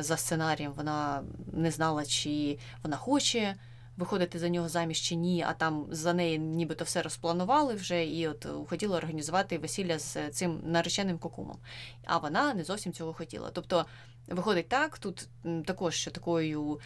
за 0.00 0.16
сценарієм, 0.16 0.72
вона 0.72 1.22
не 1.52 1.70
знала, 1.70 2.04
чи 2.04 2.58
вона 2.82 2.96
хоче 2.96 3.54
виходити 3.96 4.38
за 4.38 4.48
нього 4.48 4.68
заміж 4.68 5.00
чи 5.00 5.14
ні, 5.14 5.44
а 5.48 5.52
там 5.52 5.86
за 5.90 6.12
неї 6.12 6.38
нібито 6.38 6.84
все 6.84 7.02
розпланували 7.02 7.74
вже, 7.74 8.06
і 8.06 8.28
от 8.28 8.46
хотіла 8.68 8.96
організувати 8.96 9.58
весілля 9.58 9.98
з 9.98 10.30
цим 10.30 10.60
нареченим 10.64 11.18
кокумом. 11.18 11.58
А 12.04 12.18
вона 12.18 12.54
не 12.54 12.64
зовсім 12.64 12.92
цього 12.92 13.12
хотіла. 13.12 13.50
Тобто, 13.52 13.86
виходить 14.28 14.68
так, 14.68 14.98
тут 14.98 15.28
також 15.64 15.94
що 15.94 16.10
такою. 16.10 16.80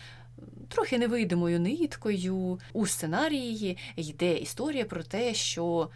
Трохи 0.69 0.99
невидимою 0.99 1.61
ниткою 1.61 2.61
у 2.73 2.87
сценарії. 2.87 3.77
Йде 3.97 4.37
історія 4.37 4.85
про 4.85 5.03
те, 5.03 5.35
що 5.35 5.89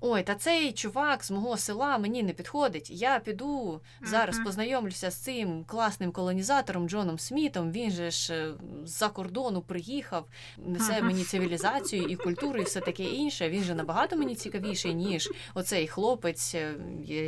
Ой, 0.00 0.22
та 0.22 0.34
цей 0.34 0.72
чувак 0.72 1.24
з 1.24 1.30
мого 1.30 1.56
села 1.56 1.98
мені 1.98 2.22
не 2.22 2.32
підходить. 2.32 2.90
Я 2.90 3.18
піду 3.18 3.80
зараз 4.02 4.38
познайомлюся 4.44 5.10
з 5.10 5.16
цим 5.16 5.64
класним 5.64 6.12
колонізатором 6.12 6.88
Джоном 6.88 7.18
Смітом. 7.18 7.72
Він 7.72 7.90
же 7.90 8.10
ж 8.10 8.34
е, 8.34 8.54
з-за 8.84 9.08
кордону 9.08 9.62
приїхав, 9.62 10.28
несе 10.58 11.02
мені 11.02 11.24
цивілізацію 11.24 12.02
і 12.02 12.16
культуру, 12.16 12.60
і 12.60 12.64
все 12.64 12.80
таке 12.80 13.04
інше. 13.04 13.50
Він 13.50 13.62
же 13.62 13.74
набагато 13.74 14.16
мені 14.16 14.34
цікавіший, 14.34 14.94
ніж 14.94 15.28
оцей 15.54 15.86
хлопець, 15.86 16.54
е, 16.54 16.74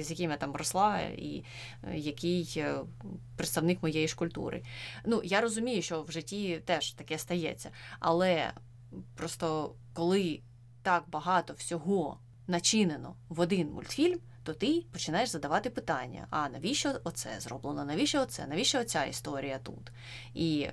з 0.02 0.10
яким 0.10 0.30
я 0.30 0.36
там 0.36 0.56
росла, 0.56 1.00
і 1.00 1.44
е, 1.84 1.98
який 1.98 2.64
представник 3.36 3.82
моєї 3.82 4.08
ж 4.08 4.16
культури. 4.16 4.62
Ну, 5.04 5.20
я 5.24 5.40
розумію, 5.40 5.82
що 5.82 6.02
в 6.02 6.10
житті 6.10 6.62
теж 6.64 6.92
таке 6.92 7.18
стається, 7.18 7.70
але 8.00 8.52
просто 9.16 9.74
коли 9.94 10.40
так 10.82 11.04
багато 11.08 11.54
всього 11.54 12.18
начинено 12.48 13.16
в 13.28 13.40
один 13.40 13.70
мультфільм, 13.70 14.20
то 14.42 14.54
ти 14.54 14.84
починаєш 14.92 15.28
задавати 15.28 15.70
питання: 15.70 16.26
а 16.30 16.48
навіщо 16.48 16.94
оце 17.04 17.40
зроблено? 17.40 17.84
Навіщо 17.84 18.22
оце? 18.22 18.46
Навіщо 18.46 18.80
оця 18.80 19.04
історія 19.04 19.58
тут? 19.58 19.92
І 20.34 20.68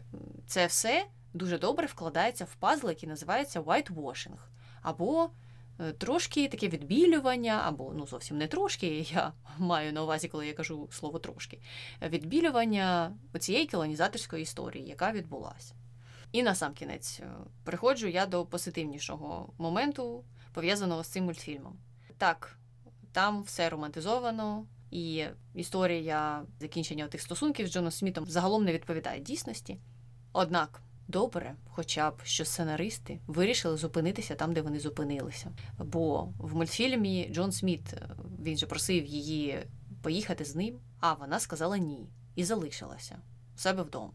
це 0.48 0.66
все 0.66 1.06
дуже 1.34 1.58
добре 1.58 1.86
вкладається 1.86 2.46
в 2.46 2.56
пазл, 2.56 2.90
який 2.90 3.10
називається 3.10 3.62
whitewashing. 3.62 4.38
або 4.82 5.30
е, 5.80 5.92
Трошки 5.92 6.48
таке 6.48 6.68
відбілювання, 6.68 7.62
або 7.66 7.94
ну 7.96 8.08
зовсім 8.08 8.38
не 8.38 8.48
трошки, 8.48 8.88
я 9.14 9.34
маю 9.58 9.94
на 9.94 10.04
увазі, 10.04 10.28
коли 10.28 10.48
я 10.48 10.54
кажу 10.54 10.88
слово 10.92 11.20
трошки, 11.20 11.60
відбілювання 12.02 13.16
цієї 13.40 13.68
колонізаторської 13.68 14.44
історії, 14.44 14.88
яка 14.88 15.12
відбулася. 15.12 15.74
І 16.32 16.44
на 16.44 16.56
сам 16.56 16.74
кінець 16.74 17.20
е, 17.20 17.28
приходжу 17.64 18.08
я 18.08 18.26
до 18.26 18.46
позитивнішого 18.46 19.54
моменту, 19.58 20.24
пов'язаного 20.56 21.04
з 21.04 21.08
цим 21.08 21.26
мультфільмом. 21.26 21.78
Так, 22.18 22.58
там 23.12 23.44
все 23.44 23.70
романтизовано, 23.70 24.66
і 24.92 25.26
історія 25.54 26.46
закінчення 26.60 27.08
тих 27.08 27.22
стосунків 27.22 27.68
з 27.68 27.72
Джоном 27.72 27.92
Смітом 27.92 28.26
загалом 28.26 28.66
не 28.66 28.74
відповідає 28.74 29.20
дійсності. 29.20 29.80
Однак 30.34 30.82
Добре, 31.08 31.56
хоча 31.70 32.12
б 32.12 32.22
що 32.24 32.46
сценаристи 32.46 33.20
вирішили 33.28 33.78
зупинитися 33.78 34.36
там, 34.36 34.54
де 34.54 34.62
вони 34.62 34.80
зупинилися. 34.80 35.52
Бо 35.78 36.34
в 36.40 36.56
мультфільмі 36.56 37.30
Джон 37.32 37.52
Сміт 37.52 37.94
е, 37.94 38.10
він 38.44 38.58
же 38.58 38.66
просив 38.66 39.06
її 39.06 39.60
поїхати 40.02 40.46
з 40.46 40.56
ним, 40.56 40.80
а 41.00 41.14
вона 41.14 41.40
сказала 41.40 41.78
ні 41.78 42.10
і 42.36 42.44
залишилася 42.44 43.18
у 43.56 43.60
себе 43.60 43.84
вдома. 43.84 44.14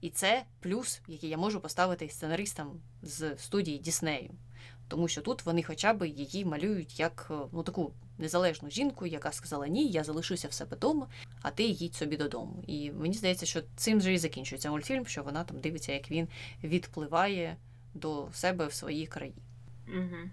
І 0.00 0.10
це 0.10 0.44
плюс, 0.60 1.00
який 1.08 1.30
я 1.30 1.38
можу 1.38 1.60
поставити 1.60 2.08
сценаристам 2.08 2.80
з 3.02 3.38
студії 3.38 3.78
Діснею. 3.78 4.30
Тому 4.88 5.08
що 5.08 5.20
тут 5.20 5.46
вони 5.46 5.62
хоча 5.62 5.92
б 5.94 6.06
її 6.06 6.44
малюють 6.44 7.00
як 7.00 7.28
е, 7.30 7.34
ну, 7.52 7.62
таку 7.62 7.92
незалежну 8.18 8.70
жінку, 8.70 9.06
яка 9.06 9.32
сказала 9.32 9.68
ні, 9.68 9.88
я 9.88 10.04
залишуся 10.04 10.48
в 10.48 10.52
себе 10.52 10.76
вдома, 10.76 11.06
а 11.42 11.50
ти 11.50 11.62
їдь 11.62 11.94
собі 11.94 12.16
додому. 12.16 12.64
І 12.66 12.90
мені 12.90 13.14
здається, 13.14 13.46
що 13.46 13.62
цим 13.76 14.00
же 14.00 14.12
і 14.12 14.18
закінчується 14.18 14.70
мультфільм, 14.70 15.06
що 15.06 15.22
вона 15.22 15.44
там 15.44 15.60
дивиться, 15.60 15.92
як 15.92 16.10
він 16.10 16.28
відпливає 16.64 17.56
до 17.94 18.28
себе 18.32 18.66
в 18.66 18.72
своїй 18.72 19.06
країні. 19.06 19.42
Угу. 19.88 20.30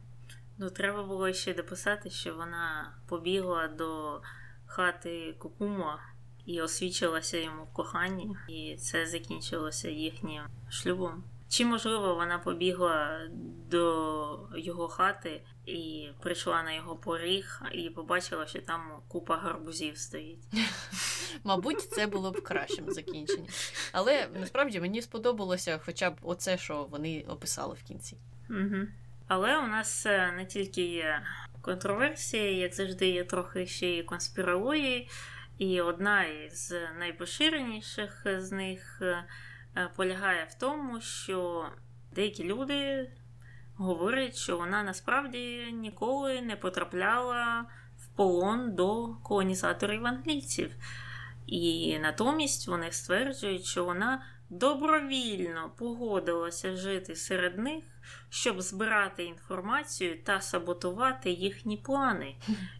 Ну, 0.58 0.70
треба 0.70 1.04
було 1.04 1.34
ще 1.34 1.54
дописати, 1.54 2.10
що 2.10 2.36
вона 2.36 2.93
побігла 3.08 3.68
до 3.68 4.22
хати 4.66 5.36
Кукума 5.39 6.00
і 6.45 6.62
освічилася 6.62 7.38
йому 7.38 7.64
в 7.64 7.74
коханні, 7.74 8.36
і 8.50 8.76
це 8.76 9.06
закінчилося 9.06 9.89
їхнім 9.89 10.41
шлюбом. 10.70 11.24
Чи, 11.50 11.66
можливо, 11.66 12.16
вона 12.16 12.39
побігла 12.39 13.22
до 13.70 14.50
його 14.56 14.88
хати 14.88 15.41
і 15.66 16.10
прийшла 16.22 16.64
на 16.64 16.74
його 16.74 16.95
поріг 16.95 17.62
і 17.72 17.89
побачила, 17.89 18.47
що 18.47 18.62
там 18.62 18.82
купа 19.08 19.38
гарбузів 19.38 19.97
стоїть. 19.97 20.43
Мабуть, 21.43 21.82
це 21.82 22.08
було 22.08 22.32
б 22.32 22.43
кращим 22.43 22.91
закінченням. 22.91 23.47
Але 23.91 24.28
насправді 24.34 24.80
мені 24.80 25.02
сподобалося 25.02 25.80
хоча 25.86 26.10
б 26.12 26.16
оце, 26.22 26.58
що 26.58 26.84
вони 26.84 27.26
описали 27.28 27.76
в 27.76 27.84
кінці. 27.84 28.18
Угу. 28.50 28.88
Але 29.28 29.58
у 29.58 29.68
нас 29.68 30.06
е, 30.06 30.32
не 30.38 30.45
тільки 30.45 30.82
є 30.82 31.22
контроверсії, 31.62 32.58
як 32.58 32.74
завжди, 32.74 33.10
є 33.10 33.24
трохи 33.24 33.68
ще 33.68 33.88
й 33.88 34.04
конспірології. 34.04 35.10
І 35.58 35.82
одна 35.82 36.24
із 36.24 36.74
найпоширеніших 37.00 38.22
з 38.26 38.52
них 38.52 39.00
е, 39.02 39.24
полягає 39.95 40.47
в 40.49 40.53
тому, 40.53 41.01
що 41.01 41.70
деякі 42.11 42.43
люди 42.43 43.09
говорять, 43.76 44.36
що 44.36 44.57
вона 44.57 44.84
насправді 44.84 45.72
ніколи 45.72 46.41
не 46.41 46.55
потрапляла 46.55 47.65
в 47.97 48.07
полон 48.07 48.76
до 48.76 49.15
колонізаторів 49.24 50.05
англійців. 50.05 50.72
І 51.45 51.99
натомість 51.99 52.67
вони 52.67 52.91
стверджують, 52.91 53.65
що 53.65 53.86
вона 53.86 54.26
добровільно 54.50 55.72
погодилася 55.78 56.76
жити 56.76 57.16
серед 57.16 57.58
них, 57.58 57.84
щоб 58.30 58.62
збирати 58.62 59.24
інформацію 59.24 60.24
та 60.24 60.41
саботувати 60.41 61.32
їхні 61.32 61.78
плани. 61.78 62.36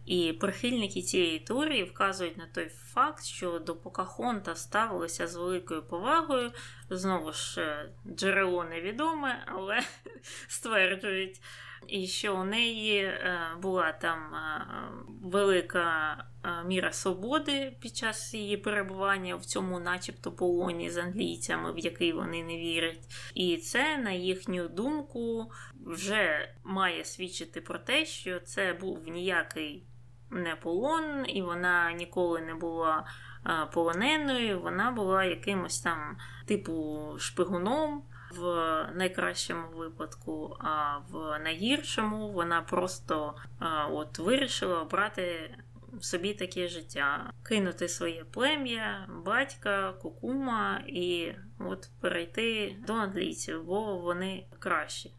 І 0.06 0.32
прихильники 0.32 1.02
цієї 1.02 1.38
теорії 1.38 1.84
вказують 1.84 2.36
на 2.36 2.46
той 2.46 2.68
факт, 2.68 3.24
що 3.24 3.58
до 3.58 3.76
Покахонта 3.76 4.54
ставилися 4.54 5.26
з 5.26 5.36
великою 5.36 5.82
повагою. 5.82 6.52
Знову 6.90 7.32
ж 7.32 7.60
е, 7.60 7.90
джерело 8.16 8.64
невідоме, 8.64 9.44
але 9.46 9.80
стверджують. 10.48 11.40
І 11.86 12.06
що 12.06 12.36
у 12.36 12.44
неї 12.44 13.02
е, 13.02 13.40
була 13.62 13.92
там 13.92 14.34
е, 14.34 14.66
велика 15.22 16.16
міра 16.66 16.92
свободи 16.92 17.76
під 17.80 17.96
час 17.96 18.34
її 18.34 18.56
перебування 18.56 19.36
в 19.36 19.44
цьому, 19.44 19.80
начебто, 19.80 20.32
полоні 20.32 20.90
з 20.90 20.96
англійцями, 20.96 21.72
в 21.72 21.78
який 21.78 22.12
вони 22.12 22.42
не 22.42 22.56
вірять. 22.56 23.32
І 23.34 23.56
це, 23.56 23.98
на 23.98 24.10
їхню 24.10 24.68
думку, 24.68 25.52
вже 25.86 26.54
має 26.64 27.04
свідчити 27.04 27.60
про 27.60 27.78
те, 27.78 28.06
що 28.06 28.40
це 28.40 28.72
був 28.72 29.08
ніякий 29.08 29.84
не 30.30 30.56
полон, 30.56 31.24
і 31.28 31.42
вона 31.42 31.92
ніколи 31.92 32.40
не 32.40 32.54
була 32.54 33.06
полоненою, 33.72 34.60
вона 34.60 34.90
була 34.90 35.24
якимось 35.24 35.80
там 35.80 36.16
типу 36.46 37.06
шпигуном. 37.18 38.02
В 38.30 38.44
найкращому 38.94 39.68
випадку, 39.68 40.56
а 40.60 40.98
в 41.10 41.38
найгіршому 41.38 42.32
вона 42.32 42.62
просто 42.62 43.34
от 43.90 44.18
вирішила 44.18 44.80
обрати 44.80 45.54
собі 46.00 46.34
таке 46.34 46.68
життя, 46.68 47.32
кинути 47.42 47.88
своє 47.88 48.24
плем'я, 48.24 49.08
батька, 49.24 49.92
кукума 49.92 50.82
і 50.86 51.34
от 51.58 51.88
перейти 52.00 52.76
до 52.86 52.92
англійців, 52.94 53.64
бо 53.64 53.96
вони 53.98 54.46
кращі. 54.58 55.14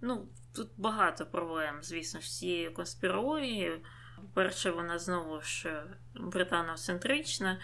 Ну, 0.00 0.28
Тут 0.56 0.68
багато 0.76 1.26
проблем, 1.26 1.78
звісно 1.82 2.20
ж, 2.20 2.30
цією 2.30 2.74
конспірологією. 2.74 3.80
По-перше, 4.16 4.70
вона 4.70 4.98
знову 4.98 5.40
ж 5.40 5.82
британоцентрична. 6.14 7.58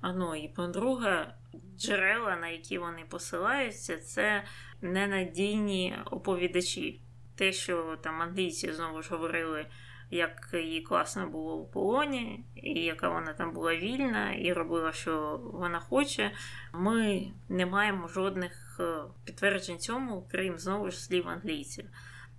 А 0.00 0.12
ну 0.12 0.34
і 0.34 0.48
по-друге, 0.48 1.34
джерела, 1.78 2.36
на 2.36 2.48
які 2.48 2.78
вони 2.78 3.04
посилаються, 3.08 3.96
це 3.96 4.44
ненадійні 4.80 5.98
оповідачі. 6.10 7.00
Те, 7.34 7.52
що 7.52 7.98
там 8.02 8.22
англійці 8.22 8.72
знову 8.72 9.02
ж 9.02 9.10
говорили 9.10 9.66
як 10.10 10.48
їй 10.52 10.80
класно 10.80 11.26
було 11.26 11.56
у 11.56 11.66
полоні, 11.66 12.44
і 12.54 12.80
яка 12.80 13.08
вона 13.08 13.32
там 13.32 13.52
була 13.52 13.76
вільна 13.76 14.32
і 14.32 14.52
робила, 14.52 14.92
що 14.92 15.40
вона 15.52 15.80
хоче. 15.80 16.30
Ми 16.72 17.26
не 17.48 17.66
маємо 17.66 18.08
жодних 18.08 18.76
е, 18.80 19.02
підтверджень 19.24 19.78
цьому, 19.78 20.28
крім 20.30 20.58
знову 20.58 20.90
ж 20.90 21.04
слів 21.04 21.28
англійців. 21.28 21.84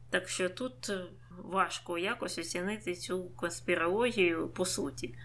Так 0.10 0.30
що 0.30 0.50
тут 0.50 0.92
важко 1.38 1.98
якось 1.98 2.38
оцінити 2.38 2.96
цю 2.96 3.30
конспірологію 3.30 4.48
по 4.48 4.66
суті. 4.66 5.16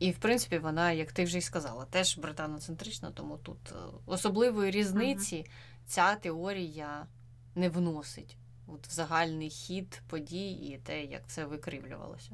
І, 0.00 0.10
в 0.10 0.18
принципі, 0.18 0.58
вона, 0.58 0.92
як 0.92 1.12
ти 1.12 1.24
вже 1.24 1.38
й 1.38 1.40
сказала, 1.40 1.84
теж 1.84 2.18
британоцентрична, 2.18 3.10
тому 3.10 3.38
тут 3.38 3.72
е, 3.72 3.74
особливої 4.06 4.70
різниці 4.70 5.36
uh 5.36 5.50
ця 5.86 6.14
теорія 6.14 7.06
не 7.54 7.68
вносить 7.68 8.36
от 8.66 8.86
в 8.86 8.90
загальний 8.90 9.50
хід 9.50 10.02
подій 10.06 10.50
і 10.50 10.78
те, 10.78 11.04
як 11.04 11.26
це 11.26 11.44
викривлювалося. 11.44 12.30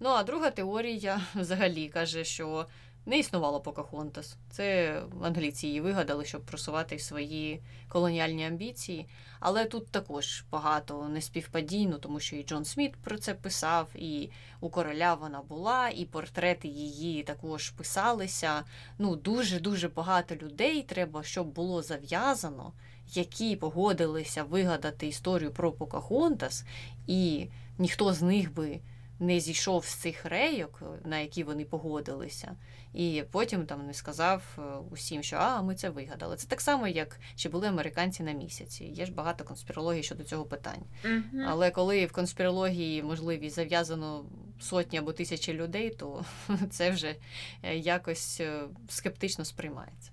Ну, 0.00 0.08
а 0.08 0.22
друга 0.22 0.50
теорія 0.50 1.20
взагалі 1.34 1.88
каже, 1.88 2.24
що 2.24 2.66
не 3.06 3.18
існувало 3.18 3.60
Покахонтас. 3.60 4.36
Це 4.50 5.02
англійці 5.22 5.66
її 5.66 5.80
вигадали, 5.80 6.24
щоб 6.24 6.42
просувати 6.42 6.98
свої 6.98 7.62
колоніальні 7.88 8.46
амбіції. 8.46 9.06
Але 9.40 9.64
тут 9.64 9.88
також 9.88 10.44
багато 10.50 11.08
неспівпадій, 11.08 11.86
ну, 11.86 11.98
тому 11.98 12.20
що 12.20 12.36
і 12.36 12.44
Джон 12.44 12.64
Сміт 12.64 12.96
про 12.96 13.18
це 13.18 13.34
писав, 13.34 13.88
і 13.94 14.30
у 14.60 14.68
короля 14.68 15.14
вона 15.14 15.42
була, 15.42 15.88
і 15.88 16.04
портрети 16.04 16.68
її 16.68 17.22
також 17.22 17.70
писалися. 17.70 18.64
Ну, 18.98 19.16
дуже-дуже 19.16 19.88
багато 19.88 20.36
людей 20.36 20.82
треба, 20.82 21.22
щоб 21.22 21.46
було 21.46 21.82
зав'язано 21.82 22.72
які 23.14 23.56
погодилися 23.56 24.42
вигадати 24.44 25.06
історію 25.06 25.50
про 25.50 25.72
Покахонтас, 25.72 26.64
і 27.06 27.46
ніхто 27.78 28.14
з 28.14 28.22
них 28.22 28.54
би 28.54 28.80
не 29.22 29.40
зійшов 29.40 29.84
з 29.84 29.94
цих 29.94 30.24
рейок, 30.24 30.82
на 31.04 31.18
які 31.18 31.44
вони 31.44 31.64
погодилися, 31.64 32.56
і 32.94 33.24
потім 33.30 33.66
там 33.66 33.86
не 33.86 33.94
сказав 33.94 34.42
е, 34.58 34.62
усім, 34.90 35.22
що 35.22 35.36
а, 35.36 35.62
ми 35.62 35.74
це 35.74 35.90
вигадали. 35.90 36.36
Це 36.36 36.46
так 36.46 36.60
само, 36.60 36.88
як 36.88 37.20
чи 37.36 37.48
були 37.48 37.68
американці 37.68 38.22
на 38.22 38.32
місяці. 38.32 38.84
Є 38.84 39.06
ж 39.06 39.12
багато 39.12 39.44
конспірології 39.44 40.02
щодо 40.02 40.24
цього 40.24 40.44
питання. 40.44 40.84
Mm-hmm. 41.04 41.44
Але 41.48 41.70
коли 41.70 42.06
в 42.06 42.12
конспірології 42.12 43.02
можливість 43.02 43.56
зав'язано 43.56 44.24
сотні 44.60 44.98
або 44.98 45.12
тисячі 45.12 45.52
людей, 45.52 45.90
то 45.90 46.24
це 46.70 46.90
вже 46.90 47.16
е, 47.62 47.76
якось 47.76 48.40
е, 48.40 48.62
скептично 48.88 49.44
сприймається. 49.44 50.10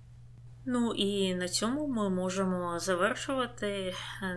Ну 0.64 0.94
і 0.94 1.34
на 1.34 1.48
цьому 1.48 1.86
ми 1.86 2.10
можемо 2.10 2.78
завершувати 2.78 3.94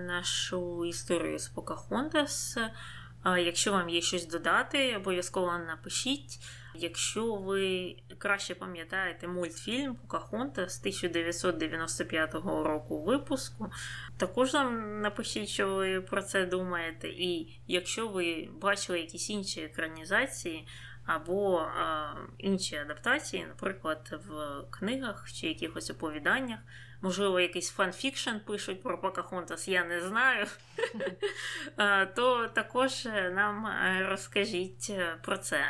нашу 0.08 0.86
історію 0.86 1.40
з 1.40 1.48
Покахонтас. 1.48 2.58
Якщо 3.26 3.72
вам 3.72 3.90
є 3.90 4.02
щось 4.02 4.28
додати, 4.28 4.96
обов'язково 4.96 5.58
напишіть. 5.58 6.40
Якщо 6.76 7.36
ви 7.36 7.96
краще 8.18 8.56
пам'ятаєте 8.56 9.28
мультфільм 9.28 9.96
Покахонтас 9.96 10.80
1995 10.80 12.34
року 12.44 13.04
випуску, 13.04 13.72
також 14.18 14.54
нам 14.54 15.02
напишіть, 15.02 15.50
що 15.50 15.76
ви 15.76 16.02
про 16.02 16.22
це 16.22 16.46
думаєте. 16.46 17.08
І 17.08 17.60
якщо 17.68 18.08
ви 18.08 18.50
бачили 18.62 19.00
якісь 19.00 19.30
інші 19.30 19.62
екранізації, 19.62 20.68
або 21.06 21.62
е, 21.62 21.70
інші 22.38 22.76
адаптації, 22.76 23.46
наприклад, 23.46 24.22
в 24.28 24.62
книгах 24.70 25.32
чи 25.32 25.48
якихось 25.48 25.90
оповіданнях. 25.90 26.60
Можливо, 27.04 27.40
якийсь 27.40 27.70
fanfiction 27.70 28.38
пишуть 28.46 28.84
про 28.84 29.02
Покахонтас, 29.02 29.68
я 29.68 29.86
не 29.86 30.02
знаю. 30.02 30.48
То 32.16 32.48
також 32.48 33.06
нам 33.36 33.68
розкажіть 34.10 34.92
про 35.22 35.38
це. 35.38 35.62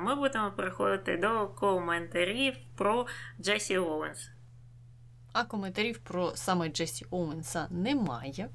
Ми 0.00 0.14
будемо 0.14 0.50
переходити 0.50 1.16
до 1.16 1.48
коментарів 1.48 2.54
про 2.76 3.06
Джесі 3.40 3.78
Оуенс. 3.78 4.30
А 5.32 5.44
коментарів 5.44 5.98
про 5.98 6.32
саме 6.34 6.68
Джесі 6.68 7.06
Оуенса 7.10 7.66
немає. 7.70 8.48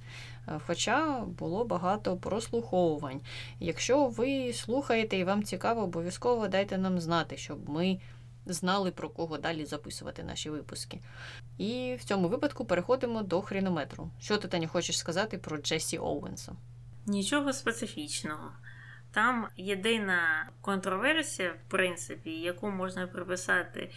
Е, 0.48 0.60
хоча 0.68 1.20
було 1.20 1.66
багато 1.66 2.18
прослуховувань. 2.18 3.22
Якщо 3.60 4.08
ви 4.08 4.54
слухаєте 4.54 5.18
і 5.18 5.24
вам 5.24 5.44
цікаво, 5.44 5.82
обов'язково 5.82 6.48
дайте 6.48 6.78
нам 6.78 7.00
знати, 7.00 7.38
щоб 7.38 7.70
ми 7.70 8.00
знали, 8.54 8.92
про 8.92 9.10
кого 9.10 9.38
далі 9.38 9.66
записувати 9.66 10.24
наші 10.24 10.50
випуски. 10.50 11.00
І 11.58 11.98
в 12.00 12.04
цьому 12.04 12.28
випадку 12.28 12.66
переходимо 12.66 13.22
до 13.22 13.42
хрінометру. 13.42 14.10
Що 14.20 14.38
ти 14.38 14.48
Таня, 14.48 14.68
хочеш 14.68 14.98
сказати 14.98 15.38
про 15.38 15.58
Джесі 15.58 15.98
Оуенса? 15.98 16.56
Нічого 17.06 17.54
специфічного. 17.54 18.52
Там 19.12 19.48
єдина 19.58 20.50
контроверсія, 20.62 21.50
в 21.50 21.70
принципі, 21.72 22.32
яку 22.32 22.70
можна 22.70 23.08
приписати 23.08 23.92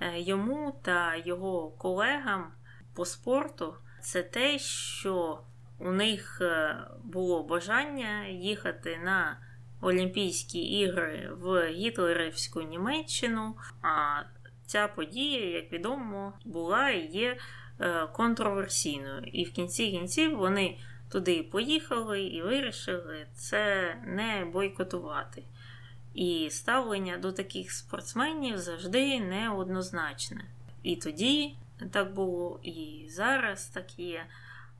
е, 0.00 0.20
йому 0.20 0.80
та 0.82 1.16
його 1.16 1.70
колегам 1.70 2.52
по 2.94 3.04
спорту, 3.04 3.74
це 4.00 4.22
те, 4.22 4.58
що 4.58 5.40
у 5.78 5.92
них 5.92 6.38
е, 6.40 6.76
було 7.04 7.42
бажання 7.42 8.26
їхати 8.26 8.98
на 9.04 9.36
Олімпійські 9.84 10.58
ігри 10.58 11.30
в 11.40 11.68
Гітлерівську 11.68 12.62
Німеччину. 12.62 13.54
А 13.82 14.22
ця 14.66 14.88
подія, 14.88 15.50
як 15.50 15.72
відомо, 15.72 16.32
була 16.44 16.90
і 16.90 17.06
є 17.06 17.36
е, 17.80 18.06
контроверсійною. 18.06 19.22
І 19.32 19.44
в 19.44 19.52
кінці 19.52 19.90
кінців 19.90 20.38
вони 20.38 20.78
туди 21.12 21.42
поїхали 21.42 22.22
і 22.22 22.42
вирішили 22.42 23.26
це 23.34 23.94
не 24.06 24.44
бойкотувати. 24.44 25.42
І 26.14 26.48
ставлення 26.50 27.16
до 27.16 27.32
таких 27.32 27.72
спортсменів 27.72 28.58
завжди 28.58 29.20
неоднозначне. 29.20 30.44
І 30.82 30.96
тоді 30.96 31.54
так 31.90 32.14
було, 32.14 32.60
і 32.62 33.06
зараз 33.08 33.66
так 33.66 33.98
є. 33.98 34.26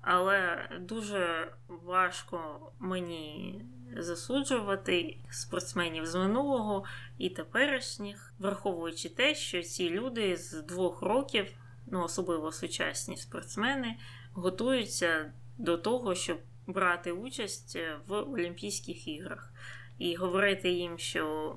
Але 0.01 0.69
дуже 0.81 1.53
важко 1.69 2.73
мені 2.79 3.61
засуджувати 3.97 5.19
спортсменів 5.31 6.07
з 6.07 6.15
минулого 6.15 6.85
і 7.19 7.31
теперішніх, 7.31 8.35
враховуючи 8.39 9.09
те, 9.09 9.35
що 9.35 9.63
ці 9.63 9.91
люди 9.91 10.37
з 10.37 10.63
двох 10.63 11.03
років, 11.03 11.47
ну 11.87 12.03
особливо 12.03 12.53
сучасні 12.53 13.17
спортсмени, 13.17 13.97
готуються 14.33 15.33
до 15.59 15.79
того, 15.79 16.15
щоб 16.15 16.39
брати 16.67 17.13
участь 17.13 17.79
в 18.07 18.15
Олімпійських 18.15 19.09
іграх. 19.09 19.53
І 19.99 20.15
говорити 20.15 20.71
їм, 20.71 20.99
що 20.99 21.57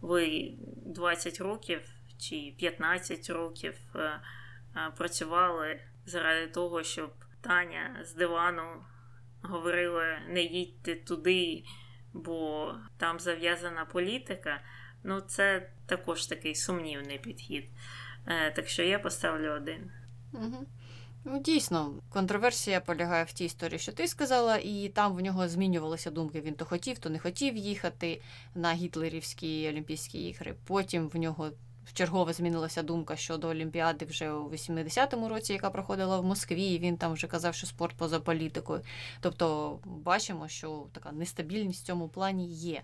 ви 0.00 0.52
20 0.86 1.40
років 1.40 1.80
чи 2.18 2.54
15 2.58 3.30
років 3.30 3.74
е, 3.94 3.98
е, 3.98 4.20
працювали 4.96 5.80
заради 6.06 6.46
того, 6.46 6.82
щоб 6.82 7.10
Таня 7.40 8.00
з 8.04 8.14
дивану 8.14 8.84
говорила: 9.42 10.18
не 10.28 10.42
їдьте 10.42 10.94
туди, 10.94 11.64
бо 12.12 12.74
там 12.96 13.20
зав'язана 13.20 13.84
політика. 13.84 14.60
Ну, 15.04 15.20
це 15.20 15.70
також 15.86 16.26
такий 16.26 16.54
сумнівний 16.54 17.18
підхід. 17.18 17.64
Е, 18.26 18.50
так 18.50 18.68
що 18.68 18.82
я 18.82 18.98
поставлю 18.98 19.50
один. 19.50 19.90
Ну, 21.24 21.38
дійсно, 21.40 21.94
контроверсія 22.08 22.80
полягає 22.80 23.24
в 23.24 23.32
тій 23.32 23.44
історії, 23.44 23.78
що 23.78 23.92
ти 23.92 24.08
сказала, 24.08 24.56
і 24.56 24.90
там 24.94 25.14
в 25.16 25.20
нього 25.20 25.48
змінювалися 25.48 26.10
думки. 26.10 26.40
Він 26.40 26.54
то 26.54 26.64
хотів, 26.64 26.98
то 26.98 27.10
не 27.10 27.18
хотів 27.18 27.56
їхати 27.56 28.22
на 28.54 28.72
гітлерівські 28.72 29.68
Олімпійські 29.68 30.28
ігри. 30.28 30.54
Потім 30.64 31.08
в 31.08 31.16
нього 31.16 31.50
вчергове 31.90 32.32
змінилася 32.32 32.82
думка 32.82 33.16
щодо 33.16 33.48
Олімпіади 33.48 34.04
вже 34.04 34.32
у 34.32 34.50
80-му 34.50 35.28
році, 35.28 35.52
яка 35.52 35.70
проходила 35.70 36.20
в 36.20 36.24
Москві. 36.24 36.64
і 36.64 36.78
Він 36.78 36.96
там 36.96 37.12
вже 37.12 37.26
казав, 37.26 37.54
що 37.54 37.66
спорт 37.66 37.96
поза 37.96 38.20
політикою. 38.20 38.80
Тобто, 39.20 39.78
бачимо, 39.84 40.48
що 40.48 40.86
така 40.92 41.12
нестабільність 41.12 41.82
в 41.82 41.86
цьому 41.86 42.08
плані 42.08 42.48
є. 42.48 42.82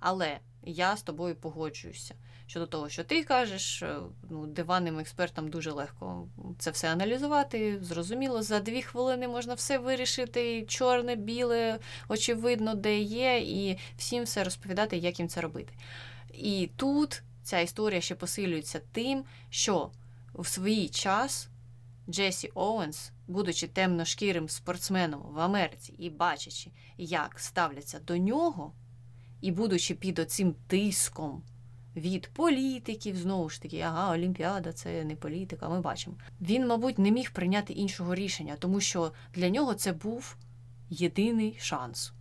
Але 0.00 0.38
я 0.62 0.96
з 0.96 1.02
тобою 1.02 1.34
погоджуюся 1.34 2.14
щодо 2.46 2.66
того, 2.66 2.88
що 2.88 3.04
ти 3.04 3.24
кажеш, 3.24 3.82
е, 3.82 3.98
ну, 4.30 4.46
диванним 4.46 4.98
експертам 4.98 5.48
дуже 5.48 5.72
легко 5.72 6.28
це 6.58 6.70
все 6.70 6.92
аналізувати. 6.92 7.78
Зрозуміло, 7.82 8.42
за 8.42 8.60
дві 8.60 8.82
хвилини 8.82 9.28
можна 9.28 9.54
все 9.54 9.78
вирішити, 9.78 10.62
чорне, 10.62 11.14
біле, 11.14 11.78
очевидно, 12.08 12.74
де 12.74 12.98
є, 13.00 13.38
і 13.38 13.78
всім 13.96 14.24
все 14.24 14.44
розповідати, 14.44 14.96
як 14.96 15.18
їм 15.18 15.28
це 15.28 15.40
робити. 15.40 15.72
І 16.34 16.70
тут 16.76 17.22
ця 17.46 17.60
історія 17.60 18.00
ще 18.00 18.14
посилюється 18.14 18.80
тим, 18.92 19.24
що 19.50 19.90
в 20.34 20.46
свій 20.46 20.88
час 20.88 21.48
Джесі 22.08 22.50
Оуенс, 22.54 23.12
будучи 23.26 23.68
темношкірим 23.68 24.48
спортсменом 24.48 25.22
в 25.22 25.40
Америці 25.40 25.94
і 25.98 26.10
бачачи, 26.10 26.70
як 26.98 27.40
ставляться 27.40 27.98
до 27.98 28.16
нього, 28.16 28.72
і 29.40 29.50
будучи 29.50 29.94
під 29.94 30.18
оцим 30.18 30.54
тиском 30.66 31.42
від 31.96 32.28
політиків, 32.28 33.16
знову 33.16 33.48
ж 33.48 33.62
таки, 33.62 33.80
ага, 33.80 34.12
Олімпіада 34.12 34.72
це 34.72 35.04
не 35.04 35.16
політика, 35.16 35.68
ми 35.68 35.80
бачимо. 35.80 36.16
Він, 36.40 36.66
мабуть, 36.66 36.98
не 36.98 37.10
міг 37.10 37.32
прийняти 37.32 37.72
іншого 37.72 38.14
рішення, 38.14 38.56
тому 38.58 38.80
що 38.80 39.12
для 39.34 39.48
нього 39.48 39.74
це 39.74 39.92
був 39.92 40.36
єдиний 40.90 41.56
шанс. 41.60 42.12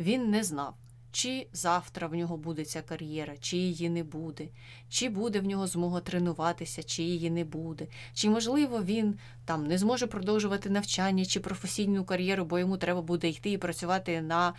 Він 0.00 0.30
не 0.30 0.44
знав, 0.44 0.74
чи 1.12 1.46
завтра 1.52 2.06
в 2.06 2.14
нього 2.14 2.36
буде 2.36 2.64
ця 2.64 2.82
кар'єра, 2.82 3.36
чи 3.40 3.56
її 3.56 3.88
не 3.88 4.04
буде, 4.04 4.48
чи 4.88 5.08
буде 5.08 5.40
в 5.40 5.44
нього 5.44 5.66
змога 5.66 6.00
тренуватися, 6.00 6.82
чи 6.82 7.02
її 7.02 7.30
не 7.30 7.44
буде, 7.44 7.86
чи, 8.14 8.30
можливо, 8.30 8.82
він 8.82 9.18
там 9.44 9.66
не 9.66 9.78
зможе 9.78 10.06
продовжувати 10.06 10.70
навчання 10.70 11.24
чи 11.24 11.40
професійну 11.40 12.04
кар'єру, 12.04 12.44
бо 12.44 12.58
йому 12.58 12.76
треба 12.76 13.02
буде 13.02 13.28
йти 13.28 13.50
і 13.50 13.58
працювати 13.58 14.20
на 14.20 14.54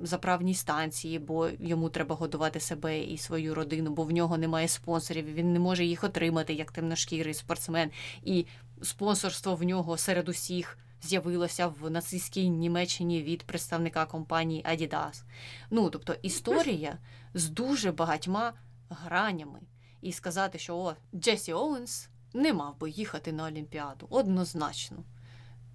заправній 0.00 0.54
станції, 0.54 1.18
бо 1.18 1.48
йому 1.60 1.88
треба 1.88 2.16
годувати 2.16 2.60
себе 2.60 3.00
і 3.00 3.18
свою 3.18 3.54
родину, 3.54 3.90
бо 3.90 4.02
в 4.04 4.10
нього 4.10 4.38
немає 4.38 4.68
спонсорів, 4.68 5.34
він 5.34 5.52
не 5.52 5.58
може 5.58 5.84
їх 5.84 6.04
отримати 6.04 6.54
як 6.54 6.72
темношкірий 6.72 7.34
спортсмен, 7.34 7.90
і 8.24 8.46
спонсорство 8.82 9.54
в 9.54 9.62
нього 9.62 9.96
серед 9.96 10.28
усіх 10.28 10.78
з'явилося 11.02 11.66
в 11.66 11.90
нацистській 11.90 12.48
Німеччині 12.48 13.22
від 13.22 13.42
представника 13.42 14.06
компанії 14.06 14.64
Adidas. 14.64 15.22
Ну, 15.70 15.90
тобто 15.90 16.14
історія 16.22 16.98
з 17.34 17.48
дуже 17.48 17.92
багатьма 17.92 18.52
гранями. 18.88 19.60
І 20.00 20.12
сказати, 20.12 20.58
що 20.58 20.76
о, 20.76 20.94
Джесі 21.14 21.52
Оуенс 21.52 22.08
не 22.34 22.52
мав 22.52 22.80
би 22.80 22.90
їхати 22.90 23.32
на 23.32 23.44
Олімпіаду 23.44 24.06
однозначно. 24.10 24.96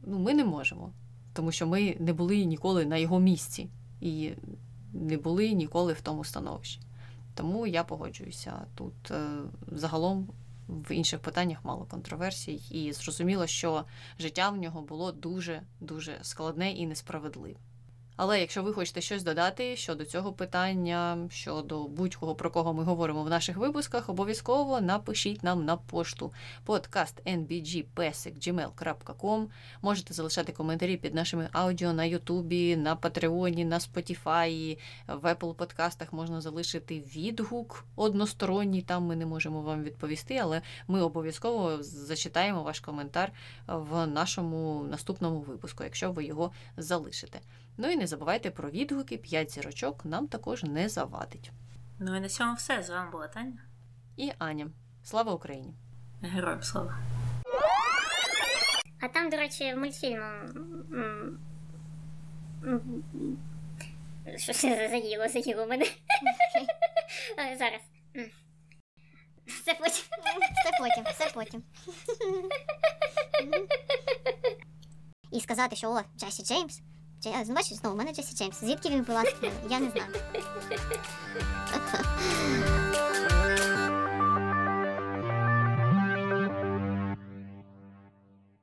Ну, 0.03 0.19
Ми 0.19 0.33
не 0.33 0.45
можемо, 0.45 0.93
тому 1.33 1.51
що 1.51 1.67
ми 1.67 1.95
не 1.99 2.13
були 2.13 2.45
ніколи 2.45 2.85
на 2.85 2.97
його 2.97 3.19
місці 3.19 3.69
і 4.01 4.31
не 4.93 5.17
були 5.17 5.51
ніколи 5.51 5.93
в 5.93 6.01
тому 6.01 6.23
становищі. 6.23 6.79
Тому 7.33 7.67
я 7.67 7.83
погоджуюся 7.83 8.65
тут 8.75 9.11
е, 9.11 9.27
загалом 9.71 10.29
в 10.67 10.91
інших 10.91 11.19
питаннях 11.19 11.65
мало 11.65 11.85
контроверсій, 11.85 12.61
і 12.71 12.93
зрозуміло, 12.93 13.47
що 13.47 13.85
життя 14.19 14.49
в 14.49 14.57
нього 14.57 14.81
було 14.81 15.11
дуже 15.11 15.61
дуже 15.79 16.19
складне 16.21 16.71
і 16.71 16.87
несправедливе. 16.87 17.59
Але 18.17 18.39
якщо 18.39 18.63
ви 18.63 18.73
хочете 18.73 19.01
щось 19.01 19.23
додати 19.23 19.75
щодо 19.75 20.05
цього 20.05 20.33
питання, 20.33 21.27
щодо 21.31 21.83
будь-кого 21.83 22.35
про 22.35 22.51
кого 22.51 22.73
ми 22.73 22.83
говоримо 22.83 23.23
в 23.23 23.29
наших 23.29 23.57
випусках, 23.57 24.09
обов'язково 24.09 24.81
напишіть 24.81 25.43
нам 25.43 25.65
на 25.65 25.77
пошту 25.77 26.33
podcastnbgpesic.gmail.com 26.65 29.47
Можете 29.81 30.13
залишати 30.13 30.51
коментарі 30.51 30.97
під 30.97 31.15
нашими 31.15 31.49
аудіо 31.51 31.93
на 31.93 32.05
Ютубі, 32.05 32.75
на 32.75 32.95
Патреоні, 32.95 33.65
на 33.65 33.79
Spotify, 33.79 34.77
в 35.07 35.33
Apple 35.33 35.53
подкастах 35.53 36.13
можна 36.13 36.41
залишити 36.41 36.99
відгук 36.99 37.85
односторонній. 37.95 38.81
Там 38.81 39.03
ми 39.03 39.15
не 39.15 39.25
можемо 39.25 39.61
вам 39.61 39.83
відповісти, 39.83 40.37
але 40.37 40.61
ми 40.87 41.01
обов'язково 41.01 41.83
зачитаємо 41.83 42.63
ваш 42.63 42.79
коментар 42.79 43.31
в 43.67 44.07
нашому 44.07 44.85
наступному 44.89 45.39
випуску, 45.39 45.83
якщо 45.83 46.11
ви 46.11 46.25
його 46.25 46.51
залишите. 46.77 47.39
Ну 47.77 47.91
і 47.91 47.95
не 47.95 48.07
забувайте 48.07 48.51
про 48.51 48.69
відгуки, 48.69 49.17
5 49.17 49.51
зірочок 49.51 50.05
нам 50.05 50.27
також 50.27 50.63
не 50.63 50.89
завадить. 50.89 51.51
Ну 51.99 52.15
і 52.17 52.19
на 52.19 52.29
цьому 52.29 52.53
все. 52.55 52.83
З 52.83 52.89
вами 52.89 53.11
була 53.11 53.27
Таня. 53.27 53.57
І 54.17 54.31
Аня. 54.37 54.69
Слава 55.03 55.33
Україні! 55.33 55.73
Героям 56.21 56.63
слава! 56.63 56.97
А 59.01 59.07
там, 59.07 59.29
до 59.29 59.37
речі, 59.37 59.75
мультфільму. 59.75 60.25
Що 64.35 64.53
це 64.53 64.89
заїло, 64.89 65.27
заїло 65.27 65.67
мене. 65.67 65.85
Зараз. 67.57 67.81
Все 69.47 69.73
потім. 69.73 70.03
Все 70.55 70.71
потім, 70.79 71.03
все 71.13 71.31
потім. 71.33 71.63
І 75.31 75.41
сказати, 75.41 75.75
що 75.75 75.91
о, 75.91 76.01
Джесі 76.17 76.43
Джеймс. 76.43 76.81
Джей... 77.25 77.53
Бачиш, 77.53 77.77
знову, 77.77 77.95
у 77.95 77.97
мене 77.97 78.13
Джесі 78.13 78.35
Джеймс. 78.35 78.59
Звідки 78.59 78.89
він 78.89 79.03
була? 79.03 79.23
Я 79.69 79.79
не 79.79 79.91
знаю. 79.91 80.07